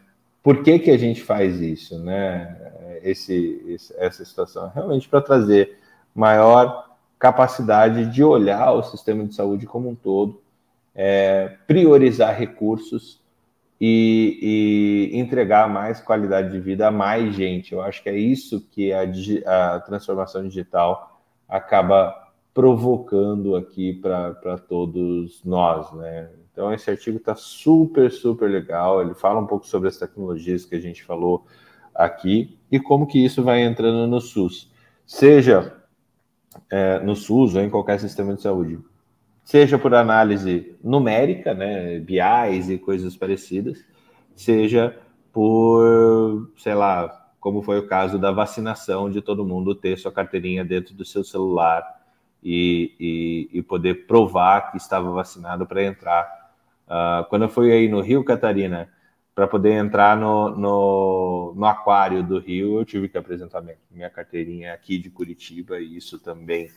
por 0.45 0.63
que, 0.63 0.79
que 0.79 0.91
a 0.91 0.99
gente 0.99 1.23
faz 1.23 1.59
isso, 1.63 1.99
né? 1.99 2.55
Esse, 3.03 3.65
esse 3.67 3.95
essa 3.97 4.25
situação 4.25 4.71
realmente 4.75 5.09
para 5.09 5.23
trazer 5.23 5.79
maior 6.15 6.91
capacidade 7.19 8.07
de 8.13 8.23
olhar 8.23 8.73
o 8.73 8.83
sistema 8.83 9.25
de 9.25 9.35
saúde 9.35 9.67
como 9.67 9.89
um 9.89 9.95
todo, 9.95 10.43
é, 10.95 11.57
priorizar 11.67 12.37
recursos 12.39 13.23
e, 13.81 15.11
e, 15.13 15.19
entregar 15.19 15.67
mais 15.67 16.01
qualidade 16.01 16.53
de 16.53 16.61
vida 16.61 16.89
a 16.89 16.91
mais 16.91 17.35
gente. 17.35 17.73
Eu 17.73 17.81
acho 17.81 18.03
que 18.03 18.11
é 18.11 18.17
isso 18.17 18.69
que 18.71 18.93
a, 18.93 19.05
a 19.75 19.81
transformação 19.81 20.47
digital 20.47 21.23
acaba 21.49 22.24
provocando 22.55 23.57
aqui 23.57 23.93
para 23.93 24.57
todos 24.57 25.43
nós, 25.45 25.93
né? 25.93 26.31
Então, 26.53 26.73
esse 26.73 26.89
artigo 26.89 27.17
está 27.17 27.35
super, 27.35 28.13
super 28.13 28.49
legal. 28.49 29.03
Ele 29.03 29.13
fala 29.13 29.41
um 29.41 29.47
pouco 29.47 29.67
sobre 29.67 29.89
as 29.89 29.99
tecnologias 29.99 30.65
que 30.65 30.77
a 30.77 30.81
gente 30.81 31.03
falou 31.03 31.45
aqui 31.93 32.57
e 32.71 32.79
como 32.79 33.09
que 33.09 33.23
isso 33.23 33.43
vai 33.43 33.63
entrando 33.63 34.07
no 34.07 34.21
SUS, 34.21 34.73
seja 35.05 35.77
é, 36.71 37.01
no 37.01 37.17
SUS 37.17 37.57
ou 37.57 37.61
em 37.61 37.71
qualquer 37.71 37.99
sistema 37.99 38.35
de 38.35 38.43
saúde, 38.43 38.79
seja 39.43 39.77
por 39.77 39.93
análise 39.95 40.77
numérica, 40.83 41.55
né, 41.55 41.99
BIs 41.99 42.69
e 42.69 42.79
coisas 42.79 43.17
parecidas, 43.17 43.85
seja 44.35 44.97
por, 45.33 46.51
sei 46.57 46.75
lá, 46.75 47.31
como 47.41 47.63
foi 47.63 47.79
o 47.81 47.87
caso 47.87 48.19
da 48.19 48.31
vacinação, 48.31 49.11
de 49.11 49.21
todo 49.21 49.45
mundo 49.45 49.75
ter 49.75 49.99
sua 49.99 50.13
carteirinha 50.13 50.65
dentro 50.65 50.95
do 50.95 51.05
seu 51.05 51.25
celular 51.25 52.04
e, 52.45 52.95
e, 53.01 53.59
e 53.59 53.63
poder 53.63 54.07
provar 54.07 54.71
que 54.71 54.77
estava 54.77 55.11
vacinado 55.11 55.67
para 55.67 55.83
entrar 55.83 56.45
Uh, 56.87 57.25
quando 57.29 57.43
eu 57.43 57.49
fui 57.49 57.73
aí 57.73 57.89
no 57.89 58.01
Rio 58.01 58.23
Catarina, 58.25 58.89
para 59.35 59.47
poder 59.47 59.73
entrar 59.73 60.17
no, 60.17 60.51
no, 60.51 61.55
no, 61.57 61.67
aquário 61.67 62.23
do 62.23 62.39
Rio, 62.39 62.79
eu 62.79 62.85
tive 62.85 63.09
que 63.09 63.19
apresentar 63.19 63.63
minha, 63.63 63.77
minha 63.91 64.11
carteirinha 64.11 64.73
aqui 64.73 64.99
de 64.99 65.11
Curitiba, 65.11 65.81
e 65.81 65.97
isso 65.97 66.19
também 66.19 66.69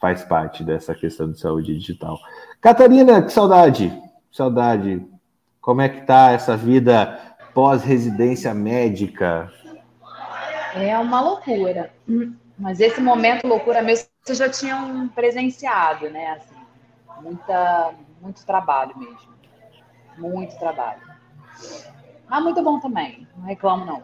faz 0.00 0.24
parte 0.24 0.64
dessa 0.64 0.94
questão 0.94 1.30
de 1.30 1.38
saúde 1.38 1.76
digital. 1.76 2.18
Catarina, 2.60 3.22
que 3.22 3.32
saudade! 3.32 3.92
Saudade! 4.30 5.04
Como 5.60 5.80
é 5.80 5.88
que 5.88 6.06
tá 6.06 6.32
essa 6.32 6.56
vida 6.56 7.20
pós-residência 7.52 8.54
médica? 8.54 9.52
É 10.74 10.98
uma 10.98 11.20
loucura. 11.20 11.92
Mas 12.58 12.80
esse 12.80 13.00
momento 13.00 13.46
loucura 13.46 13.82
mesmo, 13.82 14.08
vocês 14.22 14.38
já 14.38 14.48
tinham 14.48 15.08
presenciado, 15.08 16.08
né? 16.10 16.32
Assim, 16.32 16.56
muita, 17.22 17.94
muito 18.20 18.44
trabalho 18.44 18.96
mesmo. 18.96 19.32
Muito 20.18 20.58
trabalho. 20.58 21.00
Mas 22.28 22.42
muito 22.42 22.62
bom 22.62 22.78
também. 22.78 23.26
Não 23.36 23.44
reclamo, 23.44 23.84
não. 23.84 24.02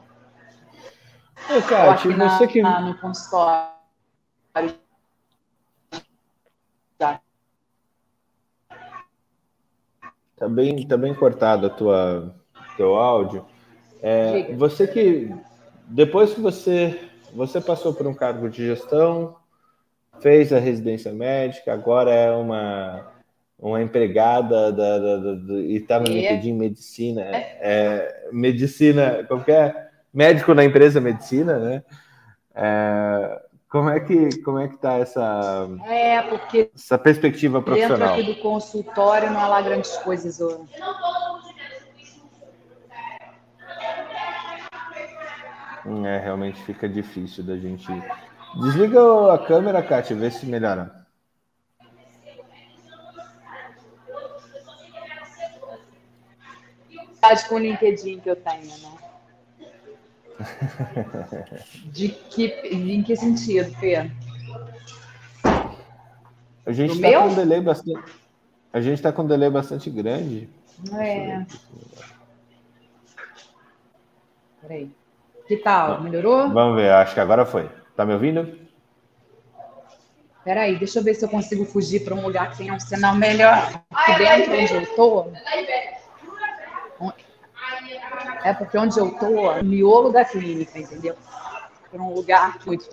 Ô, 1.56 1.62
Kátia, 1.62 2.10
você 2.10 2.16
na, 2.16 2.46
que. 2.46 2.62
no 2.62 2.98
consultório 2.98 3.78
Tá 10.36 10.48
bem, 10.48 10.86
tá 10.86 10.96
bem 10.96 11.14
cortado 11.14 11.66
a 11.66 11.70
tua 11.70 12.34
teu 12.76 12.94
áudio. 12.94 13.44
É, 14.00 14.54
você 14.54 14.86
que 14.86 15.34
depois 15.88 16.32
que 16.32 16.40
você 16.40 17.07
você 17.34 17.60
passou 17.60 17.94
por 17.94 18.06
um 18.06 18.14
cargo 18.14 18.48
de 18.48 18.66
gestão, 18.66 19.36
fez 20.20 20.52
a 20.52 20.58
residência 20.58 21.12
médica, 21.12 21.72
agora 21.72 22.12
é 22.12 22.30
uma 22.30 23.12
uma 23.58 23.82
empregada 23.82 24.70
da, 24.70 24.98
da, 24.98 25.16
da, 25.16 25.34
da 25.34 25.54
e 25.54 25.76
está 25.76 25.98
no 25.98 26.06
é. 26.06 26.10
LinkedIn 26.10 26.52
medicina, 26.52 27.22
é, 27.22 28.28
medicina, 28.30 29.24
qualquer 29.26 29.90
médico 30.14 30.54
na 30.54 30.64
empresa 30.64 31.00
medicina, 31.00 31.58
né? 31.58 31.82
É, 32.54 33.42
como 33.68 33.90
é 33.90 34.00
que 34.00 34.42
como 34.42 34.58
é 34.58 34.68
que 34.68 34.78
tá 34.78 34.94
essa 34.94 35.68
é 35.86 36.22
porque 36.22 36.70
essa 36.74 36.96
perspectiva 36.96 37.60
profissional 37.60 38.16
dentro 38.16 38.30
aqui 38.30 38.34
do 38.34 38.40
consultório 38.40 39.30
não 39.30 39.40
há 39.40 39.48
lá 39.48 39.60
grandes 39.60 39.96
coisas 39.98 40.40
hoje. 40.40 40.62
É, 46.06 46.18
realmente 46.18 46.60
fica 46.62 46.88
difícil 46.88 47.44
da 47.44 47.56
gente. 47.56 47.86
Desliga 48.62 49.32
a 49.32 49.38
câmera, 49.38 49.82
Kátia, 49.82 50.16
vê 50.16 50.30
se 50.30 50.46
melhora. 50.46 51.06
Com 57.48 57.56
o 57.56 57.58
LinkedIn 57.58 58.20
que 58.20 58.30
eu 58.30 58.36
tenho, 58.36 58.64
né? 58.64 58.98
De 61.92 62.08
que, 62.08 62.46
em 62.70 63.02
que 63.02 63.16
sentido, 63.16 63.70
Fê? 63.76 64.10
A 66.64 66.72
gente 66.72 66.94
está 66.94 67.18
com 67.20 67.28
um 67.28 67.34
delay 67.34 67.60
bastante. 67.60 68.12
A 68.72 68.80
gente 68.80 68.94
está 68.94 69.12
com 69.12 69.22
um 69.22 69.26
delay 69.26 69.50
bastante 69.50 69.90
grande. 69.90 70.48
É. 70.92 71.44
Peraí. 74.60 74.90
Que 75.48 75.56
tal? 75.56 76.02
Melhorou? 76.02 76.50
Vamos 76.50 76.76
ver, 76.76 76.92
acho 76.92 77.14
que 77.14 77.20
agora 77.20 77.46
foi. 77.46 77.70
Tá 77.96 78.04
me 78.04 78.12
ouvindo? 78.12 78.68
Peraí, 80.44 80.78
deixa 80.78 80.98
eu 80.98 81.02
ver 81.02 81.14
se 81.14 81.24
eu 81.24 81.28
consigo 81.28 81.64
fugir 81.64 82.04
para 82.04 82.14
um 82.14 82.22
lugar 82.22 82.50
que 82.50 82.58
tenha 82.58 82.74
um 82.74 82.78
sinal 82.78 83.14
melhor. 83.14 83.82
Aqui 83.90 84.18
dentro 84.18 84.52
onde 84.52 84.74
eu 84.74 84.82
estou. 84.82 85.32
É 88.44 88.52
porque 88.52 88.76
onde 88.76 88.98
eu 88.98 89.10
tô, 89.18 89.50
o 89.50 89.64
miolo 89.64 90.12
da 90.12 90.22
clínica, 90.22 90.78
entendeu? 90.78 91.16
Para 91.90 92.02
um 92.02 92.12
lugar 92.12 92.58
muito. 92.66 92.90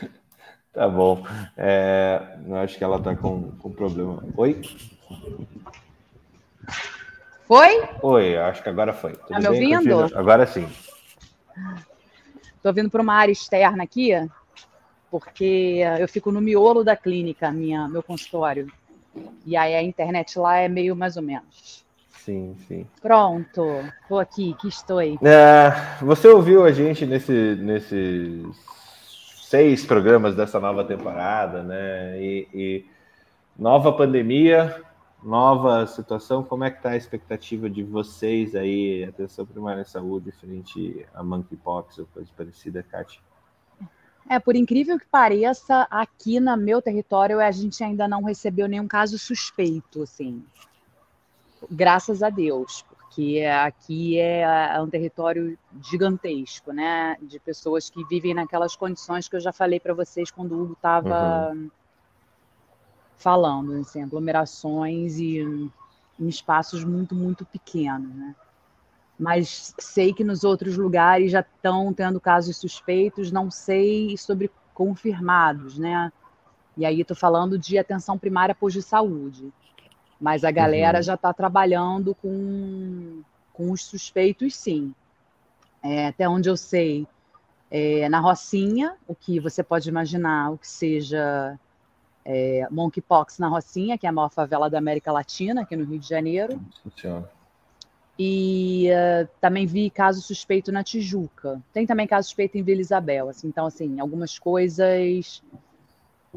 Tá 0.72 0.88
bom. 0.88 1.26
É, 1.56 2.38
eu 2.46 2.54
acho 2.58 2.78
que 2.78 2.84
ela 2.84 3.02
tá 3.02 3.16
com, 3.16 3.50
com 3.58 3.72
problema. 3.72 4.22
Oi? 4.36 4.62
Foi? 7.50 7.82
Oi, 8.00 8.36
acho 8.36 8.62
que 8.62 8.68
agora 8.68 8.92
foi. 8.92 9.10
Tudo 9.10 9.26
tá 9.26 9.40
me 9.40 9.48
ouvindo? 9.48 9.74
Continua. 9.78 10.10
Agora 10.14 10.46
sim. 10.46 10.68
Tô 12.62 12.72
vindo 12.72 12.88
para 12.88 13.02
uma 13.02 13.14
área 13.14 13.32
externa 13.32 13.82
aqui, 13.82 14.12
porque 15.10 15.80
eu 15.98 16.06
fico 16.06 16.30
no 16.30 16.40
miolo 16.40 16.84
da 16.84 16.94
clínica, 16.94 17.50
minha, 17.50 17.88
meu 17.88 18.04
consultório. 18.04 18.68
E 19.44 19.56
aí 19.56 19.74
a 19.74 19.82
internet 19.82 20.38
lá 20.38 20.58
é 20.58 20.68
meio 20.68 20.94
mais 20.94 21.16
ou 21.16 21.24
menos. 21.24 21.84
Sim, 22.10 22.54
sim. 22.68 22.86
Pronto, 23.02 23.66
tô 24.08 24.20
aqui, 24.20 24.54
que 24.60 24.68
estou. 24.68 25.00
É, 25.00 25.16
você 26.00 26.28
ouviu 26.28 26.64
a 26.64 26.70
gente 26.70 27.04
nesse, 27.04 27.56
nesses 27.56 28.46
seis 29.42 29.84
programas 29.84 30.36
dessa 30.36 30.60
nova 30.60 30.84
temporada, 30.84 31.64
né? 31.64 32.16
E, 32.22 32.48
e, 32.54 32.86
nova 33.58 33.92
pandemia, 33.92 34.84
nova 35.22 35.86
situação. 35.86 36.42
Como 36.42 36.64
é 36.64 36.70
que 36.70 36.78
está 36.78 36.90
a 36.90 36.96
expectativa 36.96 37.68
de 37.68 37.82
vocês 37.82 38.54
aí, 38.54 39.04
atenção 39.04 39.46
primária 39.46 39.82
em 39.82 39.84
saúde, 39.84 40.32
frente 40.32 41.06
a 41.14 41.22
monkeypox 41.22 41.98
ou 41.98 42.06
coisa 42.06 42.30
parecida, 42.36 42.82
Kátia? 42.82 43.20
É, 44.28 44.38
por 44.38 44.54
incrível 44.54 44.98
que 44.98 45.06
pareça, 45.06 45.86
aqui 45.90 46.38
no 46.38 46.56
meu 46.56 46.80
território 46.80 47.40
a 47.40 47.50
gente 47.50 47.82
ainda 47.82 48.06
não 48.06 48.22
recebeu 48.22 48.68
nenhum 48.68 48.86
caso 48.86 49.18
suspeito, 49.18 50.02
assim. 50.02 50.44
Graças 51.70 52.22
a 52.22 52.30
Deus, 52.30 52.84
porque 52.88 53.42
aqui 53.44 54.18
é, 54.18 54.42
é 54.42 54.80
um 54.80 54.88
território 54.88 55.58
gigantesco, 55.82 56.72
né? 56.72 57.16
De 57.20 57.40
pessoas 57.40 57.90
que 57.90 58.04
vivem 58.04 58.32
naquelas 58.32 58.76
condições 58.76 59.28
que 59.28 59.34
eu 59.34 59.40
já 59.40 59.52
falei 59.52 59.80
para 59.80 59.94
vocês 59.94 60.30
quando 60.30 60.52
o 60.52 60.62
Hugo 60.62 60.72
estava 60.74 61.50
uhum. 61.52 61.70
Falando, 63.20 63.74
assim, 63.74 64.02
aglomerações 64.02 65.18
e 65.18 65.38
em 66.18 66.28
espaços 66.28 66.84
muito, 66.84 67.14
muito 67.14 67.44
pequenos, 67.44 68.14
né? 68.14 68.34
mas 69.20 69.74
sei 69.78 70.14
que 70.14 70.24
nos 70.24 70.44
outros 70.44 70.78
lugares 70.78 71.30
já 71.30 71.40
estão 71.40 71.92
tendo 71.92 72.18
casos 72.18 72.56
suspeitos, 72.56 73.30
não 73.30 73.50
sei 73.50 74.16
sobre 74.16 74.50
confirmados, 74.72 75.78
né? 75.78 76.10
E 76.74 76.86
aí 76.86 77.02
estou 77.02 77.14
falando 77.16 77.58
de 77.58 77.76
atenção 77.76 78.16
primária 78.16 78.54
pós 78.54 78.72
de 78.72 78.80
saúde, 78.80 79.52
mas 80.18 80.42
a 80.42 80.50
galera 80.50 80.98
uhum. 80.98 81.02
já 81.02 81.14
está 81.14 81.34
trabalhando 81.34 82.14
com, 82.14 83.20
com 83.52 83.70
os 83.70 83.84
suspeitos, 83.84 84.56
sim. 84.56 84.94
É, 85.82 86.06
até 86.06 86.26
onde 86.26 86.48
eu 86.48 86.56
sei, 86.56 87.06
é, 87.70 88.08
na 88.08 88.20
Rocinha, 88.20 88.96
o 89.06 89.14
que 89.14 89.38
você 89.38 89.62
pode 89.62 89.86
imaginar, 89.86 90.50
o 90.50 90.56
que 90.56 90.66
seja 90.66 91.58
é, 92.24 92.66
monkeypox 92.70 93.38
na 93.38 93.48
Rocinha, 93.48 93.96
que 93.96 94.06
é 94.06 94.08
a 94.08 94.12
maior 94.12 94.30
favela 94.30 94.68
da 94.68 94.78
América 94.78 95.12
Latina, 95.12 95.62
aqui 95.62 95.76
no 95.76 95.84
Rio 95.84 95.98
de 95.98 96.08
Janeiro. 96.08 96.60
E 98.18 98.88
uh, 98.90 99.28
também 99.40 99.66
vi 99.66 99.88
caso 99.88 100.20
suspeito 100.20 100.70
na 100.70 100.84
Tijuca. 100.84 101.60
Tem 101.72 101.86
também 101.86 102.06
caso 102.06 102.28
suspeito 102.28 102.58
em 102.58 102.62
Vila 102.62 102.80
Isabel. 102.80 103.30
Assim, 103.30 103.48
então, 103.48 103.64
assim, 103.64 103.98
algumas 103.98 104.38
coisas. 104.38 105.42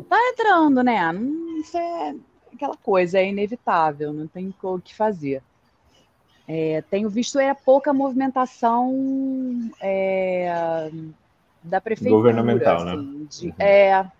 Tá 0.08 0.18
entrando, 0.30 0.82
né? 0.82 1.12
Não, 1.12 1.60
isso 1.60 1.78
é 1.78 2.16
aquela 2.54 2.78
coisa, 2.78 3.20
é 3.20 3.28
inevitável, 3.28 4.14
não 4.14 4.28
tem 4.28 4.54
o 4.64 4.80
que 4.80 4.96
fazer. 4.96 5.42
É, 6.48 6.82
tenho 6.90 7.10
visto 7.10 7.40
é, 7.40 7.54
pouca 7.54 7.94
movimentação 7.94 8.92
é, 9.82 10.90
da 11.64 11.80
prefeitura. 11.80 12.18
Governamental, 12.18 12.86
né? 12.86 12.94
assim, 12.94 13.02
né? 13.02 13.28
De, 13.30 13.48
uhum. 13.48 13.54
É, 13.60 14.12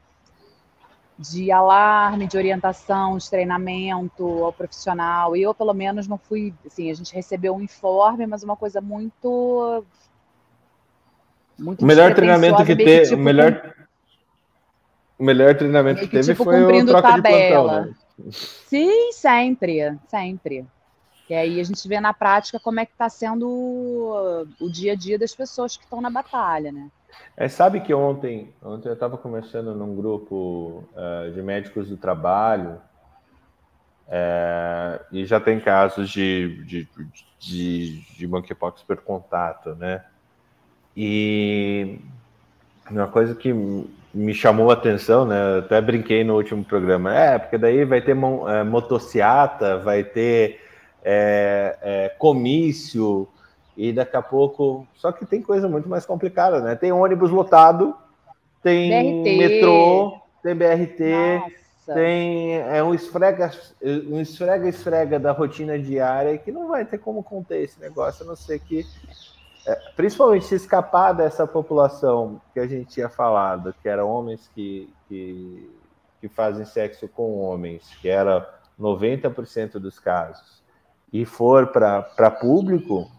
de 1.18 1.52
alarme, 1.52 2.28
de 2.28 2.38
orientação, 2.38 3.18
de 3.18 3.30
treinamento 3.30 4.44
ao 4.44 4.52
profissional. 4.52 5.36
E 5.36 5.42
eu, 5.42 5.54
pelo 5.54 5.74
menos, 5.74 6.08
não 6.08 6.18
fui. 6.18 6.54
Assim, 6.66 6.90
a 6.90 6.94
gente 6.94 7.14
recebeu 7.14 7.56
um 7.56 7.62
informe, 7.62 8.26
mas 8.26 8.44
uma 8.44 8.56
coisa 8.56 8.82
muito. 8.82 9.86
muito 11.58 11.82
o 11.82 11.86
melhor 11.86 12.14
treinamento 12.14 12.66
que 12.66 12.76
teve. 12.76 13.04
Tipo, 13.04 13.16
o 13.16 13.20
melhor, 13.20 13.74
o 15.18 15.24
melhor 15.24 15.56
treinamento 15.56 16.02
que, 16.02 16.08
que 16.08 16.12
teve 16.12 16.32
tipo, 16.32 16.44
foi 16.44 16.64
o 16.64 16.86
troca 16.86 17.02
tabela. 17.02 17.22
de 17.22 17.22
plantão, 17.22 17.86
né? 17.86 17.96
Sim, 18.68 19.12
sempre, 19.12 19.98
sempre. 20.08 20.66
Que 21.28 21.34
aí 21.34 21.60
a 21.60 21.64
gente 21.64 21.88
vê 21.88 22.00
na 22.00 22.14
prática 22.14 22.60
como 22.60 22.80
é 22.80 22.86
que 22.86 22.92
está 22.92 23.08
sendo 23.08 24.46
o 24.60 24.70
dia 24.70 24.94
a 24.94 24.96
dia 24.96 25.18
das 25.18 25.34
pessoas 25.34 25.78
que 25.78 25.84
estão 25.84 26.02
na 26.02 26.10
batalha, 26.10 26.72
né? 26.72 26.90
É, 27.36 27.48
sabe 27.48 27.82
que 27.82 27.94
ontem, 27.94 28.54
ontem 28.62 28.90
eu 28.90 28.94
estava 28.94 29.18
conversando 29.18 29.74
num 29.74 29.96
grupo 29.96 30.84
uh, 30.94 31.32
de 31.32 31.42
médicos 31.42 31.90
do 31.90 31.98
trabalho 31.98 32.80
é, 34.08 35.00
e 35.12 35.26
já 35.26 35.40
tem 35.40 35.60
casos 35.60 36.10
de, 36.10 36.64
de, 36.66 36.88
de, 37.40 38.02
de 38.16 38.28
monkeypox 38.28 38.84
por 38.84 38.98
contato, 38.98 39.76
né? 39.76 40.04
E 40.96 42.00
uma 42.92 43.08
coisa 43.08 43.34
que 43.34 43.52
me 44.14 44.34
chamou 44.34 44.70
a 44.70 44.74
atenção, 44.74 45.26
né? 45.26 45.56
Eu 45.56 45.60
até 45.60 45.82
brinquei 45.82 46.24
no 46.24 46.36
último 46.36 46.64
programa, 46.64 47.16
é, 47.18 47.40
porque 47.40 47.58
daí 47.58 47.86
vai 47.86 48.02
ter 48.02 48.12
é, 48.12 48.64
motociata, 48.64 49.80
vai 49.80 50.04
ter 50.04 50.62
é, 51.04 51.78
é, 51.82 52.10
comício, 52.20 53.28
e 53.76 53.92
daqui 53.92 54.16
a 54.16 54.22
pouco. 54.22 54.88
Só 54.96 55.12
que 55.12 55.26
tem 55.26 55.42
coisa 55.42 55.68
muito 55.68 55.90
mais 55.90 56.06
complicada, 56.06 56.60
né? 56.62 56.76
Tem 56.76 56.92
ônibus 56.92 57.32
lotado, 57.32 57.96
tem 58.62 59.24
BRT. 59.24 59.38
metrô, 59.38 60.22
tem 60.42 60.56
BRT, 60.56 61.40
Nossa. 61.40 61.94
tem 61.94 62.56
é 62.56 62.84
um 62.84 62.94
esfrega, 62.94 63.52
um 64.08 64.20
esfrega 64.20 64.68
esfrega 64.68 65.20
da 65.20 65.32
rotina 65.32 65.78
diária 65.78 66.38
que 66.38 66.52
não 66.52 66.68
vai 66.68 66.86
ter 66.86 66.98
como 66.98 67.24
conter 67.24 67.64
esse 67.64 67.80
negócio, 67.80 68.24
a 68.24 68.28
não 68.28 68.36
ser 68.36 68.60
que 68.60 68.86
é, 69.66 69.76
principalmente 69.96 70.46
se 70.46 70.56
escapar 70.56 71.14
dessa 71.14 71.48
população 71.48 72.42
que 72.54 72.60
a 72.60 72.68
gente 72.68 72.90
tinha 72.90 73.08
falado, 73.08 73.74
que 73.82 73.88
eram 73.88 74.10
homens 74.10 74.50
que, 74.54 74.90
que, 75.08 75.70
que 76.20 76.28
fazem 76.28 76.66
sexo 76.66 77.08
com 77.08 77.40
homens, 77.40 77.90
que 78.02 78.10
era 78.10 78.60
90% 78.80 79.74
dos 79.74 80.00
casos, 80.00 80.62
e 81.14 81.26
for 81.26 81.68
para 81.68 82.32
público, 82.32 83.10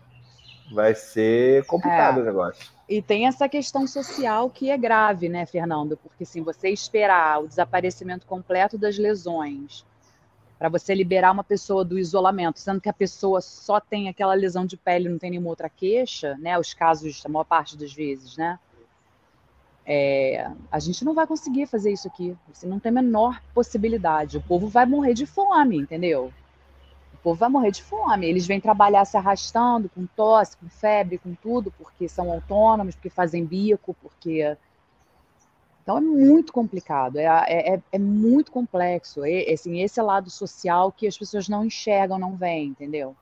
vai 0.73 0.95
ser 0.95 1.65
complicado 1.67 2.21
é. 2.21 2.23
o 2.23 2.25
negócio. 2.25 2.73
E 2.89 3.01
tem 3.01 3.27
essa 3.27 3.49
questão 3.49 3.87
social 3.87 4.51
que 4.51 4.71
é 4.71 4.77
grave, 4.77 5.29
né, 5.29 5.47
Fernando? 5.47 5.97
Porque 5.97 6.25
se 6.25 6.39
assim, 6.39 6.43
você 6.43 6.69
esperar 6.69 7.43
o 7.43 7.49
desaparecimento 7.49 8.27
completo 8.27 8.77
das 8.77 8.99
lesões 8.99 9.85
para 10.59 10.69
você 10.69 10.95
liberar 10.95 11.33
uma 11.33 11.45
pessoa 11.45 11.85
do 11.85 11.99
isolamento, 11.99 12.61
sendo 12.61 12.81
que 12.81 12.89
a 12.89 12.93
pessoa 12.93 13.41
só 13.41 13.81
tem 13.81 14.09
aquela 14.09 14.35
lesão 14.35 14.65
de 14.65 14.77
pele, 14.77 15.09
não 15.09 15.19
tem 15.19 15.31
nenhuma 15.31 15.49
outra 15.49 15.69
queixa, 15.69 16.37
né? 16.39 16.59
Os 16.59 16.73
casos, 16.73 17.23
a 17.25 17.29
maior 17.29 17.45
parte 17.45 17.77
das 17.77 17.93
vezes, 17.93 18.37
né? 18.37 18.59
É, 19.87 20.51
a 20.71 20.79
gente 20.79 21.05
não 21.05 21.12
vai 21.12 21.27
conseguir 21.27 21.67
fazer 21.67 21.93
isso 21.93 22.09
aqui. 22.09 22.37
Você 22.53 22.67
não 22.67 22.79
tem 22.79 22.91
a 22.91 22.95
menor 22.95 23.43
possibilidade. 23.53 24.39
O 24.39 24.43
povo 24.43 24.69
vai 24.69 24.87
morrer 24.87 25.12
de 25.12 25.27
fome, 25.27 25.77
entendeu? 25.77 26.33
O 27.25 27.33
povo 27.33 27.41
vai 27.41 27.49
morrer 27.49 27.70
de 27.70 27.83
fome. 27.83 28.27
Eles 28.27 28.47
vêm 28.47 28.61
trabalhar 28.61 29.05
se 29.07 29.16
arrastando, 29.16 29.89
com 29.89 30.05
tosse, 30.07 30.59
com 30.59 30.68
febre, 30.68 31.16
com 31.16 31.35
tudo, 31.35 31.72
porque 31.72 32.07
são 32.07 32.31
autônomos, 32.31 32.95
porque 32.95 33.09
fazem 33.09 33.45
bico, 33.47 33.97
porque 34.03 34.57
então 35.83 35.99
é 35.99 36.01
muito 36.01 36.51
complicado, 36.51 37.18
é, 37.18 37.25
é, 37.25 37.75
é, 37.75 37.83
é 37.93 37.99
muito 37.99 38.51
complexo. 38.51 39.22
É, 39.22 39.53
assim, 39.53 39.83
esse 39.83 40.01
é 40.01 40.03
lado 40.03 40.31
social 40.31 40.91
que 40.91 41.07
as 41.07 41.16
pessoas 41.16 41.47
não 41.47 41.64
enxergam, 41.66 42.18
não 42.18 42.37
veem, 42.37 42.68
entendeu? 42.68 43.14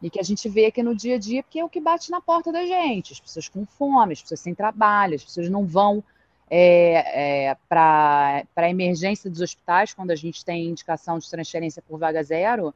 E 0.00 0.08
que 0.08 0.18
a 0.18 0.22
gente 0.22 0.48
vê 0.48 0.66
aqui 0.66 0.82
no 0.82 0.94
dia 0.94 1.16
a 1.16 1.18
dia, 1.18 1.42
porque 1.42 1.58
é 1.58 1.64
o 1.64 1.68
que 1.68 1.80
bate 1.80 2.10
na 2.10 2.20
porta 2.20 2.50
da 2.50 2.64
gente. 2.64 3.12
As 3.12 3.20
pessoas 3.20 3.48
com 3.48 3.66
fome, 3.66 4.14
as 4.14 4.22
pessoas 4.22 4.40
sem 4.40 4.54
trabalho, 4.54 5.16
as 5.16 5.24
pessoas 5.24 5.50
não 5.50 5.66
vão 5.66 6.02
é, 6.50 7.48
é, 7.50 7.56
para 7.68 8.44
a 8.56 8.70
emergência 8.70 9.28
dos 9.30 9.42
hospitais, 9.42 9.92
quando 9.92 10.10
a 10.10 10.16
gente 10.16 10.42
tem 10.44 10.66
indicação 10.66 11.18
de 11.18 11.28
transferência 11.28 11.82
por 11.86 11.98
vaga 11.98 12.22
zero, 12.22 12.74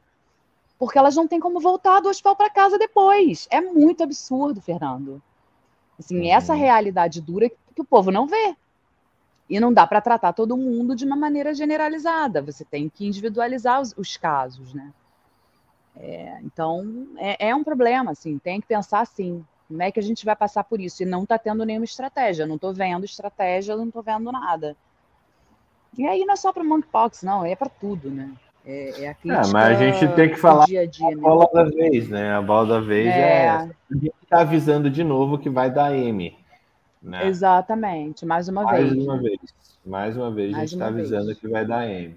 porque 0.83 0.99
elas 0.99 1.15
não 1.15 1.25
têm 1.25 1.39
como 1.39 1.61
voltar 1.61 2.01
do 2.01 2.09
hospital 2.09 2.35
para 2.35 2.49
casa 2.49 2.77
depois. 2.77 3.47
É 3.49 3.61
muito 3.61 4.03
absurdo, 4.03 4.59
Fernando. 4.59 5.21
Assim, 5.97 6.19
uhum. 6.19 6.33
essa 6.33 6.53
realidade 6.53 7.21
dura 7.21 7.49
que 7.49 7.81
o 7.81 7.85
povo 7.85 8.11
não 8.11 8.27
vê. 8.27 8.53
E 9.49 9.61
não 9.61 9.71
dá 9.71 9.87
para 9.87 10.01
tratar 10.01 10.33
todo 10.33 10.57
mundo 10.57 10.93
de 10.93 11.05
uma 11.05 11.15
maneira 11.15 11.53
generalizada, 11.53 12.41
você 12.41 12.65
tem 12.65 12.89
que 12.89 13.05
individualizar 13.05 13.79
os, 13.79 13.93
os 13.97 14.17
casos, 14.17 14.73
né? 14.73 14.91
É, 15.95 16.39
então, 16.43 17.07
é, 17.15 17.47
é, 17.47 17.55
um 17.55 17.63
problema, 17.63 18.11
assim, 18.11 18.37
tem 18.37 18.59
que 18.59 18.67
pensar 18.67 18.99
assim, 18.99 19.45
como 19.69 19.81
é 19.81 19.89
que 19.89 20.01
a 20.01 20.03
gente 20.03 20.25
vai 20.25 20.35
passar 20.35 20.65
por 20.65 20.81
isso? 20.81 21.01
E 21.01 21.05
não 21.05 21.23
está 21.23 21.37
tendo 21.37 21.65
nenhuma 21.65 21.85
estratégia, 21.85 22.45
não 22.45 22.55
estou 22.55 22.73
vendo 22.73 23.05
estratégia, 23.05 23.77
não 23.77 23.87
estou 23.87 24.03
vendo 24.03 24.29
nada. 24.33 24.75
E 25.97 26.05
aí 26.05 26.25
não 26.25 26.33
é 26.33 26.37
só 26.37 26.51
para 26.51 26.63
monkeypox, 26.63 27.23
não, 27.23 27.45
é 27.45 27.55
para 27.55 27.69
tudo, 27.69 28.09
né? 28.09 28.33
É, 28.65 29.03
é 29.03 29.07
a 29.09 29.11
é, 29.11 29.47
mas 29.51 29.55
a 29.55 29.73
gente 29.73 30.07
tem 30.15 30.29
que 30.29 30.37
falar 30.37 30.65
dia 30.65 30.81
a, 30.81 30.85
dia, 30.85 31.07
a 31.07 31.11
né? 31.11 31.17
bola 31.17 31.49
da 31.53 31.63
vez, 31.65 32.09
né? 32.09 32.33
A 32.33 32.41
bola 32.41 32.67
da 32.67 32.79
vez 32.79 33.07
é, 33.07 33.19
é 33.19 33.45
essa. 33.45 33.75
A 33.91 33.93
gente 33.93 34.13
está 34.23 34.41
avisando 34.41 34.89
de 34.89 35.03
novo 35.03 35.37
que 35.37 35.49
vai 35.49 35.69
dar 35.69 35.93
M. 35.93 36.37
Né? 37.01 37.27
Exatamente, 37.27 38.25
mais 38.25 38.47
uma 38.47 38.63
mais 38.63 38.89
vez. 38.89 39.03
Uma 39.03 39.17
né? 39.17 39.21
vez. 39.23 39.39
Mais 39.85 40.15
uma 40.15 40.31
vez, 40.31 40.51
mais 40.51 40.63
a 40.63 40.65
gente 40.65 40.73
está 40.75 40.87
avisando 40.87 41.35
que 41.35 41.47
vai 41.47 41.65
dar 41.65 41.89
M. 41.89 42.15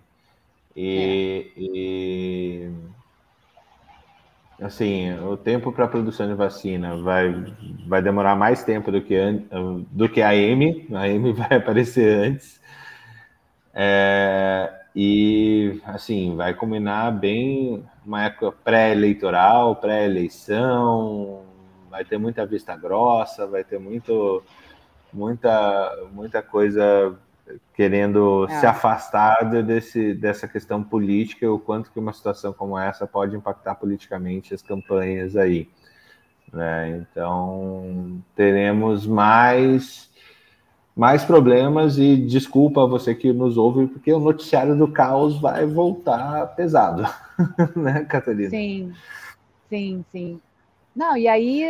E, 0.76 1.50
é. 1.56 1.60
e 1.60 2.70
assim, 4.60 5.12
o 5.18 5.36
tempo 5.36 5.72
para 5.72 5.86
a 5.86 5.88
produção 5.88 6.28
de 6.28 6.34
vacina 6.34 6.96
vai, 6.96 7.34
vai 7.88 8.00
demorar 8.00 8.36
mais 8.36 8.62
tempo 8.62 8.92
do 8.92 9.02
que, 9.02 9.18
do 9.90 10.08
que 10.08 10.22
a 10.22 10.36
M, 10.36 10.86
a 10.94 11.08
M 11.08 11.32
vai 11.34 11.56
aparecer 11.56 12.28
antes. 12.28 12.60
É, 13.74 14.72
e 14.96 15.78
assim, 15.84 16.34
vai 16.34 16.54
combinar 16.54 17.10
bem 17.10 17.84
uma 18.04 18.24
época 18.24 18.50
pré-eleitoral, 18.50 19.76
pré-eleição, 19.76 21.44
vai 21.90 22.02
ter 22.02 22.16
muita 22.16 22.46
vista 22.46 22.74
grossa, 22.74 23.46
vai 23.46 23.62
ter 23.62 23.78
muito 23.78 24.42
muita, 25.12 26.08
muita 26.12 26.42
coisa 26.42 27.14
querendo 27.74 28.46
é. 28.48 28.58
se 28.58 28.66
afastar 28.66 29.44
desse, 29.62 30.14
dessa 30.14 30.48
questão 30.48 30.82
política, 30.82 31.50
o 31.50 31.58
quanto 31.58 31.90
que 31.90 31.98
uma 31.98 32.12
situação 32.12 32.52
como 32.52 32.78
essa 32.78 33.06
pode 33.06 33.36
impactar 33.36 33.74
politicamente 33.74 34.54
as 34.54 34.62
campanhas 34.62 35.36
aí. 35.36 35.68
Né? 36.52 37.04
Então, 37.12 38.22
teremos 38.34 39.06
mais, 39.06 40.10
mais 40.96 41.22
problemas 41.22 41.98
e 41.98 42.16
desculpa 42.16 42.82
a 42.82 42.86
você 42.86 43.14
que 43.14 43.30
nos 43.30 43.58
ouve, 43.58 43.86
porque 43.86 44.10
o 44.10 44.18
noticiário 44.18 44.74
do 44.74 44.90
caos 44.90 45.38
vai 45.38 45.66
voltar 45.66 46.46
pesado, 46.56 47.02
né, 47.76 48.02
Catarina? 48.06 48.48
Sim, 48.48 48.94
sim, 49.68 50.04
sim. 50.10 50.40
Não, 50.94 51.14
e 51.14 51.28
aí 51.28 51.68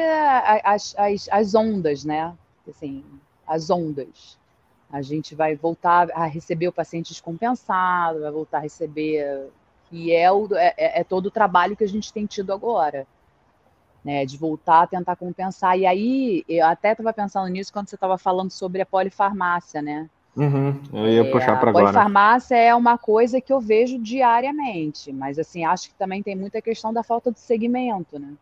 as, 0.62 0.94
as, 0.96 1.28
as 1.32 1.54
ondas, 1.56 2.04
né? 2.04 2.32
Assim, 2.68 3.04
as 3.44 3.68
ondas. 3.68 4.38
A 4.88 5.02
gente 5.02 5.34
vai 5.34 5.56
voltar 5.56 6.08
a 6.12 6.26
receber 6.26 6.68
o 6.68 6.72
paciente 6.72 7.08
descompensado, 7.08 8.20
vai 8.20 8.30
voltar 8.30 8.58
a 8.58 8.60
receber. 8.60 9.48
que 9.90 10.14
é, 10.14 10.30
o, 10.30 10.46
é, 10.54 10.72
é, 10.76 11.00
é 11.00 11.04
todo 11.04 11.26
o 11.26 11.30
trabalho 11.32 11.76
que 11.76 11.82
a 11.82 11.88
gente 11.88 12.12
tem 12.12 12.24
tido 12.24 12.52
agora. 12.52 13.04
Né, 14.06 14.24
de 14.24 14.38
voltar 14.38 14.82
a 14.82 14.86
tentar 14.86 15.16
compensar. 15.16 15.76
E 15.76 15.84
aí, 15.84 16.44
eu 16.48 16.64
até 16.64 16.92
estava 16.92 17.12
pensando 17.12 17.48
nisso 17.48 17.72
quando 17.72 17.88
você 17.88 17.96
estava 17.96 18.16
falando 18.16 18.52
sobre 18.52 18.80
a 18.80 18.86
polifarmácia, 18.86 19.82
né? 19.82 20.08
Uhum, 20.36 20.80
eu 20.92 21.08
ia 21.08 21.28
puxar 21.32 21.58
para 21.58 21.70
agora. 21.70 21.86
A 21.86 21.92
polifarmácia 21.92 22.54
é 22.54 22.72
uma 22.72 22.96
coisa 22.96 23.40
que 23.40 23.52
eu 23.52 23.58
vejo 23.58 23.98
diariamente, 23.98 25.12
mas 25.12 25.40
assim, 25.40 25.64
acho 25.64 25.88
que 25.88 25.96
também 25.96 26.22
tem 26.22 26.36
muita 26.36 26.62
questão 26.62 26.92
da 26.92 27.02
falta 27.02 27.32
de 27.32 27.40
segmento, 27.40 28.16
né? 28.16 28.34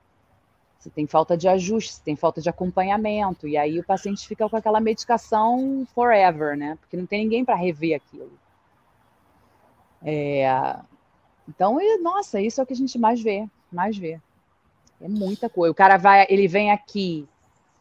Você 0.79 0.91
tem 0.91 1.07
falta 1.07 1.35
de 1.35 1.49
ajuste, 1.49 1.99
tem 2.03 2.15
falta 2.15 2.43
de 2.43 2.51
acompanhamento, 2.51 3.49
e 3.49 3.57
aí 3.57 3.81
o 3.81 3.85
paciente 3.85 4.29
fica 4.29 4.47
com 4.47 4.57
aquela 4.59 4.81
medicação 4.81 5.87
forever, 5.95 6.59
né? 6.59 6.77
Porque 6.79 6.95
não 6.95 7.07
tem 7.07 7.23
ninguém 7.23 7.43
para 7.43 7.55
rever 7.55 7.97
aquilo. 7.97 8.33
É... 10.05 10.77
Então, 11.49 11.79
nossa, 12.03 12.39
isso 12.39 12.61
é 12.61 12.65
o 12.65 12.67
que 12.67 12.75
a 12.75 12.77
gente 12.77 12.99
mais 12.99 13.23
vê, 13.23 13.49
mais 13.73 13.97
vê. 13.97 14.21
É 15.05 15.09
muita 15.09 15.50
coisa. 15.50 15.70
O 15.70 15.74
cara 15.74 15.98
vai, 15.98 16.26
ele 16.30 16.48
vem 16.48 16.72
aqui, 16.72 17.28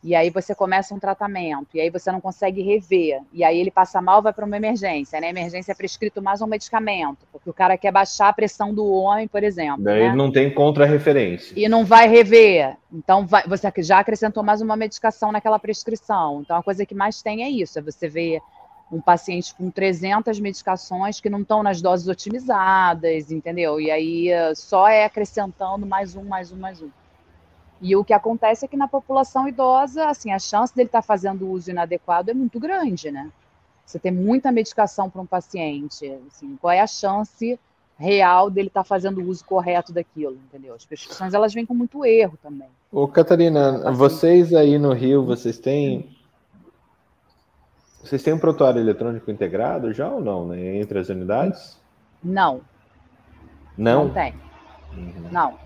e 0.04 0.14
aí 0.14 0.30
você 0.30 0.54
começa 0.54 0.94
um 0.94 1.00
tratamento, 1.00 1.70
e 1.74 1.80
aí 1.80 1.90
você 1.90 2.12
não 2.12 2.20
consegue 2.20 2.62
rever, 2.62 3.22
e 3.32 3.42
aí 3.42 3.58
ele 3.58 3.72
passa 3.72 4.02
mal, 4.02 4.22
vai 4.22 4.34
para 4.34 4.46
uma 4.46 4.58
emergência. 4.58 5.18
Na 5.22 5.28
né? 5.28 5.30
emergência 5.30 5.72
é 5.72 5.76
prescrito 5.76 6.22
mais 6.22 6.42
um 6.42 6.48
medicamento, 6.48 7.20
porque 7.32 7.50
o 7.50 7.54
cara 7.54 7.78
quer 7.78 7.94
baixar 7.94 8.28
a 8.28 8.34
pressão 8.34 8.74
do 8.74 8.86
homem, 8.86 9.30
por 9.30 9.42
exemplo. 9.42 9.82
Daí 9.82 10.10
né? 10.10 10.14
não 10.14 10.30
tem 10.30 10.54
contra-referência. 10.54 11.54
E 11.56 11.70
não 11.70 11.86
vai 11.86 12.10
rever. 12.10 12.76
Então 12.92 13.26
vai, 13.26 13.48
você 13.48 13.72
já 13.78 14.00
acrescentou 14.00 14.44
mais 14.44 14.62
uma 14.62 14.76
medicação 14.76 15.32
naquela 15.32 15.58
prescrição. 15.58 16.42
Então 16.42 16.58
a 16.58 16.64
coisa 16.64 16.86
que 16.86 16.94
mais 16.94 17.22
tem 17.22 17.42
é 17.42 17.50
isso, 17.50 17.80
é 17.80 17.82
você 17.82 18.10
ver 18.10 18.42
um 18.92 19.00
paciente 19.00 19.56
com 19.56 19.72
300 19.72 20.38
medicações 20.42 21.22
que 21.22 21.30
não 21.30 21.40
estão 21.40 21.64
nas 21.64 21.82
doses 21.82 22.10
otimizadas, 22.10 23.32
entendeu? 23.32 23.80
E 23.80 23.90
aí 23.90 24.30
só 24.54 24.90
é 24.90 25.06
acrescentando 25.06 25.86
mais 25.86 26.18
um, 26.18 26.26
mais 26.26 26.52
um, 26.52 26.58
mais 26.58 26.82
um. 26.82 26.90
E 27.84 27.98
o 27.98 28.04
que 28.06 28.14
acontece 28.14 28.64
é 28.64 28.68
que 28.68 28.78
na 28.78 28.88
população 28.88 29.46
idosa, 29.46 30.08
assim, 30.08 30.32
a 30.32 30.40
chance 30.40 30.74
dele 30.74 30.88
estar 30.88 31.02
tá 31.02 31.06
fazendo 31.06 31.52
uso 31.52 31.70
inadequado 31.70 32.32
é 32.32 32.34
muito 32.34 32.58
grande, 32.58 33.12
né? 33.12 33.30
Você 33.86 34.00
tem 34.00 34.10
muita 34.10 34.54
medicação 34.54 35.10
para 35.10 35.22
um 35.22 35.26
paciente, 35.26 36.10
assim, 36.26 36.58
qual 36.62 36.72
é 36.72 36.80
a 36.80 36.88
chance 36.88 37.60
real 37.98 38.50
dele 38.50 38.70
estar 38.70 38.84
tá 38.84 38.88
fazendo 38.88 39.20
o 39.20 39.28
uso 39.28 39.44
correto 39.44 39.92
daquilo, 39.92 40.38
entendeu? 40.48 40.74
As 40.74 40.86
prescrições 40.86 41.34
elas 41.34 41.54
vêm 41.54 41.66
com 41.66 41.74
muito 41.74 42.06
erro 42.06 42.40
também. 42.42 42.70
Ô, 42.90 43.06
Catarina, 43.06 43.90
assim, 43.90 43.98
vocês 43.98 44.54
aí 44.54 44.80
no 44.80 44.94
Rio, 44.94 45.26
vocês 45.26 45.60
têm 45.60 46.16
vocês 48.02 48.24
têm 48.24 48.34
um 48.34 48.40
prontuário 48.40 48.80
eletrônico 48.80 49.30
integrado 49.30 49.92
já 49.92 50.10
ou 50.10 50.22
não, 50.22 50.48
né? 50.48 50.78
Entre 50.78 50.98
as 51.00 51.10
unidades? 51.10 51.78
Não. 52.24 52.62
Não? 53.78 54.06
Não 54.06 54.14
tem. 54.14 54.34
Uhum. 54.94 55.30
Não. 55.30 55.63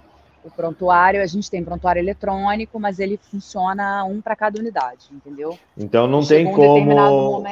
O 0.47 0.51
prontuário, 0.51 1.21
a 1.21 1.25
gente 1.25 1.51
tem 1.51 1.61
prontuário 1.61 1.99
eletrônico, 1.99 2.79
mas 2.79 2.99
ele 2.99 3.17
funciona 3.17 4.05
um 4.05 4.21
para 4.21 4.33
cada 4.33 4.57
unidade, 4.57 5.07
entendeu? 5.11 5.59
Então 5.77 6.07
não 6.07 6.25
tem 6.25 6.47
um 6.47 6.53
como. 6.53 7.43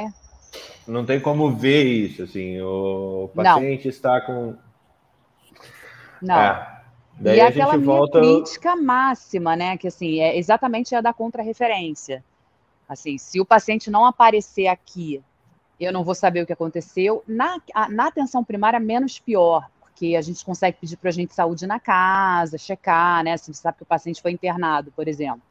Não 0.87 1.05
tem 1.05 1.19
como 1.19 1.51
ver 1.51 1.83
isso, 1.83 2.23
assim. 2.23 2.61
O 2.61 3.29
paciente 3.35 3.83
não. 3.83 3.89
está 3.89 4.21
com. 4.21 4.55
Não. 6.21 6.39
É. 6.39 6.75
Daí 7.19 7.37
e 7.37 7.41
a 7.41 7.47
aquela 7.47 7.77
minha 7.77 7.85
volta... 7.85 8.19
crítica 8.19 8.75
máxima, 8.77 9.57
né? 9.57 9.77
Que 9.77 9.87
assim, 9.87 10.21
é 10.21 10.37
exatamente 10.37 10.95
a 10.95 11.01
da 11.01 11.11
contrarreferência. 11.11 12.23
Assim, 12.87 13.17
se 13.17 13.41
o 13.41 13.45
paciente 13.45 13.89
não 13.89 14.05
aparecer 14.05 14.67
aqui, 14.67 15.21
eu 15.79 15.91
não 15.91 16.03
vou 16.03 16.15
saber 16.15 16.41
o 16.41 16.45
que 16.45 16.53
aconteceu. 16.53 17.23
Na, 17.27 17.59
na 17.89 18.07
atenção 18.07 18.43
primária, 18.43 18.79
menos 18.79 19.19
pior, 19.19 19.69
porque 19.95 20.13
a 20.17 20.21
gente 20.21 20.43
consegue 20.43 20.77
pedir 20.77 20.97
para 20.97 21.07
o 21.07 21.09
agente 21.09 21.29
de 21.29 21.35
saúde 21.35 21.65
na 21.65 21.79
casa, 21.79 22.57
checar, 22.57 23.23
né? 23.23 23.37
Se 23.37 23.53
você 23.53 23.61
sabe 23.61 23.77
que 23.77 23.83
o 23.83 23.85
paciente 23.85 24.21
foi 24.21 24.31
internado, 24.31 24.91
por 24.91 25.07
exemplo. 25.07 25.41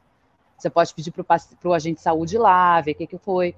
Você 0.55 0.69
pode 0.69 0.93
pedir 0.93 1.11
para 1.11 1.25
o 1.65 1.73
agente 1.73 1.95
de 1.95 2.03
saúde 2.03 2.37
lá, 2.37 2.79
ver 2.79 2.91
o 2.91 2.95
que, 2.95 3.07
que 3.07 3.17
foi. 3.17 3.55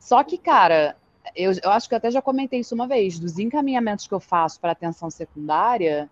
Só 0.00 0.24
que, 0.24 0.38
cara, 0.38 0.96
eu, 1.36 1.52
eu 1.62 1.70
acho 1.70 1.86
que 1.86 1.94
eu 1.94 1.98
até 1.98 2.10
já 2.10 2.22
comentei 2.22 2.60
isso 2.60 2.74
uma 2.74 2.88
vez, 2.88 3.18
dos 3.18 3.38
encaminhamentos 3.38 4.06
que 4.06 4.14
eu 4.14 4.18
faço 4.18 4.58
para 4.58 4.72
atenção 4.72 5.10
secundária, 5.10 6.08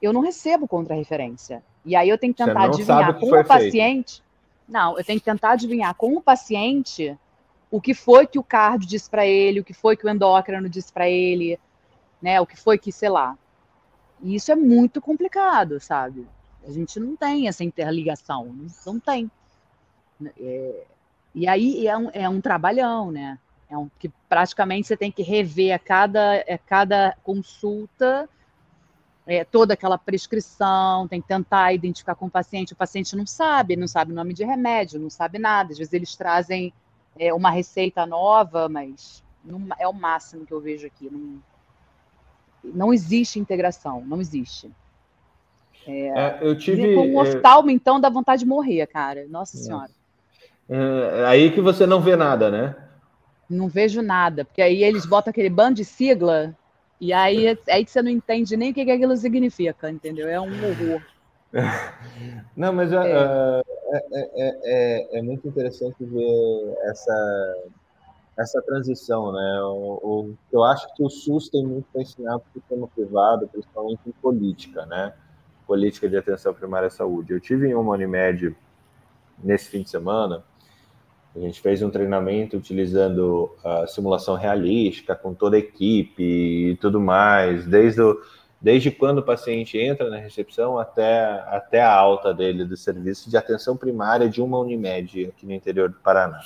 eu 0.00 0.10
não 0.10 0.22
recebo 0.22 0.66
contra-referência. 0.66 1.62
E 1.84 1.94
aí 1.94 2.08
eu 2.08 2.16
tenho 2.16 2.32
que 2.32 2.42
tentar 2.42 2.64
adivinhar 2.64 3.14
com 3.18 3.30
o 3.30 3.44
paciente. 3.44 4.22
Não, 4.66 4.98
eu 4.98 5.04
tenho 5.04 5.20
que 5.20 5.24
tentar 5.24 5.50
adivinhar 5.50 5.94
com 5.94 6.16
o 6.16 6.22
paciente 6.22 7.16
o 7.70 7.78
que 7.78 7.92
foi 7.92 8.26
que 8.26 8.38
o 8.38 8.42
cardio 8.42 8.88
disse 8.88 9.10
para 9.10 9.26
ele, 9.26 9.60
o 9.60 9.64
que 9.64 9.74
foi 9.74 9.98
que 9.98 10.06
o 10.06 10.08
endócrino 10.08 10.66
disse 10.66 10.90
para 10.90 11.08
ele, 11.08 11.58
né? 12.20 12.40
O 12.40 12.46
que 12.46 12.56
foi 12.56 12.78
que, 12.78 12.92
sei 12.92 13.08
lá. 13.08 13.36
E 14.20 14.34
isso 14.34 14.50
é 14.50 14.56
muito 14.56 15.00
complicado, 15.00 15.78
sabe? 15.80 16.26
A 16.66 16.70
gente 16.70 16.98
não 16.98 17.16
tem 17.16 17.48
essa 17.48 17.64
interligação, 17.64 18.54
não, 18.84 18.98
tem. 18.98 19.30
É, 20.38 20.84
e 21.34 21.48
aí 21.48 21.86
é 21.86 21.96
um, 21.96 22.10
é 22.12 22.28
um 22.28 22.40
trabalhão, 22.40 23.10
né? 23.10 23.38
É 23.70 23.76
um, 23.76 23.88
que 23.98 24.08
praticamente 24.28 24.88
você 24.88 24.96
tem 24.96 25.12
que 25.12 25.22
rever 25.22 25.74
a 25.74 25.78
cada, 25.78 26.36
a 26.40 26.58
cada 26.58 27.16
consulta 27.22 28.28
é, 29.28 29.44
toda 29.44 29.74
aquela 29.74 29.98
prescrição, 29.98 31.06
tem 31.06 31.20
que 31.20 31.28
tentar 31.28 31.74
identificar 31.74 32.14
com 32.14 32.26
o 32.26 32.30
paciente. 32.30 32.72
O 32.72 32.76
paciente 32.76 33.14
não 33.14 33.26
sabe, 33.26 33.76
não 33.76 33.86
sabe 33.86 34.10
o 34.10 34.14
nome 34.14 34.32
de 34.32 34.42
remédio, 34.42 34.98
não 34.98 35.10
sabe 35.10 35.38
nada. 35.38 35.70
Às 35.70 35.78
vezes 35.78 35.92
eles 35.92 36.16
trazem 36.16 36.72
é, 37.18 37.32
uma 37.34 37.50
receita 37.50 38.06
nova, 38.06 38.70
mas 38.70 39.22
não, 39.44 39.66
é 39.78 39.86
o 39.86 39.92
máximo 39.92 40.46
que 40.46 40.52
eu 40.52 40.60
vejo 40.62 40.86
aqui. 40.86 41.10
Não, 41.12 41.42
não 42.64 42.92
existe 42.92 43.38
integração, 43.38 44.02
não 44.06 44.20
existe. 44.20 44.70
É, 45.86 46.08
é 46.08 46.38
eu 46.42 46.56
tive. 46.56 46.94
Com 46.94 47.06
um 47.06 47.18
é, 47.18 47.22
oftalmo, 47.22 47.70
então, 47.70 48.00
dá 48.00 48.08
vontade 48.08 48.40
de 48.40 48.48
morrer, 48.48 48.86
cara. 48.86 49.26
Nossa 49.28 49.56
Senhora. 49.56 49.90
É, 50.68 51.24
aí 51.26 51.50
que 51.50 51.60
você 51.60 51.86
não 51.86 52.00
vê 52.00 52.14
nada, 52.14 52.50
né? 52.50 52.76
Não 53.48 53.68
vejo 53.68 54.02
nada, 54.02 54.44
porque 54.44 54.60
aí 54.60 54.84
eles 54.84 55.06
botam 55.06 55.30
aquele 55.30 55.48
bando 55.48 55.76
de 55.76 55.84
sigla 55.84 56.54
e 57.00 57.12
aí 57.12 57.46
é 57.46 57.56
aí 57.68 57.84
que 57.84 57.90
você 57.90 58.02
não 58.02 58.10
entende 58.10 58.56
nem 58.56 58.70
o 58.70 58.74
que, 58.74 58.84
que 58.84 58.90
aquilo 58.90 59.16
significa, 59.16 59.90
entendeu? 59.90 60.28
É 60.28 60.38
um 60.38 60.52
horror. 60.64 61.00
Não, 62.54 62.72
mas 62.72 62.92
é. 62.92 63.62
É, 63.90 64.28
é, 64.34 65.18
é, 65.18 65.22
muito 65.22 65.48
interessante 65.48 65.96
ver 66.00 66.76
essa, 66.90 67.56
essa 68.38 68.62
transição, 68.62 69.32
né? 69.32 69.60
O, 69.62 70.00
o, 70.02 70.34
eu 70.52 70.62
acho 70.62 70.86
que 70.94 71.02
o 71.02 71.10
SUS 71.10 71.48
tem 71.48 71.66
muito 71.66 71.86
para 71.92 72.02
ensinar 72.02 72.38
para 72.38 72.48
o 72.48 72.52
sistema 72.52 72.88
privado, 72.88 73.48
principalmente 73.48 74.00
em 74.06 74.12
política, 74.12 74.86
né? 74.86 75.12
Política 75.66 76.08
de 76.08 76.16
atenção 76.16 76.54
primária 76.54 76.86
à 76.86 76.90
saúde. 76.90 77.32
Eu 77.32 77.40
tive 77.40 77.68
em 77.68 77.74
uma 77.74 77.92
Unimed 77.92 78.56
nesse 79.42 79.68
fim 79.68 79.82
de 79.82 79.90
semana, 79.90 80.44
a 81.36 81.40
gente 81.40 81.60
fez 81.60 81.82
um 81.82 81.90
treinamento 81.90 82.56
utilizando 82.56 83.54
a 83.64 83.86
simulação 83.86 84.34
realística 84.34 85.14
com 85.14 85.34
toda 85.34 85.56
a 85.56 85.58
equipe 85.58 86.22
e 86.22 86.76
tudo 86.76 87.00
mais, 87.00 87.66
desde, 87.66 88.00
o, 88.00 88.20
desde 88.60 88.90
quando 88.90 89.18
o 89.18 89.22
paciente 89.22 89.78
entra 89.78 90.10
na 90.10 90.16
recepção 90.16 90.78
até, 90.78 91.24
até 91.46 91.80
a 91.80 91.94
alta 91.94 92.34
dele 92.34 92.64
do 92.64 92.76
serviço 92.76 93.30
de 93.30 93.36
atenção 93.36 93.76
primária 93.76 94.28
de 94.28 94.40
uma 94.42 94.58
Unimed 94.58 95.26
aqui 95.26 95.46
no 95.46 95.52
interior 95.52 95.88
do 95.88 95.96
Paraná. 96.00 96.40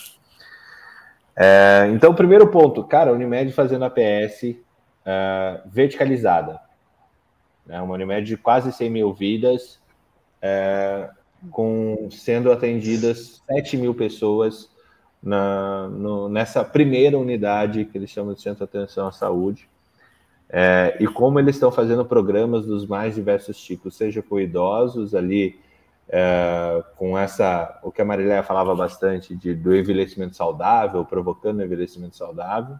É, 1.37 1.89
então, 1.93 2.15
primeiro 2.15 2.49
ponto, 2.49 2.85
cara, 2.85 3.13
Unimed 3.13 3.53
fazendo 3.53 3.85
a 3.85 3.91
PS 3.91 4.57
é, 5.05 5.61
verticalizada. 5.67 6.61
É 7.69 7.81
uma 7.81 7.95
Unimed 7.95 8.27
de 8.27 8.37
quase 8.37 8.73
100 8.73 8.91
mil 8.91 9.13
vidas, 9.13 9.81
é, 10.41 11.09
com 11.51 12.09
sendo 12.11 12.53
atendidas 12.53 13.43
7 13.47 13.77
mil 13.77 13.95
pessoas 13.95 14.71
na, 15.23 15.89
no, 15.89 16.29
nessa 16.29 16.65
primeira 16.65 17.17
unidade 17.19 17.85
que 17.85 17.97
eles 17.97 18.11
chamam 18.11 18.35
de 18.35 18.43
Centro 18.43 18.59
de 18.59 18.65
Atenção 18.65 19.07
à 19.07 19.13
Saúde. 19.13 19.69
É, 20.49 20.97
e 21.01 21.07
como 21.07 21.39
eles 21.39 21.57
estão 21.57 21.73
fazendo 21.73 22.05
programas 22.05 22.67
dos 22.67 22.87
mais 22.87 23.15
diversos 23.15 23.59
tipos, 23.59 23.97
seja 23.97 24.21
com 24.21 24.39
idosos 24.39 25.15
ali, 25.15 25.59
é, 26.15 26.85
com 26.97 27.19
essa, 27.19 27.81
o 27.83 27.91
que 27.91 28.03
a 28.03 28.05
Mariléia 28.05 28.43
falava 28.43 28.75
bastante 28.75 29.35
de, 29.35 29.55
do 29.55 29.75
envelhecimento 29.75 30.37
saudável, 30.37 31.07
provocando 31.07 31.63
envelhecimento 31.63 32.17
saudável, 32.17 32.77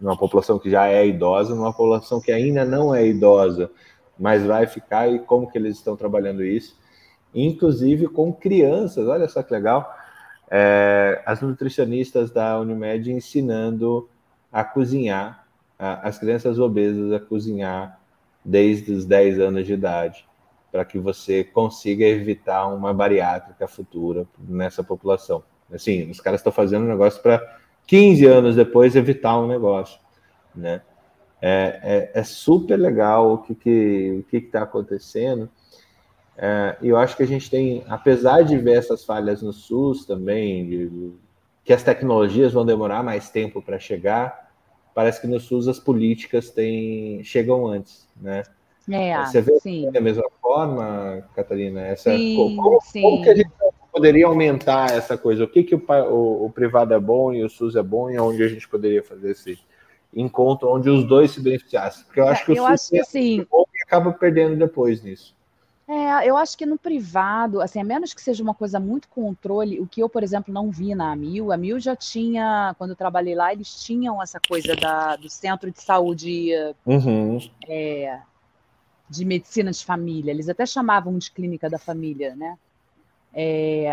numa 0.00 0.16
população 0.16 0.56
que 0.56 0.70
já 0.70 0.86
é 0.86 1.04
idosa, 1.04 1.52
numa 1.52 1.72
população 1.72 2.20
que 2.20 2.30
ainda 2.30 2.64
não 2.64 2.94
é 2.94 3.04
idosa, 3.04 3.68
mas 4.16 4.44
vai 4.44 4.68
ficar, 4.68 5.12
e 5.12 5.18
como 5.18 5.50
que 5.50 5.58
eles 5.58 5.76
estão 5.76 5.96
trabalhando 5.96 6.44
isso, 6.44 6.78
inclusive 7.34 8.06
com 8.06 8.32
crianças, 8.32 9.08
olha 9.08 9.28
só 9.28 9.42
que 9.42 9.52
legal, 9.52 9.92
é, 10.48 11.20
as 11.26 11.40
nutricionistas 11.40 12.30
da 12.30 12.60
Unimed 12.60 13.10
ensinando 13.10 14.08
a 14.52 14.62
cozinhar, 14.62 15.44
a, 15.76 16.06
as 16.06 16.18
crianças 16.18 16.60
obesas 16.60 17.12
a 17.12 17.18
cozinhar 17.18 17.98
desde 18.44 18.92
os 18.92 19.04
10 19.04 19.40
anos 19.40 19.66
de 19.66 19.72
idade, 19.72 20.24
para 20.74 20.84
que 20.84 20.98
você 20.98 21.44
consiga 21.44 22.04
evitar 22.04 22.66
uma 22.66 22.92
bariátrica 22.92 23.68
futura 23.68 24.26
nessa 24.36 24.82
população. 24.82 25.44
Assim, 25.72 26.10
os 26.10 26.18
caras 26.18 26.40
estão 26.40 26.52
fazendo 26.52 26.82
um 26.82 26.88
negócio 26.88 27.22
para 27.22 27.40
15 27.86 28.26
anos 28.26 28.56
depois 28.56 28.96
evitar 28.96 29.38
um 29.38 29.46
negócio, 29.46 30.00
né? 30.52 30.82
É, 31.40 32.10
é, 32.12 32.20
é 32.20 32.24
super 32.24 32.76
legal 32.76 33.34
o 33.34 33.38
que 33.38 33.54
que 33.54 34.16
o 34.18 34.22
que 34.24 34.38
está 34.38 34.62
acontecendo 34.62 35.48
é, 36.36 36.76
eu 36.82 36.96
acho 36.96 37.16
que 37.16 37.22
a 37.22 37.26
gente 37.26 37.48
tem, 37.48 37.84
apesar 37.86 38.42
de 38.42 38.56
ver 38.58 38.78
essas 38.78 39.04
falhas 39.04 39.42
no 39.42 39.52
SUS 39.52 40.04
também, 40.04 40.66
de, 40.66 41.12
que 41.64 41.72
as 41.72 41.84
tecnologias 41.84 42.52
vão 42.52 42.66
demorar 42.66 43.00
mais 43.04 43.30
tempo 43.30 43.62
para 43.62 43.78
chegar, 43.78 44.52
parece 44.92 45.20
que 45.20 45.28
no 45.28 45.38
SUS 45.38 45.68
as 45.68 45.78
políticas 45.78 46.50
têm, 46.50 47.22
chegam 47.22 47.64
antes, 47.64 48.08
né? 48.20 48.42
É, 48.90 49.24
Você 49.24 49.40
vê 49.40 49.58
sim. 49.60 49.90
da 49.90 50.00
mesma 50.00 50.24
forma, 50.40 51.26
Catarina? 51.34 51.80
Essa, 51.82 52.14
sim, 52.14 52.36
como, 52.36 52.80
sim. 52.82 53.02
como 53.02 53.22
que 53.22 53.30
a 53.30 53.36
gente 53.36 53.50
poderia 53.90 54.26
aumentar 54.26 54.90
essa 54.90 55.16
coisa? 55.16 55.44
O 55.44 55.48
que, 55.48 55.62
que 55.62 55.74
o, 55.74 55.82
o, 55.88 56.46
o, 56.46 56.50
privado 56.50 56.92
é 56.92 57.00
bom 57.00 57.32
e 57.32 57.42
o 57.42 57.48
SUS 57.48 57.76
é 57.76 57.82
bom 57.82 58.10
e 58.10 58.18
onde 58.18 58.42
a 58.42 58.48
gente 58.48 58.68
poderia 58.68 59.02
fazer 59.02 59.30
esse 59.30 59.58
encontro 60.12 60.68
onde 60.68 60.90
os 60.90 61.04
dois 61.04 61.30
se 61.30 61.40
beneficiassem? 61.40 62.04
Porque 62.04 62.20
eu 62.20 62.28
acho 62.28 62.44
que 62.44 62.52
o 62.52 62.56
eu 62.56 62.78
SUS 62.78 63.14
é 63.14 63.44
bom 63.50 63.64
e 63.74 63.82
acaba 63.82 64.12
perdendo 64.12 64.56
depois 64.56 65.02
nisso. 65.02 65.34
É, 65.86 66.28
eu 66.28 66.36
acho 66.36 66.56
que 66.56 66.64
no 66.64 66.78
privado, 66.78 67.60
assim, 67.60 67.78
a 67.78 67.84
menos 67.84 68.14
que 68.14 68.20
seja 68.20 68.42
uma 68.42 68.54
coisa 68.54 68.80
muito 68.80 69.06
controle, 69.08 69.80
o 69.80 69.86
que 69.86 70.02
eu, 70.02 70.08
por 70.08 70.22
exemplo, 70.22 70.52
não 70.52 70.70
vi 70.70 70.94
na 70.94 71.12
Amil, 71.12 71.52
a 71.52 71.56
Amil 71.56 71.78
já 71.78 71.94
tinha, 71.94 72.74
quando 72.78 72.90
eu 72.90 72.96
trabalhei 72.96 73.34
lá, 73.34 73.52
eles 73.52 73.82
tinham 73.82 74.22
essa 74.22 74.40
coisa 74.40 74.74
da, 74.74 75.16
do 75.16 75.28
centro 75.28 75.70
de 75.70 75.82
saúde 75.82 76.52
uhum. 76.86 77.38
é, 77.68 78.18
de 79.14 79.24
medicina 79.24 79.70
de 79.70 79.84
família, 79.84 80.30
eles 80.30 80.48
até 80.48 80.66
chamavam 80.66 81.16
de 81.18 81.30
clínica 81.30 81.70
da 81.70 81.78
família, 81.78 82.34
né? 82.34 82.58
É, 83.32 83.88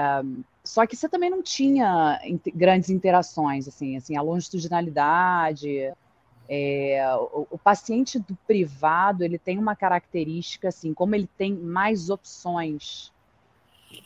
só 0.64 0.86
que 0.86 0.96
você 0.96 1.10
também 1.10 1.30
não 1.30 1.42
tinha 1.42 2.20
grandes 2.54 2.90
interações, 2.90 3.68
assim, 3.68 3.98
assim, 3.98 4.16
a 4.16 4.22
longitudinalidade, 4.22 5.92
é, 6.48 7.04
o, 7.34 7.48
o, 7.52 7.58
paciente 7.58 8.20
do 8.20 8.36
privado 8.46 9.24
ele 9.24 9.40
tem 9.40 9.58
uma 9.58 9.76
característica 9.76 10.68
assim, 10.68 10.94
como 10.94 11.16
ele 11.16 11.30
tem 11.38 11.54
mais 11.54 12.10
opções, 12.10 13.12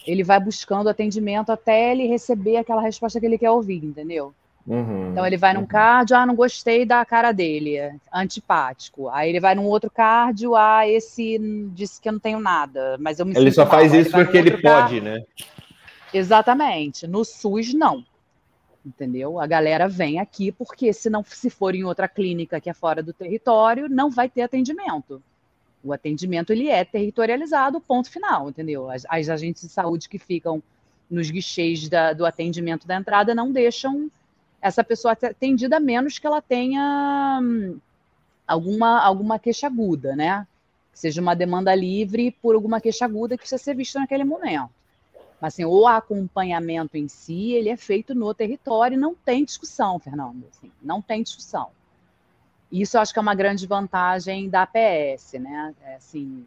ele 0.05 0.23
vai 0.23 0.39
buscando 0.39 0.87
atendimento 0.87 1.51
até 1.51 1.91
ele 1.91 2.07
receber 2.07 2.57
aquela 2.57 2.81
resposta 2.81 3.19
que 3.19 3.25
ele 3.25 3.37
quer 3.37 3.51
ouvir, 3.51 3.83
entendeu? 3.83 4.33
Uhum, 4.67 5.11
então 5.11 5.25
ele 5.27 5.37
vai 5.37 5.53
uhum. 5.53 5.61
num 5.61 5.67
cardio, 5.67 6.17
ah, 6.17 6.25
não 6.25 6.35
gostei 6.35 6.85
da 6.85 7.05
cara 7.05 7.31
dele, 7.31 7.77
antipático. 8.11 9.09
Aí 9.09 9.29
ele 9.29 9.39
vai 9.39 9.53
num 9.53 9.65
outro 9.65 9.91
cardio, 9.91 10.55
ah, 10.55 10.87
esse 10.87 11.37
disse 11.73 12.01
que 12.01 12.09
eu 12.09 12.13
não 12.13 12.19
tenho 12.19 12.39
nada, 12.39 12.97
mas 12.99 13.19
eu 13.19 13.25
me 13.25 13.35
Ele 13.35 13.51
só 13.51 13.61
mal. 13.61 13.71
faz 13.71 13.93
isso 13.93 14.11
porque 14.11 14.37
ele 14.37 14.51
pode, 14.51 14.63
cardio. 14.63 15.03
né? 15.03 15.23
Exatamente. 16.13 17.05
No 17.05 17.23
SUS 17.23 17.73
não 17.73 18.03
entendeu? 18.85 19.39
A 19.39 19.47
galera 19.47 19.87
vem 19.87 20.19
aqui 20.19 20.51
porque 20.51 20.93
se 20.93 21.09
não 21.09 21.23
se 21.23 21.49
for 21.49 21.73
em 21.73 21.83
outra 21.83 22.07
clínica 22.07 22.61
que 22.61 22.69
é 22.69 22.73
fora 22.73 23.01
do 23.01 23.11
território, 23.11 23.89
não 23.89 24.11
vai 24.11 24.29
ter 24.29 24.43
atendimento. 24.43 25.21
O 25.83 25.91
atendimento 25.91 26.51
ele 26.51 26.69
é 26.69 26.83
territorializado, 26.83 27.81
ponto 27.81 28.09
final, 28.09 28.49
entendeu? 28.49 28.89
As, 28.89 29.05
as 29.09 29.29
agentes 29.29 29.63
de 29.63 29.69
saúde 29.69 30.07
que 30.07 30.19
ficam 30.19 30.61
nos 31.09 31.29
guichês 31.29 31.87
da, 31.89 32.13
do 32.13 32.25
atendimento 32.25 32.87
da 32.87 32.95
entrada 32.95 33.35
não 33.35 33.51
deixam 33.51 34.09
essa 34.67 34.83
pessoa 34.83 35.13
atendida 35.13 35.77
a 35.77 35.79
menos 35.79 36.19
que 36.19 36.27
ela 36.27 36.41
tenha 36.41 37.39
hum, 37.41 37.79
alguma, 38.47 38.99
alguma 39.01 39.39
queixa 39.39 39.67
aguda, 39.67 40.15
né? 40.15 40.47
seja 40.95 41.21
uma 41.21 41.35
demanda 41.35 41.75
livre 41.75 42.31
por 42.41 42.55
alguma 42.55 42.79
queixa 42.79 43.03
aguda 43.03 43.35
que 43.35 43.41
precisa 43.41 43.61
ser 43.61 43.75
vista 43.75 43.99
naquele 43.99 44.23
momento. 44.23 44.69
Mas 45.41 45.53
assim, 45.53 45.65
o 45.65 45.85
acompanhamento 45.85 46.95
em 46.95 47.09
si, 47.09 47.51
ele 47.51 47.69
é 47.69 47.75
feito 47.75 48.15
no 48.15 48.33
território 48.33 48.95
e 48.95 48.97
não 48.97 49.13
tem 49.13 49.43
discussão, 49.43 49.99
Fernando. 49.99 50.47
Assim, 50.49 50.71
não 50.81 51.01
tem 51.01 51.21
discussão. 51.21 51.69
Isso 52.71 52.95
eu 52.95 53.01
acho 53.01 53.11
que 53.11 53.19
é 53.19 53.21
uma 53.21 53.35
grande 53.35 53.67
vantagem 53.67 54.49
da 54.49 54.63
APS, 54.63 55.33
né? 55.33 55.75
É, 55.83 55.95
assim, 55.95 56.45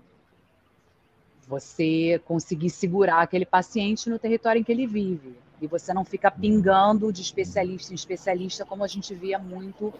você 1.46 2.20
conseguir 2.24 2.70
segurar 2.70 3.20
aquele 3.20 3.44
paciente 3.44 4.08
no 4.08 4.18
território 4.18 4.60
em 4.60 4.64
que 4.64 4.72
ele 4.72 4.86
vive. 4.86 5.36
E 5.60 5.66
você 5.66 5.92
não 5.92 6.04
fica 6.04 6.30
pingando 6.30 7.12
de 7.12 7.22
especialista 7.22 7.92
em 7.92 7.96
especialista, 7.96 8.64
como 8.64 8.84
a 8.84 8.86
gente 8.86 9.14
via 9.14 9.38
muito 9.38 9.92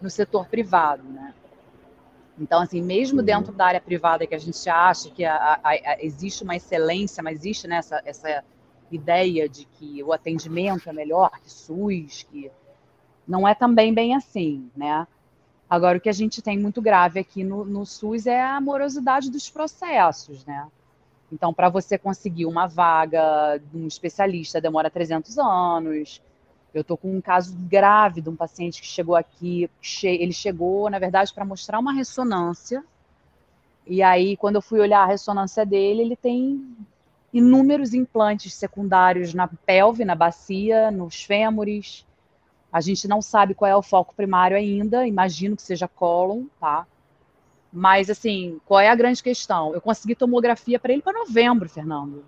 no 0.00 0.08
setor 0.08 0.46
privado, 0.46 1.02
né? 1.04 1.34
Então, 2.38 2.60
assim, 2.60 2.82
mesmo 2.82 3.20
uhum. 3.20 3.24
dentro 3.24 3.52
da 3.52 3.66
área 3.66 3.80
privada 3.80 4.26
que 4.26 4.34
a 4.34 4.38
gente 4.38 4.68
acha 4.68 5.10
que 5.10 5.24
a, 5.24 5.34
a, 5.36 5.70
a, 5.70 6.04
existe 6.04 6.44
uma 6.44 6.54
excelência, 6.54 7.22
mas 7.22 7.38
existe 7.38 7.66
né, 7.66 7.76
essa, 7.76 8.02
essa, 8.04 8.44
ideia 8.90 9.48
de 9.48 9.64
que 9.64 10.02
o 10.02 10.12
atendimento 10.12 10.88
é 10.88 10.92
melhor 10.92 11.30
que 11.40 11.50
SUS, 11.50 12.22
que 12.30 12.50
não 13.26 13.46
é 13.46 13.54
também 13.54 13.92
bem 13.92 14.14
assim, 14.14 14.70
né? 14.76 15.06
Agora, 15.68 15.98
o 15.98 16.00
que 16.00 16.08
a 16.08 16.12
gente 16.12 16.40
tem 16.40 16.56
muito 16.56 16.80
grave 16.80 17.18
aqui 17.18 17.42
no, 17.42 17.64
no 17.64 17.84
SUS 17.84 18.26
é 18.26 18.40
a 18.40 18.60
morosidade 18.60 19.30
dos 19.30 19.50
processos, 19.50 20.44
né? 20.44 20.68
Então, 21.32 21.52
para 21.52 21.68
você 21.68 21.98
conseguir 21.98 22.46
uma 22.46 22.66
vaga 22.66 23.58
de 23.58 23.76
um 23.76 23.86
especialista, 23.86 24.60
demora 24.60 24.90
300 24.90 25.38
anos. 25.38 26.22
Eu 26.72 26.82
estou 26.82 26.96
com 26.96 27.16
um 27.16 27.20
caso 27.20 27.56
grave 27.56 28.20
de 28.20 28.28
um 28.28 28.36
paciente 28.36 28.80
que 28.80 28.86
chegou 28.86 29.16
aqui. 29.16 29.68
Ele 30.02 30.32
chegou, 30.32 30.88
na 30.88 30.98
verdade, 30.98 31.32
para 31.34 31.44
mostrar 31.44 31.78
uma 31.78 31.92
ressonância. 31.92 32.84
E 33.86 34.02
aí, 34.02 34.36
quando 34.36 34.56
eu 34.56 34.62
fui 34.62 34.80
olhar 34.80 35.02
a 35.02 35.06
ressonância 35.06 35.64
dele, 35.64 36.02
ele 36.02 36.16
tem 36.16 36.76
inúmeros 37.32 37.92
implantes 37.92 38.54
secundários 38.54 39.34
na 39.34 39.48
pelve, 39.48 40.04
na 40.04 40.14
bacia, 40.14 40.90
nos 40.90 41.22
fêmures. 41.22 42.06
A 42.72 42.80
gente 42.80 43.08
não 43.08 43.22
sabe 43.22 43.54
qual 43.54 43.70
é 43.70 43.76
o 43.76 43.82
foco 43.82 44.14
primário 44.14 44.56
ainda, 44.56 45.06
imagino 45.06 45.56
que 45.56 45.62
seja 45.62 45.88
cólon, 45.88 46.44
tá? 46.60 46.86
Mas, 47.72 48.08
assim, 48.08 48.60
qual 48.64 48.80
é 48.80 48.88
a 48.88 48.94
grande 48.94 49.22
questão? 49.22 49.74
Eu 49.74 49.80
consegui 49.80 50.14
tomografia 50.14 50.78
para 50.78 50.92
ele 50.92 51.02
para 51.02 51.12
novembro, 51.12 51.68
Fernando. 51.68 52.24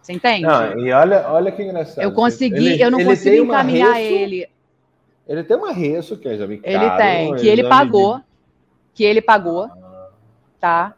Você 0.00 0.12
entende? 0.12 0.42
Não, 0.42 0.78
e 0.78 0.92
olha, 0.92 1.26
olha 1.30 1.50
que 1.50 1.62
engraçado. 1.62 2.04
Eu 2.04 2.12
consegui, 2.12 2.74
ele, 2.74 2.82
eu 2.82 2.90
não 2.90 3.02
consegui 3.02 3.38
encaminhar 3.38 3.94
reço, 3.94 4.12
ele. 4.12 4.48
Ele 5.26 5.44
tem 5.44 5.56
uma 5.56 5.72
reço, 5.72 6.16
que 6.18 6.28
é 6.28 6.34
exame 6.34 6.60
Ele 6.62 6.78
caro, 6.78 6.96
tem, 6.98 7.36
que 7.36 7.48
ele 7.48 7.64
pagou. 7.66 8.18
De... 8.18 8.24
Que 8.92 9.04
ele 9.04 9.22
pagou. 9.22 9.64
Ah. 9.64 10.08
Tá? 10.60 10.94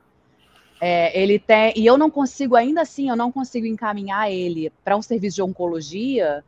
É, 0.81 1.19
ele 1.19 1.39
tem. 1.39 1.73
E 1.77 1.87
eu 1.87 1.97
não 1.97 2.11
consigo, 2.11 2.57
ainda 2.57 2.83
assim, 2.83 3.09
eu 3.09 3.17
não 3.17 3.31
consigo 3.31 3.67
encaminhar 3.67 4.31
ele 4.31 4.73
para 4.85 4.97
um 4.97 5.03
serviço 5.03 5.37
de 5.37 5.43
oncologia, 5.43 6.45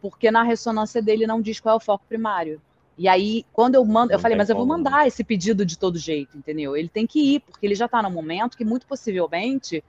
porque 0.00 0.30
na 0.30 0.42
ressonância 0.42 1.00
dele 1.00 1.26
não 1.26 1.40
diz 1.40 1.60
qual 1.60 1.74
é 1.74 1.76
o 1.76 1.80
foco 1.80 2.04
primário. 2.08 2.60
E 2.96 3.08
aí, 3.08 3.44
quando 3.52 3.74
eu 3.74 3.84
mando, 3.84 4.12
eu 4.12 4.18
falei, 4.18 4.36
mas 4.36 4.50
eu 4.50 4.56
vou 4.56 4.66
mandar 4.66 5.06
esse 5.06 5.24
pedido 5.24 5.64
de 5.64 5.78
todo 5.78 5.98
jeito, 5.98 6.36
entendeu? 6.36 6.76
Ele 6.76 6.88
tem 6.88 7.06
que 7.06 7.34
ir, 7.34 7.40
porque 7.40 7.66
ele 7.66 7.74
já 7.74 7.86
está 7.86 8.02
no 8.02 8.10
momento 8.10 8.56
que, 8.56 8.64
muito 8.64 8.86
possivelmente, 8.86 9.82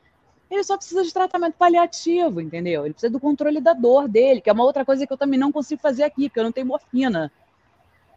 ele 0.49 0.63
só 0.63 0.77
precisa 0.77 1.03
de 1.03 1.13
tratamento 1.13 1.55
paliativo, 1.55 2.39
entendeu? 2.39 2.85
Ele 2.85 2.93
precisa 2.93 3.11
do 3.11 3.19
controle 3.19 3.59
da 3.59 3.73
dor 3.73 4.07
dele, 4.07 4.39
que 4.39 4.49
é 4.49 4.53
uma 4.53 4.63
outra 4.63 4.85
coisa 4.85 5.05
que 5.05 5.11
eu 5.11 5.17
também 5.17 5.39
não 5.39 5.51
consigo 5.51 5.81
fazer 5.81 6.03
aqui, 6.03 6.29
porque 6.29 6.39
eu 6.39 6.45
não 6.45 6.51
tenho 6.51 6.67
morfina 6.67 7.31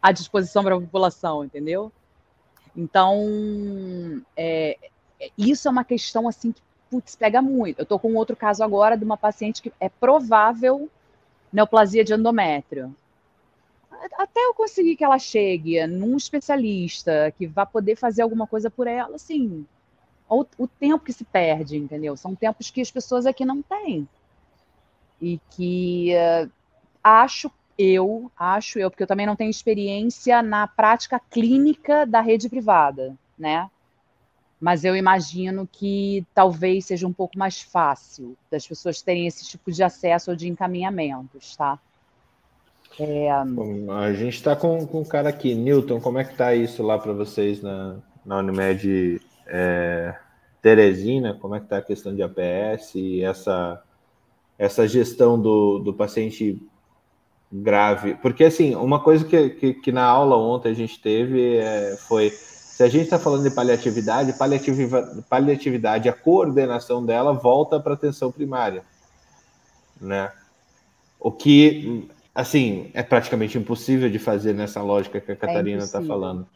à 0.01 0.11
disposição 0.11 0.63
para 0.63 0.75
a 0.75 0.79
população, 0.79 1.43
entendeu? 1.43 1.91
Então, 2.75 4.23
é, 4.37 4.77
isso 5.37 5.67
é 5.67 5.71
uma 5.71 5.83
questão 5.83 6.27
assim 6.27 6.51
que 6.51 6.61
putz, 6.89 7.15
pega 7.15 7.41
muito. 7.41 7.79
Eu 7.79 7.83
estou 7.83 7.99
com 7.99 8.13
outro 8.15 8.35
caso 8.35 8.63
agora 8.63 8.95
de 8.95 9.03
uma 9.03 9.17
paciente 9.17 9.61
que 9.61 9.73
é 9.79 9.89
provável 9.89 10.89
neoplasia 11.51 12.03
de 12.03 12.13
endométrio 12.13 12.95
até 14.17 14.39
eu 14.45 14.53
conseguir 14.53 14.95
que 14.95 15.03
ela 15.03 15.19
chegue 15.19 15.85
num 15.87 16.17
especialista 16.17 17.33
que 17.37 17.47
vá 17.47 17.65
poder 17.65 17.95
fazer 17.95 18.21
alguma 18.21 18.47
coisa 18.47 18.69
por 18.69 18.87
ela, 18.87 19.15
assim, 19.15 19.65
o, 20.29 20.45
o, 20.57 20.67
tempo 20.67 21.03
que 21.03 21.13
se 21.13 21.23
perde, 21.23 21.77
entendeu? 21.77 22.15
São 22.17 22.35
tempos 22.35 22.69
que 22.69 22.81
as 22.81 22.91
pessoas 22.91 23.25
aqui 23.25 23.45
não 23.45 23.61
têm. 23.61 24.07
E 25.21 25.39
que 25.51 26.13
uh, 26.15 26.51
acho 27.03 27.51
eu, 27.77 28.31
acho 28.37 28.79
eu, 28.79 28.89
porque 28.89 29.03
eu 29.03 29.07
também 29.07 29.25
não 29.25 29.35
tenho 29.35 29.49
experiência 29.49 30.41
na 30.41 30.67
prática 30.67 31.19
clínica 31.19 32.05
da 32.05 32.21
rede 32.21 32.49
privada, 32.49 33.15
né? 33.37 33.69
Mas 34.59 34.83
eu 34.83 34.95
imagino 34.95 35.67
que 35.71 36.25
talvez 36.33 36.85
seja 36.85 37.07
um 37.07 37.13
pouco 37.13 37.37
mais 37.37 37.61
fácil 37.61 38.35
das 38.49 38.67
pessoas 38.67 39.01
terem 39.01 39.27
esse 39.27 39.45
tipo 39.45 39.71
de 39.71 39.83
acesso 39.83 40.31
ou 40.31 40.35
de 40.35 40.47
encaminhamentos, 40.47 41.55
tá? 41.55 41.79
É... 42.99 43.29
A 43.29 44.13
gente 44.13 44.35
está 44.35 44.55
com, 44.55 44.85
com 44.87 45.01
um 45.01 45.05
cara 45.05 45.29
aqui, 45.29 45.53
Newton, 45.53 45.99
como 45.99 46.17
é 46.17 46.23
que 46.23 46.35
tá 46.35 46.55
isso 46.55 46.81
lá 46.81 46.97
para 46.97 47.13
vocês 47.13 47.61
na, 47.61 47.97
na 48.25 48.39
Unimed 48.39 49.21
é, 49.45 50.15
Teresina? 50.61 51.33
Como 51.35 51.55
é 51.55 51.59
que 51.59 51.67
tá 51.67 51.77
a 51.77 51.81
questão 51.81 52.15
de 52.15 52.23
APS 52.23 52.95
e 52.95 53.23
essa, 53.23 53.81
essa 54.57 54.87
gestão 54.87 55.39
do, 55.39 55.79
do 55.79 55.93
paciente 55.93 56.61
grave? 57.51 58.15
Porque, 58.15 58.45
assim, 58.45 58.75
uma 58.75 58.99
coisa 58.99 59.23
que, 59.23 59.49
que, 59.51 59.73
que 59.75 59.91
na 59.91 60.03
aula 60.03 60.35
ontem 60.35 60.71
a 60.71 60.75
gente 60.75 60.99
teve 60.99 61.57
é, 61.57 61.95
foi, 62.07 62.31
se 62.31 62.83
a 62.83 62.89
gente 62.89 63.03
está 63.03 63.19
falando 63.19 63.43
de 63.43 63.55
paliatividade, 63.55 64.33
paliatividade, 64.33 65.21
paliatividade, 65.29 66.09
a 66.09 66.13
coordenação 66.13 67.05
dela 67.05 67.33
volta 67.33 67.79
para 67.79 67.93
atenção 67.93 68.31
primária, 68.31 68.83
né? 70.01 70.31
O 71.19 71.31
que 71.31 72.07
assim, 72.37 72.91
é 72.93 73.01
praticamente 73.01 73.57
impossível 73.57 74.11
de 74.11 74.19
fazer 74.19 74.53
nessa 74.53 74.79
lógica 74.79 75.19
que 75.19 75.31
a 75.31 75.33
é 75.33 75.37
Catarina 75.37 75.83
está 75.83 75.99
é 75.99 76.05
falando. 76.05 76.47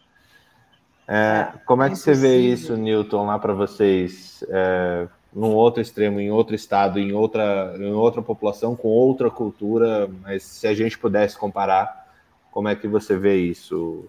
É, 1.08 1.54
como 1.66 1.82
é 1.82 1.90
que 1.90 1.96
você 1.96 2.14
vê 2.14 2.38
isso, 2.38 2.78
Newton, 2.78 3.26
lá 3.26 3.40
para 3.40 3.52
vocês, 3.52 4.44
é, 4.48 5.08
num 5.34 5.56
outro 5.56 5.82
extremo, 5.82 6.20
em 6.20 6.30
outro 6.30 6.54
estado, 6.54 7.00
em 7.00 7.14
outra, 7.14 7.74
em 7.80 7.92
outra 7.94 8.22
população, 8.22 8.76
com 8.76 8.90
outra 8.90 9.32
cultura, 9.32 10.08
mas 10.22 10.44
se 10.44 10.68
a 10.68 10.74
gente 10.76 11.00
pudesse 11.00 11.36
comparar, 11.36 12.08
como 12.52 12.68
é 12.68 12.76
que 12.76 12.88
você 12.88 13.18
vê 13.18 13.38
isso, 13.38 14.06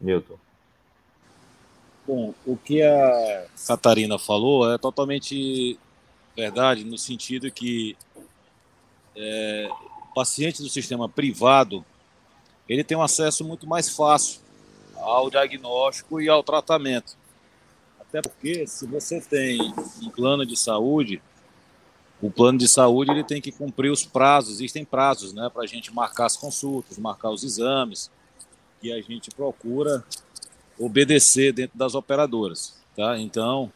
Newton? 0.00 0.36
Bom, 2.04 2.34
o 2.44 2.56
que 2.56 2.82
a 2.82 3.46
Catarina 3.68 4.18
falou 4.18 4.72
é 4.72 4.78
totalmente 4.78 5.78
verdade, 6.36 6.82
no 6.82 6.98
sentido 6.98 7.52
que 7.52 7.96
é, 9.14 9.68
paciente 10.18 10.60
do 10.60 10.68
sistema 10.68 11.08
privado, 11.08 11.84
ele 12.68 12.82
tem 12.82 12.98
um 12.98 13.02
acesso 13.02 13.44
muito 13.44 13.68
mais 13.68 13.88
fácil 13.88 14.40
ao 14.96 15.30
diagnóstico 15.30 16.20
e 16.20 16.28
ao 16.28 16.42
tratamento. 16.42 17.16
Até 18.00 18.20
porque 18.20 18.66
se 18.66 18.84
você 18.84 19.20
tem 19.20 19.60
um 20.02 20.10
plano 20.10 20.44
de 20.44 20.56
saúde, 20.56 21.22
o 22.20 22.32
plano 22.32 22.58
de 22.58 22.66
saúde 22.66 23.12
ele 23.12 23.22
tem 23.22 23.40
que 23.40 23.52
cumprir 23.52 23.92
os 23.92 24.04
prazos, 24.04 24.54
existem 24.54 24.84
prazos 24.84 25.32
né, 25.32 25.48
para 25.48 25.62
a 25.62 25.66
gente 25.68 25.94
marcar 25.94 26.26
as 26.26 26.36
consultas, 26.36 26.98
marcar 26.98 27.30
os 27.30 27.44
exames, 27.44 28.10
e 28.82 28.92
a 28.92 29.00
gente 29.00 29.30
procura 29.30 30.04
obedecer 30.76 31.52
dentro 31.52 31.78
das 31.78 31.94
operadoras. 31.94 32.76
Tá? 32.96 33.16
Então, 33.20 33.72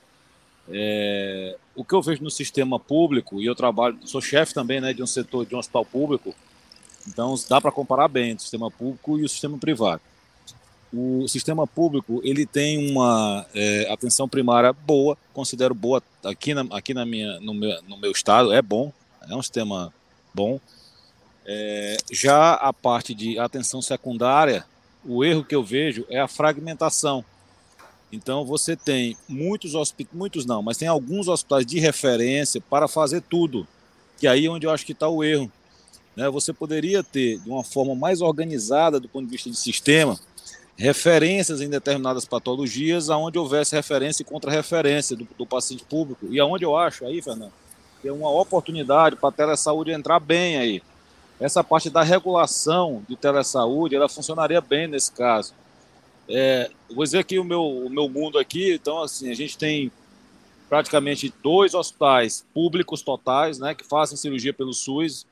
é, 0.68 1.56
o 1.74 1.84
que 1.84 1.94
eu 1.94 2.02
vejo 2.02 2.22
no 2.22 2.30
sistema 2.30 2.78
público, 2.78 3.40
e 3.40 3.46
eu 3.46 3.54
trabalho, 3.54 3.98
sou 4.04 4.20
chefe 4.20 4.54
também 4.54 4.80
né, 4.80 4.92
de 4.92 5.02
um 5.02 5.06
setor, 5.06 5.46
de 5.46 5.54
um 5.54 5.58
hospital 5.58 5.84
público, 5.84 6.34
então 7.06 7.34
dá 7.48 7.60
para 7.60 7.72
comparar 7.72 8.08
bem 8.08 8.34
o 8.34 8.40
sistema 8.40 8.70
público 8.70 9.18
e 9.18 9.24
o 9.24 9.28
sistema 9.28 9.58
privado. 9.58 10.00
O 10.92 11.26
sistema 11.26 11.66
público 11.66 12.20
ele 12.22 12.44
tem 12.44 12.90
uma 12.90 13.46
é, 13.54 13.90
atenção 13.90 14.28
primária 14.28 14.72
boa, 14.72 15.16
considero 15.32 15.74
boa 15.74 16.02
aqui, 16.22 16.52
na, 16.52 16.66
aqui 16.70 16.92
na 16.92 17.06
minha, 17.06 17.40
no, 17.40 17.54
meu, 17.54 17.82
no 17.88 17.96
meu 17.96 18.12
estado, 18.12 18.52
é 18.52 18.60
bom, 18.60 18.92
é 19.28 19.34
um 19.34 19.42
sistema 19.42 19.92
bom. 20.34 20.60
É, 21.46 21.96
já 22.10 22.54
a 22.54 22.72
parte 22.72 23.14
de 23.14 23.38
atenção 23.38 23.80
secundária, 23.80 24.64
o 25.04 25.24
erro 25.24 25.44
que 25.44 25.54
eu 25.54 25.64
vejo 25.64 26.06
é 26.08 26.20
a 26.20 26.28
fragmentação. 26.28 27.24
Então 28.12 28.44
você 28.44 28.76
tem 28.76 29.16
muitos 29.26 29.74
hospitais, 29.74 30.14
muitos 30.14 30.44
não, 30.44 30.62
mas 30.62 30.76
tem 30.76 30.86
alguns 30.86 31.28
hospitais 31.28 31.64
de 31.64 31.80
referência 31.80 32.60
para 32.60 32.86
fazer 32.86 33.22
tudo. 33.22 33.66
Que 34.18 34.28
aí 34.28 34.44
é 34.44 34.50
onde 34.50 34.66
eu 34.66 34.70
acho 34.70 34.84
que 34.84 34.92
está 34.92 35.08
o 35.08 35.24
erro. 35.24 35.50
Né? 36.14 36.28
Você 36.28 36.52
poderia 36.52 37.02
ter, 37.02 37.38
de 37.38 37.48
uma 37.48 37.64
forma 37.64 37.94
mais 37.94 38.20
organizada 38.20 39.00
do 39.00 39.08
ponto 39.08 39.24
de 39.24 39.30
vista 39.30 39.48
de 39.48 39.56
sistema, 39.56 40.20
referências 40.76 41.60
em 41.60 41.70
determinadas 41.70 42.24
patologias, 42.24 43.08
aonde 43.08 43.38
houvesse 43.38 43.74
referência 43.74 44.22
e 44.22 44.26
contra-referência 44.26 45.16
do, 45.16 45.26
do, 45.38 45.46
paciente 45.46 45.84
público. 45.84 46.26
E 46.30 46.38
aonde 46.38 46.64
eu 46.64 46.76
acho 46.76 47.06
aí, 47.06 47.22
Fernando, 47.22 47.52
que 48.02 48.08
é 48.08 48.12
uma 48.12 48.30
oportunidade 48.30 49.16
para 49.16 49.30
a 49.30 49.32
telesaúde 49.32 49.90
entrar 49.90 50.20
bem 50.20 50.58
aí. 50.58 50.82
Essa 51.40 51.64
parte 51.64 51.88
da 51.88 52.02
regulação 52.02 53.02
de 53.08 53.16
telesaúde, 53.16 53.96
ela 53.96 54.08
funcionaria 54.08 54.60
bem 54.60 54.86
nesse 54.86 55.10
caso. 55.10 55.54
É, 56.28 56.70
vou 56.88 57.04
dizer 57.04 57.18
aqui 57.18 57.38
o 57.38 57.44
meu, 57.44 57.64
o 57.64 57.90
meu 57.90 58.08
mundo 58.08 58.38
aqui, 58.38 58.74
então 58.74 59.02
assim, 59.02 59.30
a 59.30 59.34
gente 59.34 59.58
tem 59.58 59.90
praticamente 60.68 61.32
dois 61.42 61.74
hospitais 61.74 62.46
públicos 62.54 63.02
totais, 63.02 63.58
né, 63.58 63.74
que 63.74 63.84
fazem 63.84 64.16
cirurgia 64.16 64.54
pelo 64.54 64.72
SUS. 64.72 65.26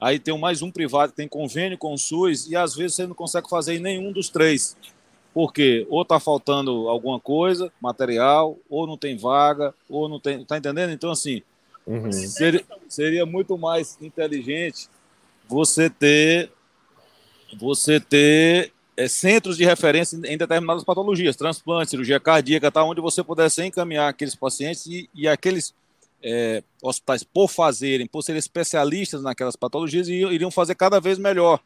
Aí 0.00 0.18
tem 0.18 0.36
mais 0.38 0.62
um 0.62 0.70
privado 0.70 1.12
que 1.12 1.16
tem 1.16 1.28
convênio 1.28 1.76
com 1.76 1.92
o 1.92 1.98
SUS 1.98 2.48
e 2.48 2.56
às 2.56 2.74
vezes 2.74 2.96
você 2.96 3.06
não 3.06 3.14
consegue 3.14 3.48
fazer 3.50 3.74
em 3.74 3.80
nenhum 3.80 4.10
dos 4.10 4.30
três. 4.30 4.74
Porque 5.34 5.86
ou 5.90 6.00
está 6.02 6.18
faltando 6.18 6.88
alguma 6.88 7.20
coisa, 7.20 7.70
material, 7.80 8.56
ou 8.70 8.86
não 8.86 8.96
tem 8.96 9.16
vaga, 9.16 9.74
ou 9.88 10.08
não 10.08 10.18
tem. 10.18 10.44
Tá 10.44 10.56
entendendo? 10.56 10.92
Então, 10.92 11.10
assim, 11.10 11.42
uhum. 11.86 12.10
seria, 12.10 12.64
seria 12.88 13.26
muito 13.26 13.58
mais 13.58 13.98
inteligente 14.00 14.88
você 15.46 15.90
ter 15.90 16.50
você 17.58 18.00
ter 18.00 18.72
é, 18.96 19.08
centros 19.08 19.56
de 19.56 19.64
referência 19.64 20.16
em 20.16 20.36
determinadas 20.36 20.84
patologias, 20.84 21.36
transplante, 21.36 21.90
cirurgia 21.90 22.20
cardíaca, 22.20 22.70
tá, 22.70 22.84
onde 22.84 23.00
você 23.00 23.22
pudesse 23.22 23.64
encaminhar 23.64 24.08
aqueles 24.08 24.34
pacientes 24.34 24.86
e, 24.86 25.08
e 25.14 25.28
aqueles 25.28 25.74
é, 26.22 26.62
hospitais, 26.82 27.24
por 27.24 27.48
fazerem, 27.48 28.06
por 28.06 28.22
serem 28.22 28.38
especialistas 28.38 29.22
naquelas 29.22 29.56
patologias, 29.56 30.08
iriam 30.08 30.50
fazer 30.50 30.74
cada 30.74 31.00
vez 31.00 31.18
melhor. 31.18 31.60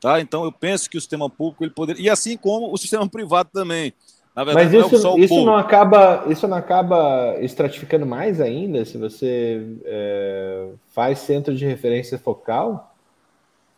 Tá? 0.00 0.20
Então, 0.20 0.44
eu 0.44 0.52
penso 0.52 0.88
que 0.88 0.96
o 0.96 1.00
sistema 1.00 1.28
público 1.28 1.64
ele 1.64 1.72
poderia. 1.72 2.02
E 2.02 2.10
assim 2.10 2.36
como 2.36 2.72
o 2.72 2.76
sistema 2.76 3.08
privado 3.08 3.50
também. 3.52 3.92
Na 4.34 4.44
verdade, 4.44 4.76
Mas 4.76 4.92
isso, 4.92 5.02
não, 5.02 5.16
é 5.16 5.20
isso 5.20 5.44
não 5.46 5.56
acaba 5.56 6.24
isso 6.28 6.46
não 6.46 6.58
acaba 6.58 7.36
estratificando 7.40 8.04
mais 8.04 8.38
ainda 8.38 8.84
se 8.84 8.98
você 8.98 9.62
é, 9.82 10.66
faz 10.88 11.20
centro 11.20 11.54
de 11.54 11.64
referência 11.64 12.18
focal? 12.18 12.94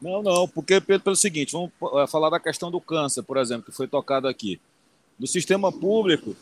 Não, 0.01 0.23
não, 0.23 0.47
porque 0.47 0.81
pelo 0.81 1.17
seguinte, 1.17 1.53
vamos 1.53 1.73
é, 2.01 2.07
falar 2.07 2.31
da 2.31 2.39
questão 2.39 2.71
do 2.71 2.81
câncer, 2.81 3.23
por 3.23 3.37
exemplo, 3.37 3.65
que 3.65 3.77
foi 3.77 3.89
tocado 3.89 4.29
aqui. 4.29 4.61
No 5.19 5.27
sistema 5.27 5.73
público, 5.73 6.37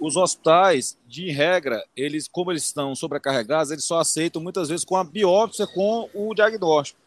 os 0.00 0.16
hospitais, 0.16 0.96
de 1.06 1.30
regra, 1.30 1.84
eles, 1.96 2.28
como 2.28 2.50
eles 2.50 2.64
estão 2.64 2.94
sobrecarregados, 2.94 3.70
eles 3.70 3.84
só 3.84 4.00
aceitam 4.00 4.42
muitas 4.42 4.68
vezes 4.68 4.84
com 4.84 4.96
a 4.96 5.04
biópsia, 5.04 5.66
com 5.66 6.08
o 6.12 6.34
diagnóstico. 6.34 6.98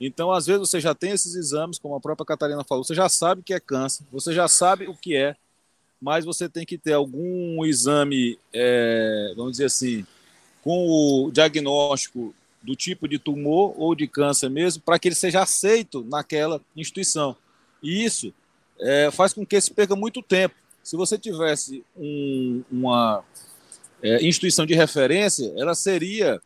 Então, 0.00 0.30
às 0.30 0.46
vezes, 0.46 0.60
você 0.60 0.80
já 0.80 0.94
tem 0.94 1.10
esses 1.10 1.34
exames, 1.34 1.78
como 1.78 1.94
a 1.94 2.00
própria 2.00 2.26
Catarina 2.26 2.64
falou, 2.64 2.84
você 2.84 2.94
já 2.94 3.08
sabe 3.08 3.42
que 3.42 3.54
é 3.54 3.60
câncer, 3.60 4.04
você 4.12 4.32
já 4.32 4.46
sabe 4.48 4.86
o 4.86 4.94
que 4.94 5.16
é, 5.16 5.34
mas 6.00 6.24
você 6.24 6.48
tem 6.48 6.66
que 6.66 6.76
ter 6.76 6.92
algum 6.92 7.64
exame, 7.64 8.38
é, 8.52 9.32
vamos 9.36 9.52
dizer 9.52 9.66
assim, 9.66 10.06
com 10.62 10.86
o 10.86 11.30
diagnóstico 11.30 12.34
do 12.66 12.74
tipo 12.74 13.06
de 13.06 13.18
tumor 13.18 13.72
ou 13.78 13.94
de 13.94 14.08
câncer 14.08 14.50
mesmo, 14.50 14.82
para 14.82 14.98
que 14.98 15.06
ele 15.06 15.14
seja 15.14 15.40
aceito 15.40 16.04
naquela 16.10 16.60
instituição. 16.76 17.36
E 17.80 18.04
isso 18.04 18.34
é, 18.80 19.10
faz 19.12 19.32
com 19.32 19.46
que 19.46 19.60
se 19.60 19.72
perca 19.72 19.94
muito 19.94 20.20
tempo. 20.20 20.54
Se 20.82 20.96
você 20.96 21.16
tivesse 21.16 21.84
um, 21.96 22.64
uma 22.70 23.22
é, 24.02 24.26
instituição 24.26 24.66
de 24.66 24.74
referência, 24.74 25.52
ela 25.56 25.74
seria, 25.74 26.40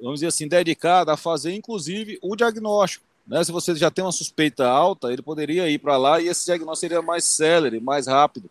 vamos 0.00 0.20
dizer 0.20 0.28
assim, 0.28 0.48
dedicada 0.48 1.12
a 1.12 1.16
fazer, 1.16 1.54
inclusive, 1.54 2.18
o 2.22 2.34
diagnóstico. 2.34 3.04
Né? 3.26 3.44
Se 3.44 3.52
você 3.52 3.74
já 3.76 3.90
tem 3.90 4.02
uma 4.02 4.12
suspeita 4.12 4.66
alta, 4.66 5.12
ele 5.12 5.22
poderia 5.22 5.68
ir 5.68 5.78
para 5.78 5.98
lá 5.98 6.20
e 6.20 6.28
esse 6.28 6.46
diagnóstico 6.46 6.88
seria 6.88 7.02
mais 7.02 7.24
célere, 7.24 7.78
mais 7.78 8.06
rápido 8.06 8.50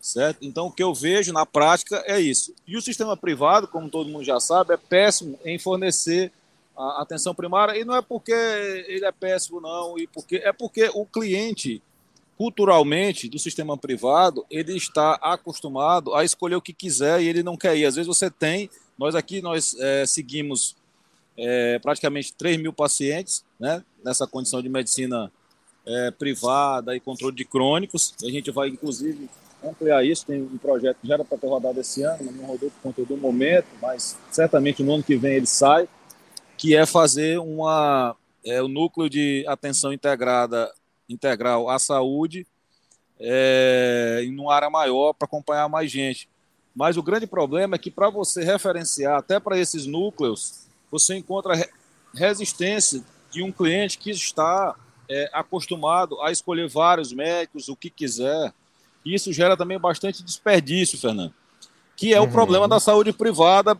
certo? 0.00 0.38
Então, 0.42 0.66
o 0.66 0.72
que 0.72 0.82
eu 0.82 0.94
vejo 0.94 1.32
na 1.32 1.44
prática 1.44 2.02
é 2.06 2.18
isso. 2.18 2.54
E 2.66 2.76
o 2.76 2.82
sistema 2.82 3.16
privado, 3.16 3.68
como 3.68 3.90
todo 3.90 4.08
mundo 4.08 4.24
já 4.24 4.40
sabe, 4.40 4.72
é 4.74 4.76
péssimo 4.76 5.38
em 5.44 5.58
fornecer 5.58 6.32
a 6.76 7.02
atenção 7.02 7.34
primária, 7.34 7.78
e 7.78 7.84
não 7.84 7.94
é 7.94 8.00
porque 8.00 8.32
ele 8.32 9.04
é 9.04 9.12
péssimo, 9.12 9.60
não, 9.60 9.98
e 9.98 10.06
porque 10.06 10.36
é 10.36 10.50
porque 10.50 10.90
o 10.94 11.04
cliente, 11.04 11.82
culturalmente, 12.38 13.28
do 13.28 13.38
sistema 13.38 13.76
privado, 13.76 14.46
ele 14.50 14.74
está 14.74 15.12
acostumado 15.20 16.14
a 16.14 16.24
escolher 16.24 16.56
o 16.56 16.62
que 16.62 16.72
quiser 16.72 17.20
e 17.20 17.28
ele 17.28 17.42
não 17.42 17.56
quer 17.56 17.76
ir. 17.76 17.84
Às 17.84 17.96
vezes 17.96 18.06
você 18.06 18.30
tem, 18.30 18.70
nós 18.96 19.14
aqui, 19.14 19.42
nós 19.42 19.76
é, 19.78 20.06
seguimos 20.06 20.74
é, 21.36 21.78
praticamente 21.80 22.32
3 22.32 22.56
mil 22.58 22.72
pacientes, 22.72 23.44
né, 23.58 23.84
nessa 24.02 24.26
condição 24.26 24.62
de 24.62 24.70
medicina 24.70 25.30
é, 25.84 26.10
privada 26.10 26.96
e 26.96 27.00
controle 27.00 27.36
de 27.36 27.44
crônicos, 27.44 28.14
a 28.22 28.30
gente 28.30 28.50
vai, 28.50 28.68
inclusive, 28.68 29.28
ampliar 29.64 30.04
isso. 30.04 30.26
Tem 30.26 30.42
um 30.42 30.58
projeto 30.58 30.98
que 31.00 31.08
já 31.08 31.14
era 31.14 31.24
para 31.24 31.38
ter 31.38 31.46
rodado 31.46 31.80
esse 31.80 32.02
ano, 32.02 32.18
mas 32.24 32.34
não 32.36 32.44
rodou 32.44 32.70
por 32.70 32.82
conta 32.82 33.04
do 33.04 33.16
momento, 33.16 33.66
mas 33.80 34.16
certamente 34.30 34.82
no 34.82 34.94
ano 34.94 35.02
que 35.02 35.16
vem 35.16 35.34
ele 35.34 35.46
sai, 35.46 35.88
que 36.56 36.76
é 36.76 36.84
fazer 36.86 37.38
uma, 37.38 38.16
é, 38.44 38.62
o 38.62 38.68
núcleo 38.68 39.08
de 39.08 39.44
atenção 39.48 39.92
integrada 39.92 40.72
integral 41.08 41.68
à 41.68 41.78
saúde 41.78 42.46
é, 43.18 44.22
em 44.24 44.38
uma 44.38 44.54
área 44.54 44.70
maior 44.70 45.12
para 45.12 45.26
acompanhar 45.26 45.68
mais 45.68 45.90
gente. 45.90 46.28
Mas 46.74 46.96
o 46.96 47.02
grande 47.02 47.26
problema 47.26 47.74
é 47.74 47.78
que 47.78 47.90
para 47.90 48.08
você 48.08 48.42
referenciar 48.42 49.18
até 49.18 49.38
para 49.38 49.58
esses 49.58 49.86
núcleos, 49.86 50.66
você 50.90 51.16
encontra 51.16 51.68
resistência 52.14 53.02
de 53.30 53.42
um 53.42 53.52
cliente 53.52 53.98
que 53.98 54.10
está 54.10 54.74
é, 55.08 55.28
acostumado 55.32 56.20
a 56.22 56.32
escolher 56.32 56.68
vários 56.68 57.12
médicos, 57.12 57.68
o 57.68 57.76
que 57.76 57.90
quiser, 57.90 58.52
isso 59.04 59.32
gera 59.32 59.56
também 59.56 59.78
bastante 59.78 60.22
desperdício, 60.22 60.98
Fernando, 60.98 61.34
que 61.96 62.12
é 62.14 62.20
uhum. 62.20 62.26
o 62.26 62.30
problema 62.30 62.68
da 62.68 62.80
saúde 62.80 63.12
privada 63.12 63.78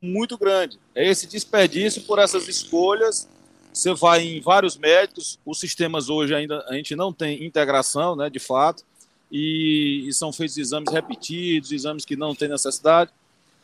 muito 0.00 0.36
grande. 0.38 0.78
É 0.94 1.06
esse 1.06 1.26
desperdício 1.26 2.02
por 2.02 2.18
essas 2.18 2.48
escolhas. 2.48 3.28
Você 3.72 3.94
vai 3.94 4.22
em 4.22 4.40
vários 4.40 4.76
médicos, 4.76 5.38
os 5.46 5.58
sistemas 5.58 6.10
hoje 6.10 6.34
ainda 6.34 6.62
a 6.68 6.74
gente 6.74 6.94
não 6.94 7.12
tem 7.12 7.42
integração, 7.42 8.14
né, 8.14 8.28
de 8.28 8.38
fato, 8.38 8.84
e, 9.30 10.04
e 10.06 10.12
são 10.12 10.30
feitos 10.30 10.58
exames 10.58 10.92
repetidos, 10.92 11.72
exames 11.72 12.04
que 12.04 12.14
não 12.14 12.34
têm 12.34 12.48
necessidade. 12.48 13.10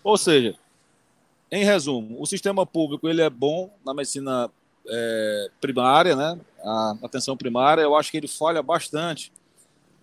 Ou 0.03 0.17
seja, 0.17 0.55
em 1.51 1.63
resumo, 1.65 2.17
o 2.19 2.27
sistema 2.27 2.65
público 2.65 3.07
ele 3.07 3.21
é 3.21 3.29
bom 3.29 3.71
na 3.85 3.93
medicina 3.93 4.51
é, 4.89 5.51
primária, 5.61 6.17
né? 6.17 6.39
A 6.65 6.97
atenção 7.03 7.37
primária, 7.37 7.83
eu 7.83 7.95
acho 7.95 8.11
que 8.11 8.17
ele 8.17 8.29
falha 8.29 8.63
bastante 8.63 9.31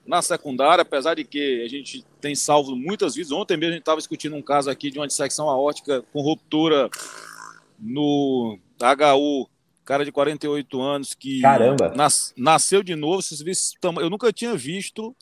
na 0.05 0.21
secundária, 0.21 0.83
apesar 0.83 1.15
de 1.15 1.23
que 1.23 1.63
a 1.63 1.67
gente 1.67 2.05
tem 2.21 2.35
salvo 2.35 2.75
muitas 2.75 3.15
vezes. 3.15 3.31
Ontem 3.31 3.57
mesmo 3.57 3.71
a 3.71 3.73
gente 3.73 3.81
estava 3.81 3.97
discutindo 3.97 4.35
um 4.35 4.41
caso 4.41 4.69
aqui 4.69 4.91
de 4.91 4.99
uma 4.99 5.07
dissecção 5.07 5.49
aórtica 5.49 6.03
com 6.13 6.21
ruptura 6.21 6.89
no 7.79 8.57
HU, 8.79 9.49
cara 9.83 10.05
de 10.05 10.11
48 10.11 10.81
anos 10.81 11.13
que 11.13 11.41
Caramba. 11.41 11.93
Nas, 11.95 12.33
nasceu 12.37 12.83
de 12.83 12.95
novo. 12.95 13.21
Vocês 13.21 13.73
eu 13.99 14.09
nunca 14.09 14.31
tinha 14.31 14.55
visto 14.55 15.15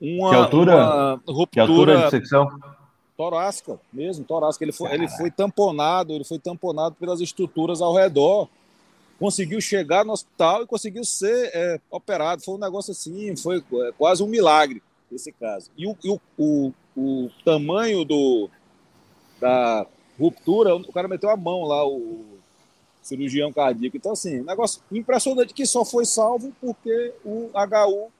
uma, 0.00 0.30
que 0.30 0.36
altura? 0.36 0.76
uma 0.76 1.22
ruptura 1.26 1.48
que 1.50 1.60
altura 1.60 2.10
de 2.10 2.28
torácica, 3.16 3.80
mesmo, 3.92 4.24
torácica. 4.24 4.64
Ele 4.64 4.72
foi, 4.72 4.92
ele 4.92 5.08
foi 5.08 5.28
tamponado, 5.28 6.12
ele 6.12 6.22
foi 6.22 6.38
tamponado 6.38 6.94
pelas 6.94 7.20
estruturas 7.20 7.82
ao 7.82 7.92
redor 7.92 8.48
conseguiu 9.18 9.60
chegar 9.60 10.04
no 10.04 10.12
hospital 10.12 10.62
e 10.62 10.66
conseguiu 10.66 11.04
ser 11.04 11.50
é, 11.52 11.80
operado. 11.90 12.42
Foi 12.42 12.54
um 12.54 12.58
negócio 12.58 12.92
assim, 12.92 13.34
foi 13.36 13.58
é, 13.58 13.92
quase 13.98 14.22
um 14.22 14.26
milagre 14.28 14.82
esse 15.10 15.32
caso. 15.32 15.70
E 15.76 15.86
o, 15.86 15.96
o, 16.04 16.20
o, 16.38 16.72
o, 16.96 17.30
tamanho 17.44 18.04
do, 18.04 18.48
da 19.40 19.86
ruptura, 20.18 20.76
o 20.76 20.92
cara 20.92 21.08
meteu 21.08 21.30
a 21.30 21.36
mão 21.36 21.62
lá, 21.62 21.86
o 21.86 22.24
cirurgião 23.02 23.52
cardíaco. 23.52 23.96
Então, 23.96 24.12
assim, 24.12 24.42
negócio 24.42 24.82
impressionante 24.92 25.54
que 25.54 25.66
só 25.66 25.84
foi 25.84 26.04
salvo 26.04 26.52
porque 26.60 27.12
o 27.24 27.50
HU 27.54 28.12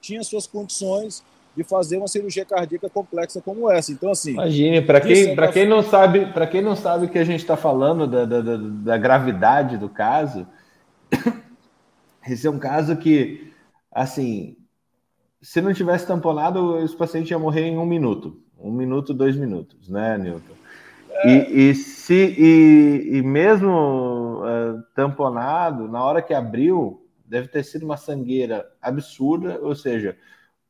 tinha 0.00 0.22
suas 0.24 0.46
condições 0.46 1.22
de 1.56 1.62
fazer 1.62 1.98
uma 1.98 2.08
cirurgia 2.08 2.44
cardíaca 2.44 2.88
complexa 2.88 3.40
como 3.40 3.70
essa. 3.70 3.92
Então, 3.92 4.10
assim. 4.10 4.32
Imagine, 4.32 4.80
para 4.80 5.00
quem, 5.00 5.34
para 5.34 5.48
quem 5.48 5.68
não 5.68 5.82
sabe, 5.82 6.26
para 6.26 6.46
quem 6.46 6.62
não 6.62 6.74
sabe 6.74 7.06
o 7.06 7.08
que 7.08 7.18
a 7.18 7.24
gente 7.24 7.40
está 7.40 7.56
falando 7.56 8.06
da, 8.06 8.24
da, 8.24 8.40
da, 8.40 8.56
da, 8.56 8.98
gravidade 8.98 9.76
do 9.76 9.88
caso, 9.88 10.46
esse 12.26 12.46
é 12.46 12.50
um 12.50 12.58
caso 12.58 12.96
que, 12.96 13.52
assim, 13.90 14.56
se 15.40 15.60
não 15.60 15.74
tivesse 15.74 16.06
tamponado, 16.06 16.78
esse 16.78 16.96
paciente 16.96 17.30
ia 17.30 17.38
morrer 17.38 17.66
em 17.66 17.76
um 17.76 17.86
minuto, 17.86 18.40
um 18.58 18.72
minuto, 18.72 19.12
dois 19.12 19.36
minutos, 19.36 19.88
né, 19.88 20.16
Newton? 20.16 20.54
É. 21.10 21.28
E, 21.28 21.70
e, 21.70 21.74
se 21.74 22.34
e, 22.38 23.18
e 23.18 23.22
mesmo 23.22 24.40
uh, 24.40 24.82
tamponado, 24.94 25.86
na 25.86 26.02
hora 26.02 26.22
que 26.22 26.32
abriu, 26.32 27.06
deve 27.26 27.48
ter 27.48 27.62
sido 27.64 27.84
uma 27.84 27.96
sangueira 27.96 28.66
absurda, 28.80 29.58
ou 29.60 29.74
seja, 29.74 30.16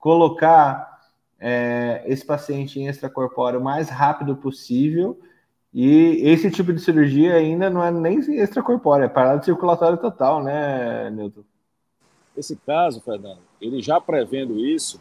colocar 0.03 1.01
é, 1.39 2.03
esse 2.07 2.27
paciente 2.27 2.81
em 2.81 2.89
extracorpóreo 2.89 3.61
o 3.61 3.65
mais 3.65 3.89
rápido 3.89 4.35
possível. 4.35 5.17
E 5.73 6.21
esse 6.29 6.51
tipo 6.51 6.73
de 6.73 6.81
cirurgia 6.81 7.37
ainda 7.37 7.71
não 7.71 7.83
é 7.83 7.91
nem 7.91 8.19
extracorpóreo, 8.19 9.05
é 9.07 9.09
parada 9.09 9.43
circulatória 9.45 9.97
total, 9.97 10.43
né, 10.43 11.09
Newton? 11.11 11.45
Esse 12.37 12.57
caso, 12.57 13.01
Fernando, 13.01 13.39
ele 13.61 13.81
já 13.81 14.01
prevendo 14.01 14.59
isso, 14.59 15.01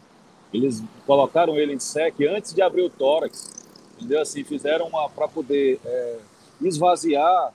eles 0.54 0.82
colocaram 1.04 1.56
ele 1.56 1.74
em 1.74 1.80
SEC 1.80 2.14
antes 2.28 2.54
de 2.54 2.62
abrir 2.62 2.82
o 2.82 2.90
tórax, 2.90 3.66
entendeu? 3.96 4.22
Assim, 4.22 4.44
fizeram 4.44 4.86
uma 4.86 5.10
para 5.10 5.26
poder 5.26 5.80
é, 5.84 6.18
esvaziar 6.62 7.52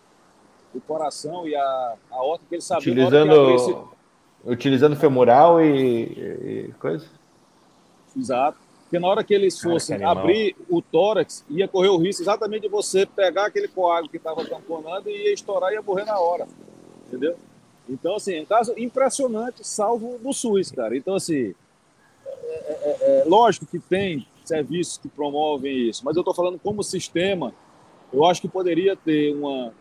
o 0.75 0.81
coração 0.81 1.47
e 1.47 1.55
a, 1.55 1.93
a 2.11 2.21
horta 2.21 2.43
que 2.47 2.55
eles 2.55 2.65
sabiam. 2.65 2.93
Utilizando, 2.93 3.51
esse... 3.51 3.77
utilizando 4.43 4.95
femoral 4.97 5.61
e, 5.61 6.67
e 6.67 6.73
coisa? 6.79 7.07
Exato. 8.17 8.57
Porque 8.83 8.99
na 8.99 9.07
hora 9.07 9.23
que 9.23 9.33
eles 9.33 9.59
fossem 9.59 10.01
ah, 10.01 10.11
abrir 10.11 10.55
o 10.69 10.81
tórax, 10.81 11.43
ia 11.49 11.67
correr 11.67 11.89
o 11.89 11.97
risco 11.97 12.23
exatamente 12.23 12.63
de 12.63 12.69
você 12.69 13.05
pegar 13.05 13.47
aquele 13.47 13.67
coágulo 13.67 14.09
que 14.09 14.15
estava 14.15 14.45
tamponando 14.45 15.09
e 15.09 15.25
ia 15.25 15.33
estourar 15.33 15.71
e 15.71 15.75
ia 15.75 15.81
morrer 15.81 16.05
na 16.05 16.17
hora. 16.17 16.47
Entendeu? 17.05 17.35
Então, 17.89 18.15
assim, 18.15 18.35
é 18.35 18.41
um 18.41 18.45
caso 18.45 18.73
impressionante, 18.77 19.65
salvo 19.67 20.17
no 20.23 20.33
SUS, 20.33 20.71
cara. 20.71 20.95
Então, 20.95 21.15
assim, 21.15 21.53
é, 22.25 22.53
é, 22.53 22.97
é, 23.01 23.19
é 23.19 23.23
lógico 23.25 23.65
que 23.65 23.79
tem 23.79 24.25
serviços 24.45 24.97
que 24.97 25.09
promovem 25.09 25.89
isso, 25.89 26.03
mas 26.05 26.15
eu 26.15 26.21
estou 26.21 26.33
falando 26.33 26.57
como 26.57 26.81
sistema, 26.81 27.53
eu 28.13 28.25
acho 28.25 28.39
que 28.39 28.47
poderia 28.47 28.95
ter 28.95 29.35
uma 29.35 29.73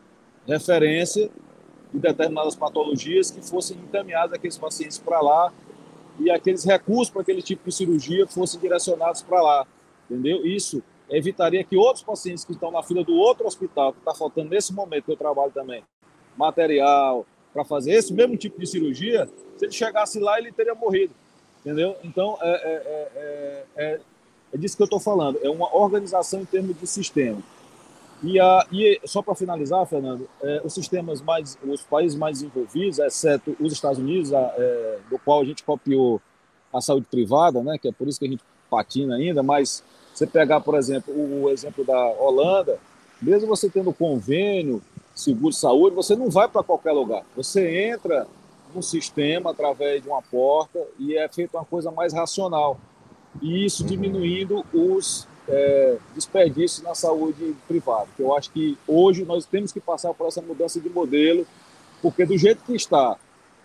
referência 0.46 1.30
de 1.92 2.00
determinadas 2.00 2.56
patologias 2.56 3.30
que 3.30 3.40
fossem 3.40 3.76
encaminhadas 3.76 4.32
aqueles 4.32 4.58
pacientes 4.58 4.98
para 4.98 5.20
lá 5.20 5.52
e 6.18 6.30
aqueles 6.30 6.64
recursos 6.64 7.10
para 7.10 7.22
aquele 7.22 7.43
tipo 7.43 7.68
de 7.68 7.74
cirurgia 7.74 8.26
fossem 8.26 8.60
direcionados 8.60 9.22
para 9.22 9.43
lá, 9.43 9.66
entendeu? 10.10 10.47
Isso 10.47 10.82
evitaria 11.09 11.62
que 11.62 11.76
outros 11.76 12.02
pacientes 12.02 12.44
que 12.44 12.52
estão 12.52 12.70
na 12.70 12.82
fila 12.82 13.05
do 13.05 13.14
outro 13.14 13.47
hospital, 13.47 13.93
que 13.93 13.98
está 13.98 14.14
faltando 14.14 14.51
nesse 14.51 14.72
momento 14.72 15.05
que 15.05 15.12
eu 15.12 15.16
trabalho 15.16 15.52
também, 15.52 15.82
material, 16.36 17.26
para 17.52 17.64
fazer 17.64 17.93
esse 17.93 18.12
mesmo 18.12 18.36
tipo 18.36 18.59
de 18.60 18.66
cirurgia, 18.66 19.28
se 19.56 19.64
ele 19.64 19.72
chegasse 19.72 20.18
lá, 20.18 20.38
ele 20.38 20.52
teria 20.52 20.74
morrido. 20.74 21.14
Entendeu? 21.60 21.97
Então, 22.05 22.38
é, 22.40 22.48
é, 22.48 23.12
é, 23.16 23.64
é, 23.76 24.01
é 24.52 24.59
disso 24.59 24.76
que 24.76 24.82
eu 24.82 24.86
estou 24.86 25.01
falando. 25.01 25.38
É 25.43 25.51
uma 25.51 25.74
organização 25.74 26.43
em 26.43 26.44
termos 26.44 26.78
de 26.78 26.86
sistema. 26.86 27.43
E, 28.22 28.40
a, 28.40 28.66
e 28.72 29.01
só 29.05 29.20
para 29.22 29.34
finalizar, 29.34 29.84
Fernando, 29.86 30.28
é, 30.43 30.62
os 30.64 30.72
sistemas 30.72 31.20
mais, 31.20 31.59
os 31.62 31.82
países 31.82 32.16
mais 32.16 32.38
desenvolvidos, 32.38 32.98
exceto 32.98 33.56
os 33.60 33.72
Estados 33.72 33.98
Unidos, 33.98 34.32
a, 34.32 34.55
é, 34.56 34.98
do 35.10 35.18
qual 35.18 35.40
a 35.40 35.44
gente 35.44 35.62
copiou 35.62 36.20
a 36.72 36.80
saúde 36.80 37.06
privada, 37.10 37.62
né, 37.62 37.78
que 37.78 37.88
é 37.88 37.93
por 37.93 38.09
isso 38.09 38.18
que 38.18 38.26
a 38.26 38.30
gente 38.30 38.43
patina 38.70 39.16
ainda, 39.16 39.43
mas 39.43 39.82
você 40.14 40.26
pegar, 40.26 40.60
por 40.60 40.74
exemplo, 40.74 41.12
o, 41.14 41.43
o 41.44 41.51
exemplo 41.51 41.84
da 41.84 42.06
Holanda, 42.12 42.78
mesmo 43.20 43.48
você 43.48 43.68
tendo 43.68 43.93
convênio, 43.93 44.82
seguro 45.14 45.51
de 45.51 45.59
saúde, 45.59 45.94
você 45.94 46.14
não 46.14 46.30
vai 46.30 46.48
para 46.48 46.62
qualquer 46.62 46.93
lugar. 46.93 47.22
Você 47.34 47.88
entra 47.88 48.26
no 48.74 48.82
sistema 48.82 49.51
através 49.51 50.02
de 50.02 50.09
uma 50.09 50.20
porta 50.22 50.78
e 50.98 51.16
é 51.16 51.26
feita 51.28 51.56
uma 51.56 51.64
coisa 51.64 51.90
mais 51.90 52.12
racional. 52.12 52.78
E 53.40 53.64
isso 53.64 53.84
diminuindo 53.84 54.64
os 54.72 55.26
é, 55.48 55.97
desperdício 56.14 56.82
na 56.82 56.94
saúde 56.94 57.55
privada. 57.68 58.09
Que 58.16 58.23
eu 58.23 58.35
acho 58.36 58.51
que 58.51 58.77
hoje 58.86 59.24
nós 59.24 59.47
temos 59.47 59.73
que 59.73 59.81
passar 59.81 60.12
por 60.14 60.27
essa 60.27 60.43
mudança 60.43 60.81
de 60.81 60.89
modelo, 60.89 61.47
porque 62.02 62.24
do 62.24 62.36
jeito 62.36 62.62
que 62.64 62.74
está, 62.74 63.16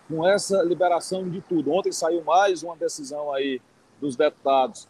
com 0.08 0.28
essa 0.28 0.62
liberação 0.64 1.28
de 1.30 1.42
tudo, 1.42 1.72
ontem 1.72 1.92
saiu 1.92 2.24
mais 2.24 2.64
uma 2.64 2.76
decisão 2.76 3.34
aí 3.34 3.62
dos 4.00 4.16
deputados, 4.16 4.88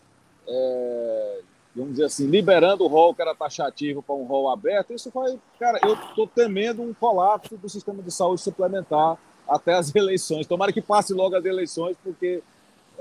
é, 0.48 1.42
vamos 1.76 1.92
dizer 1.92 2.06
assim, 2.06 2.28
liberando 2.28 2.84
o 2.84 2.88
rol 2.88 3.14
que 3.14 3.22
era 3.22 3.36
taxativo 3.36 4.02
para 4.02 4.16
um 4.16 4.24
rol 4.24 4.50
aberto, 4.50 4.94
isso 4.94 5.12
vai, 5.14 5.40
cara, 5.60 5.80
eu 5.84 5.94
estou 5.94 6.28
temendo 6.28 6.82
um 6.82 6.94
colapso 6.94 7.56
do 7.58 7.70
sistema 7.70 8.02
de 8.02 8.12
saúde 8.12 8.42
suplementar 8.42 9.18
até 9.48 9.74
as 9.74 9.94
eleições. 9.96 10.48
Tomara 10.48 10.74
que 10.74 10.82
passe 10.82 11.14
logo 11.14 11.36
as 11.36 11.46
eleições, 11.46 11.96
porque 12.04 12.42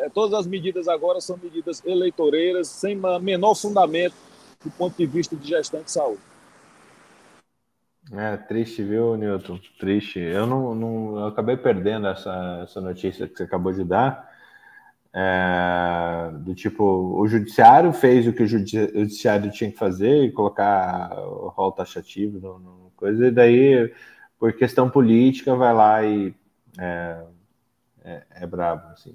todas 0.09 0.39
as 0.39 0.47
medidas 0.47 0.89
agora 0.89 1.20
são 1.20 1.36
medidas 1.36 1.85
eleitoreiras, 1.85 2.68
sem 2.68 2.98
menor 3.20 3.55
fundamento 3.55 4.14
do 4.64 4.70
ponto 4.70 4.97
de 4.97 5.06
vista 5.06 5.36
de 5.36 5.48
gestão 5.48 5.82
de 5.82 5.90
saúde. 5.90 6.20
É 8.12 8.36
triste, 8.36 8.82
viu, 8.82 9.16
Newton? 9.16 9.60
Triste. 9.78 10.18
Eu 10.18 10.47
não, 10.47 10.74
não 10.74 11.18
eu 11.18 11.27
acabei 11.27 11.56
perdendo 11.56 12.09
essa, 12.09 12.60
essa 12.64 12.81
notícia 12.81 13.28
que 13.28 13.36
você 13.36 13.44
acabou 13.44 13.72
de 13.72 13.85
dar. 13.85 14.28
É, 15.12 16.31
do 16.39 16.55
tipo, 16.55 16.85
o 16.85 17.27
judiciário 17.27 17.93
fez 17.93 18.27
o 18.27 18.32
que 18.32 18.43
o 18.43 18.47
judiciário 18.47 19.51
tinha 19.51 19.70
que 19.70 19.78
fazer 19.78 20.24
e 20.24 20.32
colocar 20.32 21.12
o 21.18 21.48
rol 21.48 21.72
taxativo 21.72 22.39
no, 22.40 22.59
no 22.59 22.93
coisa, 22.97 23.28
e 23.28 23.31
daí, 23.31 23.93
por 24.39 24.52
questão 24.52 24.90
política, 24.90 25.55
vai 25.56 25.74
lá 25.74 26.05
e 26.05 26.35
é, 26.78 27.24
é, 28.05 28.22
é 28.43 28.47
brabo, 28.47 28.89
assim. 28.89 29.14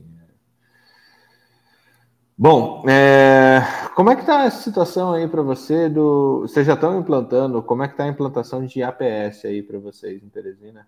Bom, 2.37 2.83
é, 2.89 3.61
como 3.95 4.09
é 4.09 4.15
que 4.15 4.21
está 4.21 4.43
a 4.43 4.51
situação 4.51 5.13
aí 5.13 5.25
para 5.25 5.41
você 5.41 5.87
do. 5.87 6.41
Vocês 6.41 6.67
já 6.67 6.73
estão 6.73 6.99
implantando? 6.99 7.63
Como 7.63 7.81
é 7.81 7.87
que 7.87 7.93
está 7.93 8.03
a 8.03 8.09
implantação 8.09 8.65
de 8.65 8.83
APS 8.83 9.45
aí 9.45 9.63
para 9.63 9.79
vocês 9.79 10.21
em 10.21 10.27
Teresina? 10.27 10.85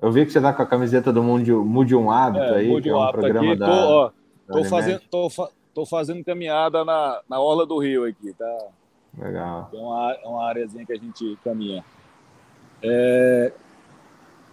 Eu 0.00 0.10
vi 0.10 0.26
que 0.26 0.32
você 0.32 0.38
está 0.38 0.52
com 0.52 0.62
a 0.62 0.66
camiseta 0.66 1.12
do 1.12 1.22
Mude, 1.22 1.52
Mude 1.52 1.94
um 1.94 2.10
Hábito 2.10 2.44
é, 2.44 2.56
aí, 2.56 2.68
Mude 2.68 2.82
que 2.82 2.88
é 2.88 2.96
um 2.96 3.12
programa 3.12 3.50
aqui. 3.52 3.60
da. 3.60 3.66
Tô, 3.66 3.72
ó, 3.72 4.10
da 4.48 4.54
tô 4.54 4.64
fazendo, 4.64 5.00
tô, 5.08 5.28
tô, 5.72 5.86
fazendo 5.86 6.24
caminhada 6.24 6.84
na, 6.84 7.20
na 7.28 7.38
Orla 7.38 7.64
do 7.64 7.78
Rio 7.78 8.04
aqui, 8.04 8.32
tá? 8.32 8.66
Legal. 9.16 9.68
Tem 9.70 9.80
uma, 9.80 10.16
uma 10.24 10.48
áreazinha 10.48 10.84
que 10.84 10.92
a 10.92 10.98
gente 10.98 11.38
caminha. 11.44 11.84
É, 12.82 13.52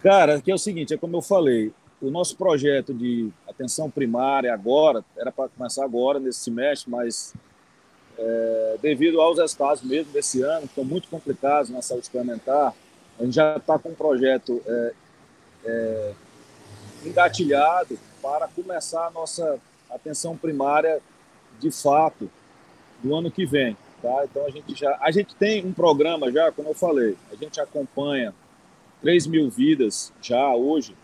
cara, 0.00 0.40
que 0.40 0.52
é 0.52 0.54
o 0.54 0.58
seguinte, 0.58 0.94
é 0.94 0.96
como 0.96 1.16
eu 1.16 1.22
falei, 1.22 1.72
o 2.00 2.10
nosso 2.10 2.36
projeto 2.36 2.94
de 2.94 3.30
atenção 3.46 3.90
primária 3.90 4.52
agora, 4.52 5.04
era 5.16 5.30
para 5.30 5.48
começar 5.48 5.84
agora, 5.84 6.18
nesse 6.18 6.40
semestre, 6.40 6.90
mas 6.90 7.34
é, 8.18 8.76
devido 8.80 9.20
aos 9.20 9.38
espaços 9.38 9.86
mesmo 9.86 10.12
desse 10.12 10.42
ano, 10.42 10.62
que 10.62 10.68
estão 10.68 10.84
muito 10.84 11.08
complicados 11.08 11.70
na 11.70 11.82
saúde 11.82 12.06
suplementar, 12.06 12.74
a 13.18 13.24
gente 13.24 13.34
já 13.34 13.56
está 13.56 13.78
com 13.78 13.90
um 13.90 13.94
projeto 13.94 14.62
é, 14.66 14.92
é, 15.64 16.12
engatilhado 17.04 17.98
para 18.22 18.48
começar 18.48 19.06
a 19.06 19.10
nossa 19.10 19.58
atenção 19.90 20.36
primária 20.36 21.00
de 21.58 21.70
fato 21.70 22.30
do 23.02 23.14
ano 23.14 23.30
que 23.30 23.44
vem. 23.44 23.76
Tá? 24.00 24.24
Então 24.24 24.46
a 24.46 24.50
gente 24.50 24.74
já 24.74 24.98
a 25.00 25.10
gente 25.10 25.34
tem 25.34 25.64
um 25.66 25.72
programa 25.72 26.32
já, 26.32 26.50
como 26.50 26.70
eu 26.70 26.74
falei, 26.74 27.16
a 27.30 27.36
gente 27.36 27.60
acompanha 27.60 28.34
3 29.02 29.26
mil 29.26 29.50
vidas 29.50 30.10
já 30.22 30.54
hoje 30.54 30.94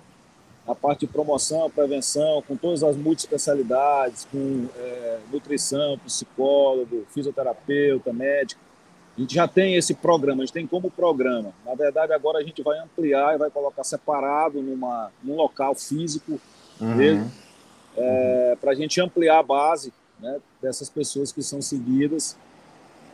a 0.66 0.74
parte 0.74 1.00
de 1.00 1.06
promoção, 1.06 1.70
prevenção, 1.70 2.42
com 2.42 2.56
todas 2.56 2.82
as 2.82 2.96
multiespecialidades, 2.96 4.26
com 4.30 4.66
é, 4.76 5.18
nutrição, 5.32 5.98
psicólogo, 5.98 7.06
fisioterapeuta, 7.14 8.12
médico. 8.12 8.60
A 9.16 9.20
gente 9.20 9.34
já 9.34 9.46
tem 9.46 9.76
esse 9.76 9.94
programa, 9.94 10.42
a 10.42 10.46
gente 10.46 10.52
tem 10.52 10.66
como 10.66 10.90
programa. 10.90 11.52
Na 11.64 11.74
verdade, 11.74 12.12
agora 12.12 12.38
a 12.38 12.42
gente 12.42 12.62
vai 12.62 12.78
ampliar 12.78 13.34
e 13.34 13.38
vai 13.38 13.50
colocar 13.50 13.84
separado 13.84 14.60
numa, 14.60 15.10
num 15.22 15.36
local 15.36 15.74
físico 15.74 16.40
uhum. 16.80 16.94
mesmo, 16.94 17.32
é, 17.96 18.50
uhum. 18.50 18.56
para 18.58 18.72
a 18.72 18.74
gente 18.74 19.00
ampliar 19.00 19.38
a 19.38 19.42
base 19.42 19.92
né, 20.20 20.38
dessas 20.60 20.90
pessoas 20.90 21.32
que 21.32 21.42
são 21.42 21.62
seguidas 21.62 22.36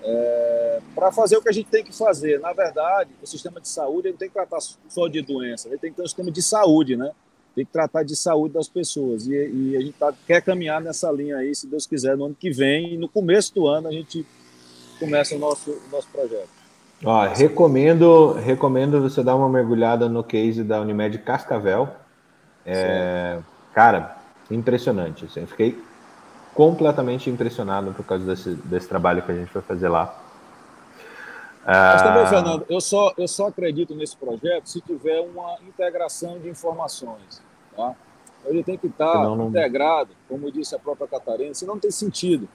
é, 0.03 0.81
para 0.95 1.13
fazer 1.13 1.37
o 1.37 1.43
que 1.43 1.49
a 1.49 1.53
gente 1.53 1.69
tem 1.69 1.85
que 1.85 1.95
fazer. 1.95 2.41
Na 2.41 2.53
verdade, 2.53 3.11
o 3.23 3.27
sistema 3.27 3.61
de 3.61 3.69
saúde 3.69 4.09
ele 4.09 4.17
tem 4.17 4.29
que 4.29 4.35
tratar 4.35 4.59
só 4.61 5.07
de 5.07 5.23
doença, 5.23 5.69
ele 5.69 5.79
tem 5.79 5.91
que 5.91 5.97
ter 5.97 6.03
um 6.03 6.07
sistema 6.07 6.31
de 6.31 6.43
saúde, 6.43 6.97
né? 6.97 7.13
Tem 7.55 7.65
que 7.65 7.73
tratar 7.73 8.03
de 8.03 8.17
saúde 8.17 8.55
das 8.55 8.69
pessoas. 8.69 9.27
E, 9.27 9.33
e 9.33 9.77
a 9.77 9.81
gente 9.81 9.93
tá, 9.93 10.13
quer 10.27 10.43
caminhar 10.43 10.81
nessa 10.81 11.11
linha 11.11 11.37
aí, 11.37 11.55
se 11.55 11.67
Deus 11.67 11.87
quiser, 11.87 12.17
no 12.17 12.27
ano 12.27 12.37
que 12.39 12.51
vem. 12.51 12.95
E 12.95 12.97
no 12.97 13.09
começo 13.09 13.55
do 13.55 13.67
ano 13.67 13.89
a 13.89 13.93
gente 13.93 14.27
começa 14.99 15.35
o 15.35 15.39
nosso, 15.39 15.71
o 15.71 15.91
nosso 15.91 16.09
projeto. 16.09 16.49
Ó, 17.05 17.27
recomendo, 17.27 18.33
recomendo 18.35 19.01
você 19.01 19.23
dar 19.23 19.35
uma 19.35 19.49
mergulhada 19.49 20.09
no 20.09 20.23
case 20.23 20.63
da 20.63 20.81
Unimed 20.81 21.19
Cascavel. 21.19 21.89
É, 22.65 23.39
cara, 23.75 24.17
impressionante. 24.51 25.25
Assim, 25.25 25.45
fiquei 25.47 25.77
completamente 26.55 27.29
impressionado 27.29 27.93
por 27.93 28.05
causa 28.05 28.25
desse, 28.25 28.51
desse 28.51 28.89
trabalho 28.89 29.23
que 29.23 29.33
a 29.33 29.35
gente 29.35 29.53
vai 29.53 29.63
fazer 29.63 29.89
lá. 29.89 30.22
Mas 31.65 32.03
também, 32.03 32.23
ah. 32.23 32.27
Fernando, 32.27 32.67
eu 32.69 32.81
só, 32.81 33.13
eu 33.17 33.29
só 33.29 33.47
acredito 33.47 33.95
nesse 33.95 34.17
projeto 34.17 34.67
se 34.67 34.81
tiver 34.81 35.21
uma 35.21 35.59
integração 35.67 36.39
de 36.39 36.49
informações. 36.49 37.41
Tá? 37.77 37.95
Ele 38.45 38.65
tem 38.65 38.77
que 38.77 38.89
estar 38.89 39.23
não, 39.23 39.37
não... 39.37 39.49
integrado, 39.49 40.11
como 40.29 40.51
disse 40.51 40.75
a 40.75 40.79
própria 40.79 41.07
Catarina, 41.07 41.55
senão 41.55 41.75
não 41.75 41.81
tem 41.81 41.91
sentido. 41.91 42.49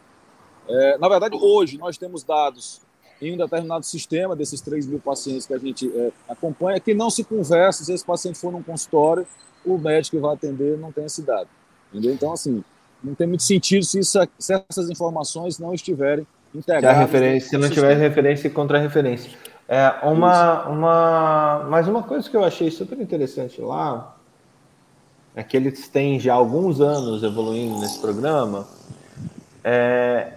É, 0.68 0.98
na 0.98 1.08
verdade, 1.08 1.38
hoje 1.40 1.78
nós 1.78 1.98
temos 1.98 2.24
dados 2.24 2.82
em 3.22 3.34
um 3.34 3.38
determinado 3.38 3.86
sistema 3.86 4.36
desses 4.36 4.60
3 4.62 4.86
mil 4.86 5.00
pacientes 5.00 5.48
que 5.48 5.54
a 5.54 5.58
gente 5.58 5.90
é, 5.98 6.12
acompanha 6.28 6.80
que 6.80 6.94
não 6.94 7.10
se 7.10 7.24
conversa, 7.24 7.84
se 7.84 7.94
esse 7.94 8.06
paciente 8.06 8.38
for 8.38 8.52
num 8.52 8.62
consultório, 8.62 9.26
o 9.66 9.78
médico 9.78 10.18
que 10.18 10.22
vai 10.22 10.34
atender 10.34 10.78
não 10.78 10.92
tem 10.92 11.06
esse 11.06 11.22
dado. 11.22 11.50
Entendeu? 11.92 12.14
Então, 12.14 12.34
assim, 12.34 12.64
não 13.04 13.16
tem 13.16 13.26
muito 13.26 13.44
sentido 13.44 13.86
se, 13.86 14.00
isso, 14.00 14.20
se 14.38 14.54
essas 14.70 14.90
informações 14.90 15.58
não 15.58 15.74
estiverem 15.74 16.28
Se, 16.62 16.80
referência, 16.80 17.50
se 17.50 17.58
não 17.58 17.70
tiver 17.70 17.96
referência 17.96 18.48
e 18.48 18.52
contra-referência. 18.52 19.32
É, 19.68 19.94
uma, 20.04 20.64
uma, 20.68 21.66
mas 21.70 21.88
uma 21.88 22.02
coisa 22.02 22.30
que 22.30 22.38
eu 22.38 22.44
achei 22.44 22.72
super 22.72 23.00
interessante 23.00 23.60
lá 23.62 24.16
é 25.36 25.44
que 25.44 25.58
eles 25.58 25.88
têm 25.88 26.20
já 26.20 26.34
alguns 26.34 26.80
anos 26.80 27.22
evoluindo 27.22 27.80
nesse 27.80 28.00
programa. 28.00 28.66
É, 29.64 30.32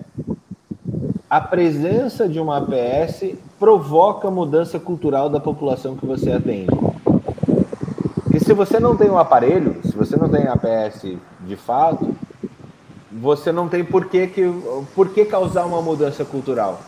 a 1.28 1.40
presença 1.40 2.28
de 2.28 2.40
uma 2.40 2.58
APS 2.58 3.34
provoca 3.58 4.30
mudança 4.30 4.80
cultural 4.80 5.30
da 5.30 5.38
população 5.38 5.96
que 5.96 6.04
você 6.04 6.32
atende. 6.32 6.76
E 8.34 8.40
se 8.40 8.52
você 8.52 8.80
não 8.80 8.96
tem 8.96 9.08
um 9.08 9.18
aparelho, 9.18 9.80
se 9.84 9.96
você 9.96 10.16
não 10.16 10.28
tem 10.28 10.48
APS 10.48 11.16
de 11.46 11.56
fato, 11.56 12.16
você 13.10 13.50
não 13.50 13.68
tem 13.68 13.84
por 13.84 14.08
que, 14.08 14.26
que, 14.28 14.42
por 14.94 15.12
que 15.12 15.24
causar 15.24 15.66
uma 15.66 15.82
mudança 15.82 16.24
cultural. 16.24 16.80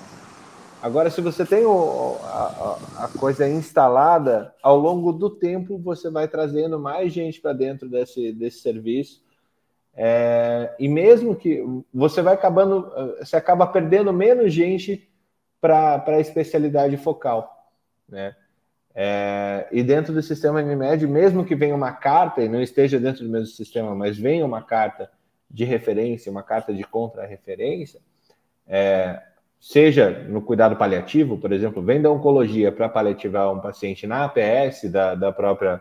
Agora, 0.81 1.11
se 1.11 1.21
você 1.21 1.45
tem 1.45 1.65
o, 1.65 2.17
a, 2.23 2.79
a, 3.05 3.09
coisa 3.19 3.49
instalada, 3.49 4.53
ao 4.63 4.77
longo 4.77 5.13
do 5.13 5.31
tempo 5.31 5.79
você 5.79 6.11
vai 6.11 6.27
trazendo 6.27 6.79
mais 6.79 7.13
gente 7.13 7.41
para 7.41 7.53
dentro 7.53 7.89
desse, 7.89 8.33
desse 8.33 8.59
serviço. 8.59 9.23
É, 9.95 10.75
e 10.79 10.89
mesmo 10.89 11.37
que 11.37 11.63
você 11.93 12.21
vai 12.23 12.35
acabando, 12.35 12.91
você 13.21 13.37
acaba 13.37 13.67
perdendo 13.67 14.13
menos 14.13 14.53
gente 14.53 15.09
para 15.61 16.03
a 16.05 16.21
especialidade 16.21 16.97
focal. 16.97 17.71
Né? 18.09 18.35
É, 18.95 19.69
e 19.71 19.85
dentro 19.85 20.13
do 20.13 20.23
sistema 20.23 20.61
Unimed, 20.61 21.07
mesmo 21.07 21.45
que 21.45 21.55
venha 21.55 21.77
uma 21.77 21.93
carta, 21.93 22.43
e 22.43 22.49
não 22.49 22.61
esteja 22.61 22.99
dentro 22.99 23.25
do 23.25 23.31
mesmo 23.31 23.47
sistema, 23.47 23.95
mas 23.95 24.19
venha 24.19 24.45
uma 24.45 24.63
carta 24.63 25.09
de 25.53 25.65
referência, 25.65 26.33
uma 26.33 26.43
carta 26.43 26.73
de 26.73 26.83
contra-referência, 26.83 28.01
é, 28.67 29.23
seja 29.61 30.11
no 30.11 30.41
cuidado 30.41 30.77
paliativo, 30.77 31.39
por 31.39 31.53
exemplo, 31.53 31.83
vem 31.83 32.01
da 32.01 32.11
oncologia 32.11 32.73
para 32.73 32.89
paliativar 32.89 33.53
um 33.53 33.61
paciente 33.61 34.07
na 34.07 34.25
APS 34.25 34.91
da, 34.91 35.15
da, 35.15 35.31
própria, 35.31 35.81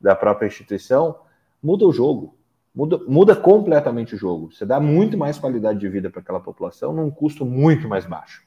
da 0.00 0.16
própria 0.16 0.46
instituição, 0.46 1.16
muda 1.62 1.86
o 1.86 1.92
jogo. 1.92 2.36
Muda, 2.74 2.98
muda 3.08 3.34
completamente 3.34 4.14
o 4.14 4.18
jogo. 4.18 4.52
Você 4.52 4.64
dá 4.64 4.78
muito 4.78 5.18
mais 5.18 5.38
qualidade 5.38 5.80
de 5.80 5.88
vida 5.88 6.08
para 6.08 6.20
aquela 6.20 6.40
população 6.40 6.92
num 6.92 7.10
custo 7.10 7.44
muito 7.44 7.88
mais 7.88 8.06
baixo. 8.06 8.42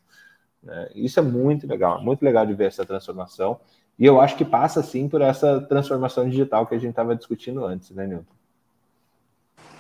Né? 0.63 0.89
Isso 0.95 1.19
é 1.19 1.23
muito 1.23 1.67
legal, 1.67 2.01
muito 2.01 2.23
legal 2.23 2.45
de 2.45 2.53
ver 2.53 2.67
essa 2.67 2.85
transformação. 2.85 3.59
E 3.99 4.05
eu 4.05 4.19
acho 4.19 4.37
que 4.37 4.45
passa 4.45 4.81
sim 4.81 5.07
por 5.09 5.21
essa 5.21 5.61
transformação 5.61 6.27
digital 6.27 6.65
que 6.65 6.73
a 6.73 6.77
gente 6.77 6.91
estava 6.91 7.15
discutindo 7.15 7.65
antes, 7.65 7.91
né, 7.91 8.07
Newton? 8.07 8.33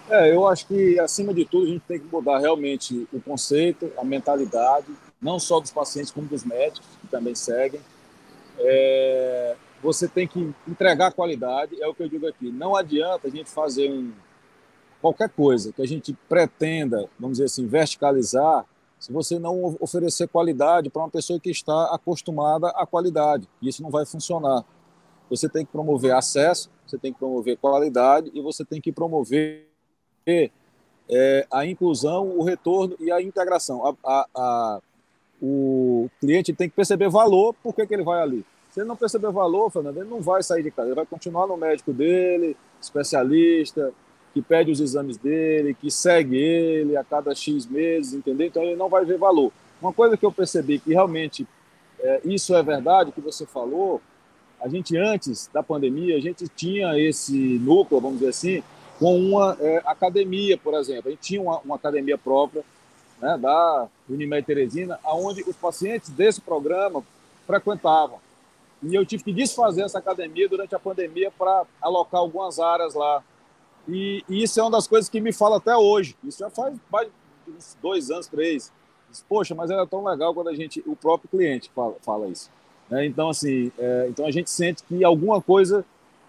É, 0.09 0.35
eu 0.35 0.47
acho 0.47 0.67
que 0.67 0.99
acima 0.99 1.33
de 1.33 1.45
tudo 1.45 1.65
a 1.65 1.69
gente 1.69 1.83
tem 1.87 1.99
que 1.99 2.07
mudar 2.11 2.39
realmente 2.39 3.07
o 3.11 3.21
conceito, 3.21 3.91
a 3.97 4.03
mentalidade, 4.03 4.87
não 5.21 5.39
só 5.39 5.59
dos 5.59 5.71
pacientes 5.71 6.11
como 6.11 6.27
dos 6.27 6.43
médicos 6.43 6.87
que 7.01 7.07
também 7.07 7.33
seguem. 7.33 7.79
É, 8.59 9.55
você 9.81 10.07
tem 10.07 10.27
que 10.27 10.53
entregar 10.67 11.11
qualidade, 11.13 11.81
é 11.81 11.87
o 11.87 11.93
que 11.93 12.03
eu 12.03 12.09
digo 12.09 12.27
aqui. 12.27 12.51
Não 12.51 12.75
adianta 12.75 13.27
a 13.27 13.31
gente 13.31 13.49
fazer 13.49 13.89
um, 13.91 14.11
qualquer 15.01 15.29
coisa 15.29 15.71
que 15.73 15.81
a 15.81 15.87
gente 15.87 16.13
pretenda, 16.29 17.09
vamos 17.19 17.37
dizer 17.37 17.45
assim, 17.45 17.67
verticalizar, 17.67 18.65
se 18.97 19.11
você 19.11 19.37
não 19.37 19.75
oferecer 19.81 20.29
qualidade 20.29 20.89
para 20.89 21.01
uma 21.01 21.09
pessoa 21.09 21.37
que 21.37 21.49
está 21.49 21.93
acostumada 21.93 22.69
à 22.69 22.85
qualidade. 22.85 23.49
Isso 23.61 23.83
não 23.83 23.89
vai 23.89 24.05
funcionar. 24.05 24.63
Você 25.29 25.49
tem 25.49 25.65
que 25.65 25.71
promover 25.73 26.13
acesso, 26.13 26.69
você 26.87 26.97
tem 26.97 27.11
que 27.11 27.19
promover 27.19 27.57
qualidade 27.57 28.31
e 28.33 28.41
você 28.41 28.63
tem 28.63 28.79
que 28.79 28.93
promover 28.93 29.72
é, 30.25 31.45
a 31.51 31.65
inclusão, 31.65 32.37
o 32.37 32.43
retorno 32.43 32.95
e 32.99 33.11
a 33.11 33.21
integração. 33.21 33.85
A, 33.85 33.95
a, 34.03 34.27
a, 34.35 34.81
o 35.41 36.09
cliente 36.19 36.53
tem 36.53 36.69
que 36.69 36.75
perceber 36.75 37.09
valor, 37.09 37.53
por 37.61 37.73
que, 37.73 37.85
que 37.85 37.93
ele 37.93 38.03
vai 38.03 38.21
ali? 38.21 38.45
Se 38.71 38.79
ele 38.79 38.87
não 38.87 38.95
perceber 38.95 39.31
valor, 39.31 39.69
Fernando, 39.69 39.97
ele 39.97 40.09
não 40.09 40.21
vai 40.21 40.41
sair 40.41 40.63
de 40.63 40.71
casa, 40.71 40.87
ele 40.87 40.95
vai 40.95 41.05
continuar 41.05 41.45
no 41.45 41.55
médico 41.55 41.93
dele, 41.93 42.57
especialista, 42.81 43.93
que 44.33 44.41
pede 44.41 44.71
os 44.71 44.79
exames 44.79 45.15
dele, 45.17 45.75
que 45.75 45.91
segue 45.91 46.37
ele 46.37 46.97
a 46.97 47.03
cada 47.03 47.35
X 47.35 47.67
meses, 47.67 48.13
entendeu? 48.13 48.47
Então 48.47 48.63
ele 48.63 48.75
não 48.75 48.89
vai 48.89 49.05
ver 49.05 49.17
valor. 49.17 49.51
Uma 49.79 49.93
coisa 49.93 50.17
que 50.17 50.25
eu 50.25 50.31
percebi 50.31 50.79
que 50.79 50.91
realmente 50.91 51.47
é, 51.99 52.21
isso 52.25 52.55
é 52.55 52.63
verdade, 52.63 53.11
que 53.11 53.21
você 53.21 53.45
falou, 53.45 54.01
a 54.59 54.67
gente 54.67 54.97
antes 54.97 55.49
da 55.53 55.61
pandemia, 55.61 56.17
a 56.17 56.19
gente 56.19 56.47
tinha 56.47 56.97
esse 56.97 57.59
núcleo, 57.59 58.01
vamos 58.01 58.19
dizer 58.19 58.29
assim, 58.29 58.63
com 58.99 59.17
uma 59.17 59.57
é, 59.59 59.81
academia, 59.85 60.57
por 60.57 60.73
exemplo. 60.73 61.07
A 61.07 61.11
gente 61.11 61.21
tinha 61.21 61.41
uma, 61.41 61.59
uma 61.59 61.75
academia 61.75 62.17
própria 62.17 62.63
né, 63.21 63.37
da 63.37 63.87
Unimed 64.09 64.45
Teresina, 64.45 64.99
onde 65.05 65.41
os 65.43 65.55
pacientes 65.55 66.09
desse 66.09 66.41
programa 66.41 67.03
frequentavam. 67.45 68.19
E 68.81 68.93
eu 68.95 69.05
tive 69.05 69.23
que 69.23 69.33
desfazer 69.33 69.83
essa 69.83 69.99
academia 69.99 70.47
durante 70.47 70.75
a 70.75 70.79
pandemia 70.79 71.31
para 71.31 71.63
alocar 71.81 72.19
algumas 72.19 72.59
áreas 72.59 72.93
lá 72.93 73.23
e, 73.87 74.23
e, 74.29 74.43
isso 74.43 74.59
é 74.59 74.63
uma 74.63 74.71
das 74.71 74.87
coisas 74.87 75.09
que 75.09 75.19
me 75.19 75.33
fala 75.33 75.57
até 75.57 75.75
hoje. 75.75 76.15
Isso 76.23 76.39
já 76.39 76.49
faz 76.49 76.75
mais 76.91 77.07
de 77.45 77.53
uns 77.53 77.77
dois 77.81 78.09
anos, 78.09 78.27
três. 78.27 78.71
Poxa, 79.27 79.53
mas 79.53 79.69
era 79.69 79.85
tão 79.85 80.03
legal 80.03 80.33
quando 80.33 80.49
a 80.49 80.55
gente, 80.55 80.81
o 80.87 80.95
próprio 80.95 81.29
cliente 81.29 81.69
fala, 81.75 81.95
fala 82.01 82.27
isso. 82.27 82.49
É, 82.91 83.05
então, 83.05 83.29
assim, 83.29 83.71
é, 83.77 84.07
então 84.09 84.25
a 84.25 84.31
gente 84.31 84.49
sente 84.49 84.83
que 84.83 85.03
alguma 85.03 85.41
coisa 85.41 85.85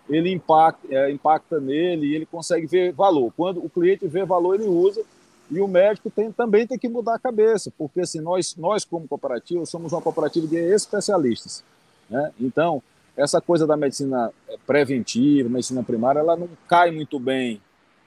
ele 0.09 0.31
impacta, 0.33 0.87
é, 0.91 1.11
impacta 1.11 1.61
nele 1.61 2.07
e 2.07 2.15
ele 2.15 2.27
consegue 2.27 2.67
ver 2.67 2.93
valor. 2.93 3.33
Quando 3.37 3.65
o 3.65 3.71
cliente 3.71 4.07
vê 4.07 4.25
valor, 4.25 4.55
ele 4.55 4.69
usa. 4.69 5.03
E 5.51 5.61
o 5.61 5.69
médico 5.69 6.11
tem, 6.11 6.33
também 6.33 6.67
tem 6.67 6.79
que 6.79 6.89
mudar 6.89 7.17
a 7.17 7.19
cabeça, 7.19 7.71
porque 7.77 8.01
assim, 8.01 8.21
nós, 8.21 8.57
nós 8.57 8.85
como 8.85 9.07
cooperativa, 9.07 9.65
somos 9.67 9.93
uma 9.93 10.01
cooperativa 10.01 10.47
de 10.47 10.57
especialistas. 10.57 11.63
Né? 12.09 12.33
Então, 12.41 12.83
essa 13.17 13.41
coisa 13.41 13.67
da 13.67 13.77
medicina 13.77 14.33
eh, 14.49 14.57
preventiva, 14.67 15.49
medicina 15.49 15.83
primária, 15.83 16.21
ela 16.21 16.35
não 16.35 16.49
cai 16.67 16.91
muito 16.91 17.19
bem 17.21 17.61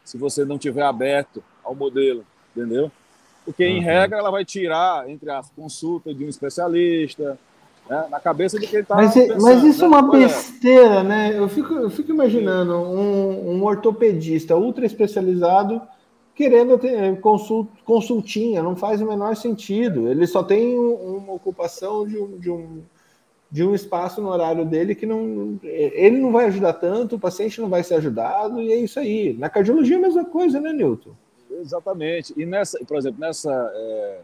se 0.03 0.17
você 0.17 0.43
não 0.45 0.57
tiver 0.57 0.83
aberto 0.83 1.43
ao 1.63 1.75
modelo, 1.75 2.25
entendeu? 2.55 2.91
Porque, 3.45 3.63
em 3.63 3.77
uhum. 3.77 3.85
regra, 3.85 4.17
ela 4.17 4.31
vai 4.31 4.43
tirar 4.43 5.09
entre 5.09 5.29
as 5.29 5.49
consultas 5.51 6.17
de 6.17 6.25
um 6.25 6.29
especialista, 6.29 7.37
né, 7.89 8.07
na 8.09 8.19
cabeça 8.19 8.59
de 8.59 8.67
quem 8.67 8.79
está. 8.81 8.95
Mas, 8.95 9.15
mas 9.41 9.63
isso 9.63 9.81
né? 9.81 9.85
é 9.85 9.87
uma 9.87 10.11
besteira, 10.11 11.03
né? 11.03 11.37
Eu 11.37 11.47
fico, 11.47 11.73
eu 11.73 11.89
fico 11.89 12.11
imaginando 12.11 12.73
um, 12.73 13.55
um 13.55 13.63
ortopedista 13.63 14.55
ultra 14.55 14.85
especializado 14.85 15.81
querendo 16.35 16.77
ter 16.77 16.93
eh, 16.93 17.15
consult, 17.15 17.67
consultinha, 17.83 18.61
não 18.61 18.75
faz 18.75 19.01
o 19.01 19.07
menor 19.07 19.35
sentido. 19.35 20.07
Ele 20.07 20.27
só 20.27 20.43
tem 20.43 20.77
uma 20.77 21.33
ocupação 21.33 22.07
de 22.07 22.17
um, 22.17 22.37
de 22.37 22.51
um 22.51 22.83
de 23.49 23.63
um 23.63 23.73
espaço 23.73 24.21
no 24.21 24.29
horário 24.29 24.65
dele 24.65 24.93
que 24.93 25.05
não 25.05 25.57
ele 25.63 26.17
não 26.17 26.31
vai 26.31 26.45
ajudar 26.45 26.73
tanto, 26.73 27.15
o 27.15 27.19
paciente 27.19 27.61
não 27.61 27.69
vai 27.69 27.81
ser 27.81 27.95
ajudado, 27.95 28.61
e 28.61 28.71
é 28.71 28.75
isso 28.75 28.99
aí. 28.99 29.33
Na 29.33 29.49
cardiologia 29.49 29.95
é 29.95 29.99
a 29.99 30.01
mesma 30.01 30.25
coisa, 30.25 30.59
né, 30.59 30.73
Newton? 30.73 31.11
Exatamente. 31.49 32.33
E 32.37 32.45
nessa, 32.45 32.77
por 32.85 32.97
exemplo, 32.97 33.19
nessa, 33.19 33.71
é, 33.73 34.19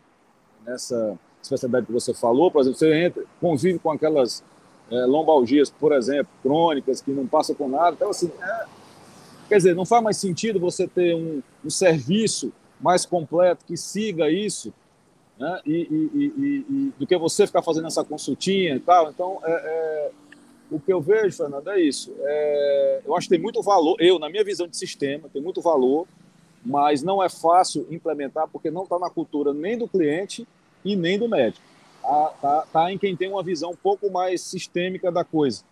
nessa 0.65 1.17
especialidade 1.43 1.85
que 1.85 1.91
você 1.91 2.13
falou, 2.13 2.49
por 2.49 2.61
exemplo, 2.61 2.79
você 2.79 2.93
entra, 2.93 3.23
convive 3.39 3.79
com 3.79 3.91
aquelas 3.91 4.43
é, 4.89 5.05
lombalgias, 5.05 5.69
por 5.69 5.91
exemplo, 5.91 6.31
crônicas, 6.41 7.01
que 7.01 7.11
não 7.11 7.27
passam 7.27 7.55
com 7.55 7.67
nada. 7.67 7.95
Então, 7.95 8.09
assim, 8.09 8.31
é, 8.41 8.65
quer 9.49 9.57
dizer, 9.57 9.75
não 9.75 9.85
faz 9.85 10.03
mais 10.03 10.17
sentido 10.17 10.59
você 10.59 10.87
ter 10.87 11.15
um, 11.15 11.41
um 11.63 11.69
serviço 11.69 12.51
mais 12.79 13.05
completo 13.05 13.65
que 13.65 13.77
siga 13.77 14.29
isso 14.29 14.73
né? 15.37 15.59
E, 15.65 15.71
e, 15.73 16.09
e, 16.15 16.65
e, 16.69 16.93
do 16.97 17.07
que 17.07 17.17
você 17.17 17.45
ficar 17.47 17.61
fazendo 17.61 17.87
essa 17.87 18.03
consultinha 18.03 18.75
e 18.75 18.79
tal. 18.79 19.09
Então, 19.09 19.39
é, 19.43 19.51
é, 19.51 20.11
o 20.71 20.79
que 20.79 20.91
eu 20.91 21.01
vejo, 21.01 21.35
Fernando, 21.35 21.69
é 21.69 21.81
isso. 21.81 22.13
É, 22.19 23.01
eu 23.05 23.15
acho 23.15 23.27
que 23.27 23.35
tem 23.35 23.43
muito 23.43 23.61
valor, 23.61 23.95
eu, 23.99 24.19
na 24.19 24.29
minha 24.29 24.43
visão 24.43 24.67
de 24.67 24.77
sistema, 24.77 25.29
tem 25.31 25.41
muito 25.41 25.61
valor, 25.61 26.07
mas 26.65 27.03
não 27.03 27.21
é 27.21 27.29
fácil 27.29 27.85
implementar 27.89 28.47
porque 28.47 28.71
não 28.71 28.83
está 28.83 28.97
na 28.97 29.09
cultura 29.09 29.53
nem 29.53 29.77
do 29.77 29.87
cliente 29.87 30.47
e 30.83 30.95
nem 30.95 31.17
do 31.17 31.27
médico. 31.27 31.65
Está 31.97 32.33
tá, 32.41 32.67
tá 32.71 32.91
em 32.91 32.97
quem 32.97 33.15
tem 33.15 33.29
uma 33.29 33.43
visão 33.43 33.71
um 33.71 33.75
pouco 33.75 34.11
mais 34.11 34.41
sistêmica 34.41 35.11
da 35.11 35.23
coisa. 35.23 35.63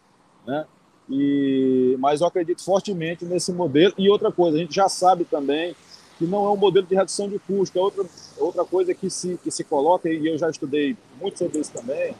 Né? 0.45 0.65
E, 1.09 1.95
mas 1.99 2.21
eu 2.21 2.27
acredito 2.27 2.63
fortemente 2.63 3.25
nesse 3.25 3.51
modelo. 3.51 3.93
E 3.97 4.09
outra 4.09 4.31
coisa, 4.31 4.57
a 4.57 4.59
gente 4.59 4.73
já 4.73 4.87
sabe 4.87 5.25
também 5.25 5.75
que 6.17 6.25
não 6.25 6.45
é 6.45 6.49
um 6.51 6.57
modelo 6.57 6.85
de 6.85 6.95
redução 6.95 7.27
de 7.27 7.39
custo, 7.39 7.77
é 7.77 7.81
outra, 7.81 8.05
outra 8.37 8.63
coisa 8.63 8.93
que 8.93 9.09
se, 9.09 9.39
que 9.43 9.49
se 9.49 9.63
coloca, 9.63 10.07
e 10.07 10.27
eu 10.27 10.37
já 10.37 10.49
estudei 10.49 10.95
muito 11.19 11.39
sobre 11.39 11.59
isso 11.59 11.71
também. 11.73 12.13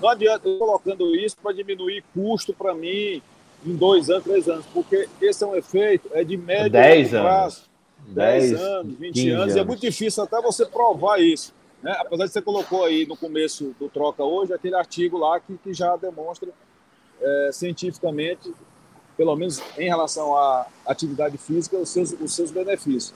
Não 0.00 0.08
adianta 0.08 0.48
eu 0.48 0.58
colocando 0.58 1.14
isso 1.14 1.36
para 1.42 1.52
diminuir 1.52 2.04
custo 2.14 2.54
para 2.54 2.74
mim 2.74 3.20
em 3.66 3.74
dois 3.74 4.10
anos, 4.10 4.24
três 4.24 4.48
anos, 4.48 4.64
porque 4.72 5.08
esse 5.20 5.42
é 5.42 5.46
um 5.46 5.56
efeito, 5.56 6.08
é 6.12 6.22
de 6.22 6.36
médio 6.36 6.70
dez 6.70 7.10
prazo. 7.10 7.58
Anos. 7.58 7.74
10 8.06 8.52
anos, 8.60 8.98
20 8.98 9.28
anos, 9.30 9.42
anos, 9.42 9.56
e 9.56 9.58
é 9.58 9.64
muito 9.64 9.80
difícil 9.80 10.22
até 10.22 10.40
você 10.40 10.66
provar 10.66 11.20
isso. 11.20 11.54
Né? 11.84 11.94
Apesar 12.00 12.24
de 12.24 12.32
você 12.32 12.40
colocou 12.40 12.82
aí 12.82 13.06
no 13.06 13.14
começo 13.14 13.76
do 13.78 13.90
Troca 13.90 14.24
hoje 14.24 14.54
aquele 14.54 14.74
artigo 14.74 15.18
lá 15.18 15.38
que, 15.38 15.54
que 15.58 15.74
já 15.74 15.94
demonstra 15.96 16.48
é, 17.20 17.50
cientificamente 17.52 18.50
pelo 19.18 19.36
menos 19.36 19.62
em 19.76 19.86
relação 19.86 20.34
à 20.34 20.66
atividade 20.86 21.36
física, 21.36 21.76
os 21.76 21.90
seus, 21.90 22.12
os 22.12 22.34
seus 22.34 22.50
benefícios. 22.50 23.12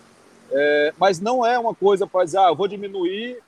É, 0.53 0.93
mas 0.99 1.19
não 1.19 1.45
é 1.45 1.59
uma 1.59 1.75
coisa 1.75 2.07
para 2.07 2.27
dizer, 2.27 2.39
ah, 2.39 2.49
eu 2.49 2.55
vou 2.55 2.69
diminuir 2.69 3.39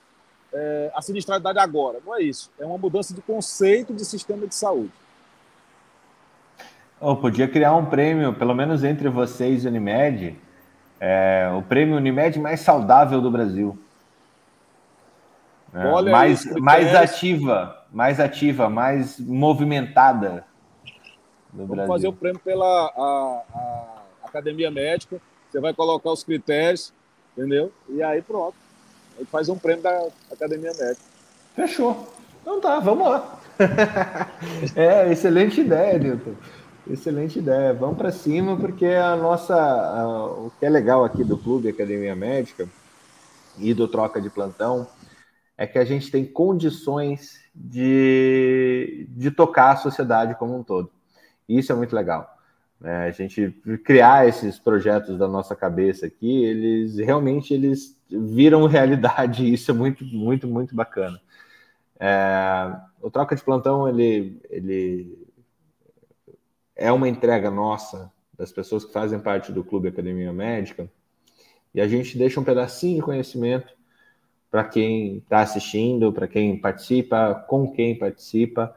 é, 0.55 0.90
a 0.94 1.02
sinistralidade 1.02 1.59
agora. 1.59 1.98
Não 2.05 2.16
é 2.16 2.22
isso. 2.22 2.51
É 2.59 2.64
uma 2.64 2.78
mudança 2.78 3.14
de 3.14 3.20
conceito 3.20 3.92
de 3.92 4.06
sistema 4.06 4.47
de 4.47 4.55
saúde. 4.55 4.90
Eu 7.01 7.14
podia 7.16 7.47
criar 7.47 7.76
um 7.76 7.84
prêmio, 7.84 8.32
pelo 8.32 8.55
menos 8.55 8.82
entre 8.84 9.10
vocês 9.10 9.64
e 9.64 9.68
Unimed, 9.68 10.34
é, 10.98 11.51
o 11.56 11.62
prêmio 11.62 11.97
Unimed 11.97 12.38
mais 12.38 12.60
saudável 12.60 13.20
do 13.20 13.30
Brasil. 13.30 13.78
É, 15.72 15.86
Olha 15.86 16.10
mais, 16.10 16.44
mais 16.56 16.94
ativa, 16.94 17.84
mais 17.92 18.18
ativa, 18.18 18.68
mais 18.68 19.20
movimentada 19.20 20.44
Vamos 21.52 21.70
Brasil. 21.70 21.92
fazer 21.92 22.09
o 22.09 22.12
prêmio 22.12 22.40
pela 22.40 22.66
a, 22.66 23.42
a 23.55 24.26
Academia 24.26 24.70
Médica. 24.70 25.20
Você 25.51 25.60
vai 25.60 25.74
colocar 25.74 26.10
os 26.10 26.22
critérios, 26.22 26.92
entendeu? 27.36 27.72
E 27.88 28.02
aí 28.02 28.22
pronto. 28.22 28.55
A 29.16 29.18
gente 29.20 29.30
faz 29.30 29.48
um 29.48 29.59
prêmio 29.59 29.82
da 29.82 30.09
Academia 30.32 30.72
Médica. 30.72 31.05
Fechou. 31.55 32.09
Então 32.40 32.60
tá, 32.60 32.78
vamos 32.78 33.09
lá. 33.09 33.40
é, 34.76 35.10
excelente 35.12 35.60
ideia, 35.60 35.98
Nilton. 35.98 36.34
Excelente 36.88 37.38
ideia. 37.38 37.74
Vamos 37.74 37.98
para 37.98 38.10
cima, 38.10 38.56
porque 38.56 38.86
a 38.86 39.16
nossa. 39.16 39.55
A, 39.55 40.26
o 40.26 40.52
que 40.59 40.64
é 40.64 40.70
legal 40.70 41.05
aqui 41.05 41.24
do 41.24 41.36
Clube 41.36 41.68
Academia 41.68 42.14
Médica 42.14 42.68
e 43.59 43.74
do 43.74 43.86
Troca 43.88 44.20
de 44.20 44.30
Plantão 44.30 44.86
é 45.61 45.66
que 45.66 45.78
a 45.78 45.85
gente 45.85 46.11
tem 46.11 46.24
condições 46.24 47.39
de, 47.55 49.07
de 49.11 49.31
tocar 49.31 49.73
a 49.73 49.77
sociedade 49.77 50.35
como 50.37 50.59
um 50.59 50.62
todo. 50.62 50.91
Isso 51.47 51.70
é 51.70 51.74
muito 51.74 51.95
legal. 51.95 52.35
Né? 52.81 53.05
A 53.05 53.11
gente 53.11 53.51
criar 53.85 54.27
esses 54.27 54.59
projetos 54.59 55.19
da 55.19 55.28
nossa 55.28 55.55
cabeça 55.55 56.07
aqui, 56.07 56.45
eles 56.47 56.97
realmente 56.97 57.53
eles 57.53 57.95
viram 58.09 58.66
realidade 58.66 59.45
e 59.45 59.53
isso 59.53 59.70
é 59.70 59.74
muito, 59.74 60.03
muito, 60.03 60.49
muito 60.49 60.74
bacana. 60.74 61.20
É, 61.99 62.74
o 63.03 63.11
Troca 63.11 63.37
de 63.37 63.45
Plantão, 63.45 63.87
ele, 63.87 64.41
ele 64.49 65.28
é 66.74 66.91
uma 66.91 67.07
entrega 67.07 67.51
nossa, 67.51 68.11
das 68.32 68.51
pessoas 68.51 68.82
que 68.87 68.95
fazem 68.95 69.20
parte 69.20 69.53
do 69.53 69.62
Clube 69.62 69.89
Academia 69.89 70.32
Médica, 70.32 70.91
e 71.74 71.82
a 71.82 71.87
gente 71.87 72.16
deixa 72.16 72.41
um 72.41 72.45
pedacinho 72.45 72.97
de 72.97 73.03
conhecimento 73.03 73.78
para 74.51 74.64
quem 74.64 75.18
está 75.18 75.40
assistindo, 75.40 76.12
para 76.12 76.27
quem 76.27 76.59
participa, 76.59 77.35
com 77.47 77.70
quem 77.70 77.97
participa, 77.97 78.74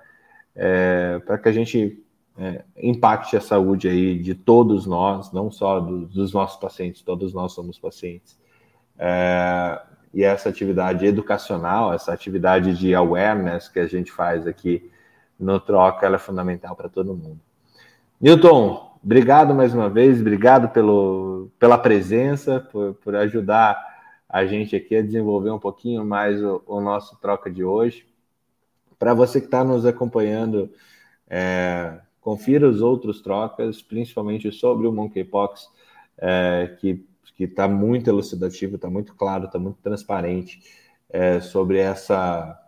é, 0.55 1.19
para 1.25 1.37
que 1.37 1.49
a 1.49 1.51
gente 1.51 2.03
é, 2.37 2.63
impacte 2.77 3.35
a 3.35 3.41
saúde 3.41 3.87
aí 3.87 4.19
de 4.19 4.35
todos 4.35 4.85
nós, 4.85 5.31
não 5.31 5.51
só 5.51 5.79
do, 5.79 6.05
dos 6.05 6.31
nossos 6.31 6.59
pacientes, 6.59 7.01
todos 7.01 7.33
nós 7.33 7.53
somos 7.53 7.79
pacientes. 7.79 8.37
É, 8.99 9.81
e 10.13 10.23
essa 10.23 10.47
atividade 10.49 11.05
educacional, 11.05 11.91
essa 11.91 12.13
atividade 12.13 12.77
de 12.77 12.93
awareness 12.93 13.67
que 13.67 13.79
a 13.79 13.87
gente 13.87 14.11
faz 14.11 14.45
aqui 14.45 14.91
no 15.39 15.59
Troca, 15.59 16.05
ela 16.05 16.17
é 16.17 16.19
fundamental 16.19 16.75
para 16.75 16.87
todo 16.87 17.15
mundo. 17.15 17.39
Newton, 18.21 18.95
obrigado 19.03 19.55
mais 19.55 19.73
uma 19.73 19.89
vez, 19.89 20.21
obrigado 20.21 20.69
pelo, 20.69 21.49
pela 21.57 21.79
presença, 21.79 22.59
por, 22.59 22.93
por 22.95 23.15
ajudar 23.15 23.92
a 24.34 24.47
gente 24.47 24.76
aqui 24.76 24.95
a 24.95 25.01
desenvolver 25.03 25.51
um 25.51 25.60
pouquinho 25.60 26.03
mais 26.03 26.41
o, 26.43 26.64
o 26.65 26.81
nosso 26.81 27.15
troca 27.18 27.51
de 27.51 27.64
hoje. 27.64 28.03
Para 28.97 29.14
você 29.14 29.39
que 29.39 29.45
está 29.45 29.64
nos 29.64 29.85
acompanhando, 29.85 30.72
é, 31.30 31.99
confira 32.19 32.68
os 32.68 32.81
outros 32.81 33.22
trocas, 33.22 33.84
principalmente 33.84 34.51
sobre 34.51 34.88
o 34.88 34.91
Monkeypox, 34.91 35.69
é, 36.18 36.76
que 36.80 37.05
está 37.38 37.68
muito 37.68 38.10
elucidativo, 38.10 38.76
está 38.76 38.89
muito 38.89 39.14
claro, 39.14 39.45
está 39.45 39.60
muito 39.60 39.77
transparente 39.84 40.64
é, 41.11 41.39
sobre 41.39 41.77
essa, 41.77 42.60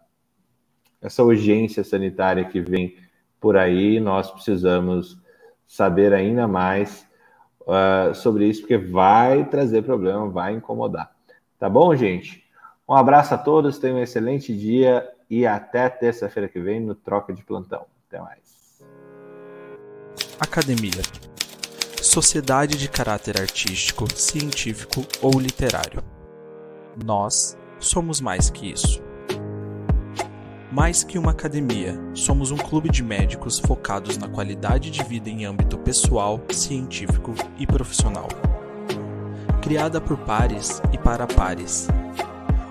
essa 1.02 1.24
urgência 1.24 1.84
sanitária 1.84 2.46
que 2.46 2.62
vem 2.62 2.96
por 3.42 3.58
aí. 3.58 4.00
Nós 4.00 4.30
precisamos 4.30 5.18
saber 5.66 6.14
ainda 6.14 6.48
mais 6.48 7.08
uh, 7.62 8.14
sobre 8.14 8.48
isso, 8.48 8.62
porque 8.62 8.78
vai 8.78 9.50
trazer 9.50 9.82
problema, 9.82 10.30
vai 10.30 10.54
incomodar. 10.54 11.15
Tá 11.60 11.70
bom, 11.70 11.96
gente? 11.96 12.44
Um 12.88 12.94
abraço 12.94 13.34
a 13.34 13.38
todos, 13.38 13.80
tenham 13.80 13.98
um 13.98 14.04
excelente 14.04 14.56
dia 14.56 15.08
e 15.30 15.46
até 15.46 15.90
terça-feira 15.90 16.48
que 16.48 16.60
vem 16.60 16.80
no 16.80 16.94
Troca 16.94 17.34
de 17.34 17.44
Plantão. 17.44 17.86
Até 18.08 18.20
mais. 18.20 18.84
Academia 20.40 21.02
Sociedade 22.02 22.78
de 22.78 22.88
caráter 22.88 23.42
artístico, 23.42 24.06
científico 24.16 25.06
ou 25.22 25.40
literário. 25.40 26.04
Nós 27.04 27.58
somos 27.80 28.22
mais 28.22 28.50
que 28.50 28.72
isso. 28.72 29.02
Mais 30.72 31.04
que 31.04 31.18
uma 31.18 31.32
academia, 31.32 31.98
somos 32.14 32.52
um 32.52 32.58
clube 32.58 32.90
de 32.90 33.02
médicos 33.02 33.60
focados 33.60 34.18
na 34.18 34.28
qualidade 34.28 34.92
de 34.92 35.04
vida 35.04 35.30
em 35.30 35.46
âmbito 35.46 35.78
pessoal, 35.78 36.40
científico 36.52 37.34
e 37.58 37.66
profissional. 37.66 38.28
Criada 39.66 40.00
por 40.00 40.16
pares 40.16 40.80
e 40.94 40.98
para 41.00 41.26
pares. 41.26 41.88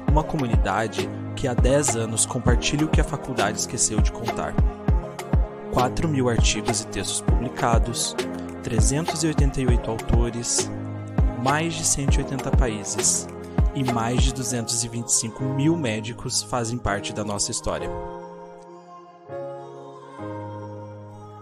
Uma 0.09 0.23
comunidade 0.23 1.11
que 1.35 1.49
há 1.49 1.53
10 1.53 1.97
anos 1.97 2.25
compartilha 2.25 2.87
o 2.87 2.89
que 2.89 3.01
a 3.01 3.05
faculdade 3.05 3.59
esqueceu 3.59 4.01
de 4.01 4.13
contar. 4.13 4.55
4 5.73 6.09
mil 6.09 6.29
artigos 6.29 6.83
e 6.83 6.87
textos 6.87 7.21
publicados, 7.21 8.15
388 8.63 9.91
autores, 9.91 10.71
mais 11.43 11.75
de 11.75 11.85
180 11.85 12.53
países 12.53 13.27
e 13.75 13.83
mais 13.83 14.23
de 14.23 14.33
225 14.33 15.43
mil 15.43 15.77
médicos 15.77 16.45
fazem 16.45 16.79
parte 16.79 17.13
da 17.13 17.25
nossa 17.25 17.51
história. 17.51 17.91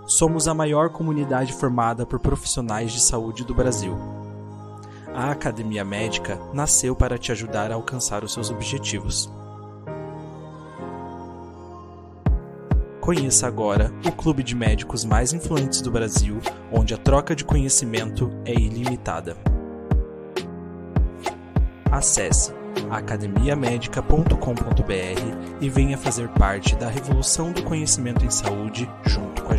Somos 0.07 0.49
a 0.49 0.55
maior 0.55 0.89
comunidade 0.89 1.53
formada 1.53 2.07
por 2.07 2.19
profissionais 2.19 2.91
de 2.91 3.03
saúde 3.03 3.45
do 3.45 3.55
Brasil. 3.55 4.22
A 5.15 5.31
Academia 5.31 5.85
Médica 5.85 6.41
nasceu 6.55 6.97
para 6.97 7.19
te 7.19 7.31
ajudar 7.33 7.71
a 7.71 7.75
alcançar 7.75 8.25
os 8.25 8.33
seus 8.33 8.51
objetivos. 8.51 9.31
Conheça 12.99 13.47
agora 13.47 13.93
o 14.07 14.13
clube 14.13 14.43
de 14.43 14.55
médicos 14.55 15.05
mais 15.05 15.35
influentes 15.35 15.83
do 15.83 15.91
Brasil, 15.91 16.41
onde 16.73 16.95
a 16.95 16.97
troca 16.97 17.37
de 17.37 17.45
conhecimento 17.45 18.31
é 18.47 18.55
ilimitada. 18.55 19.37
Acesse 21.91 22.55
academiamedica.com.br 22.91 25.59
e 25.61 25.69
venha 25.69 25.99
fazer 25.99 26.29
parte 26.29 26.75
da 26.77 26.89
revolução 26.89 27.53
do 27.53 27.63
conhecimento 27.65 28.25
em 28.25 28.31
saúde 28.31 28.91
junto 29.05 29.43
com 29.43 29.49
a. 29.49 29.51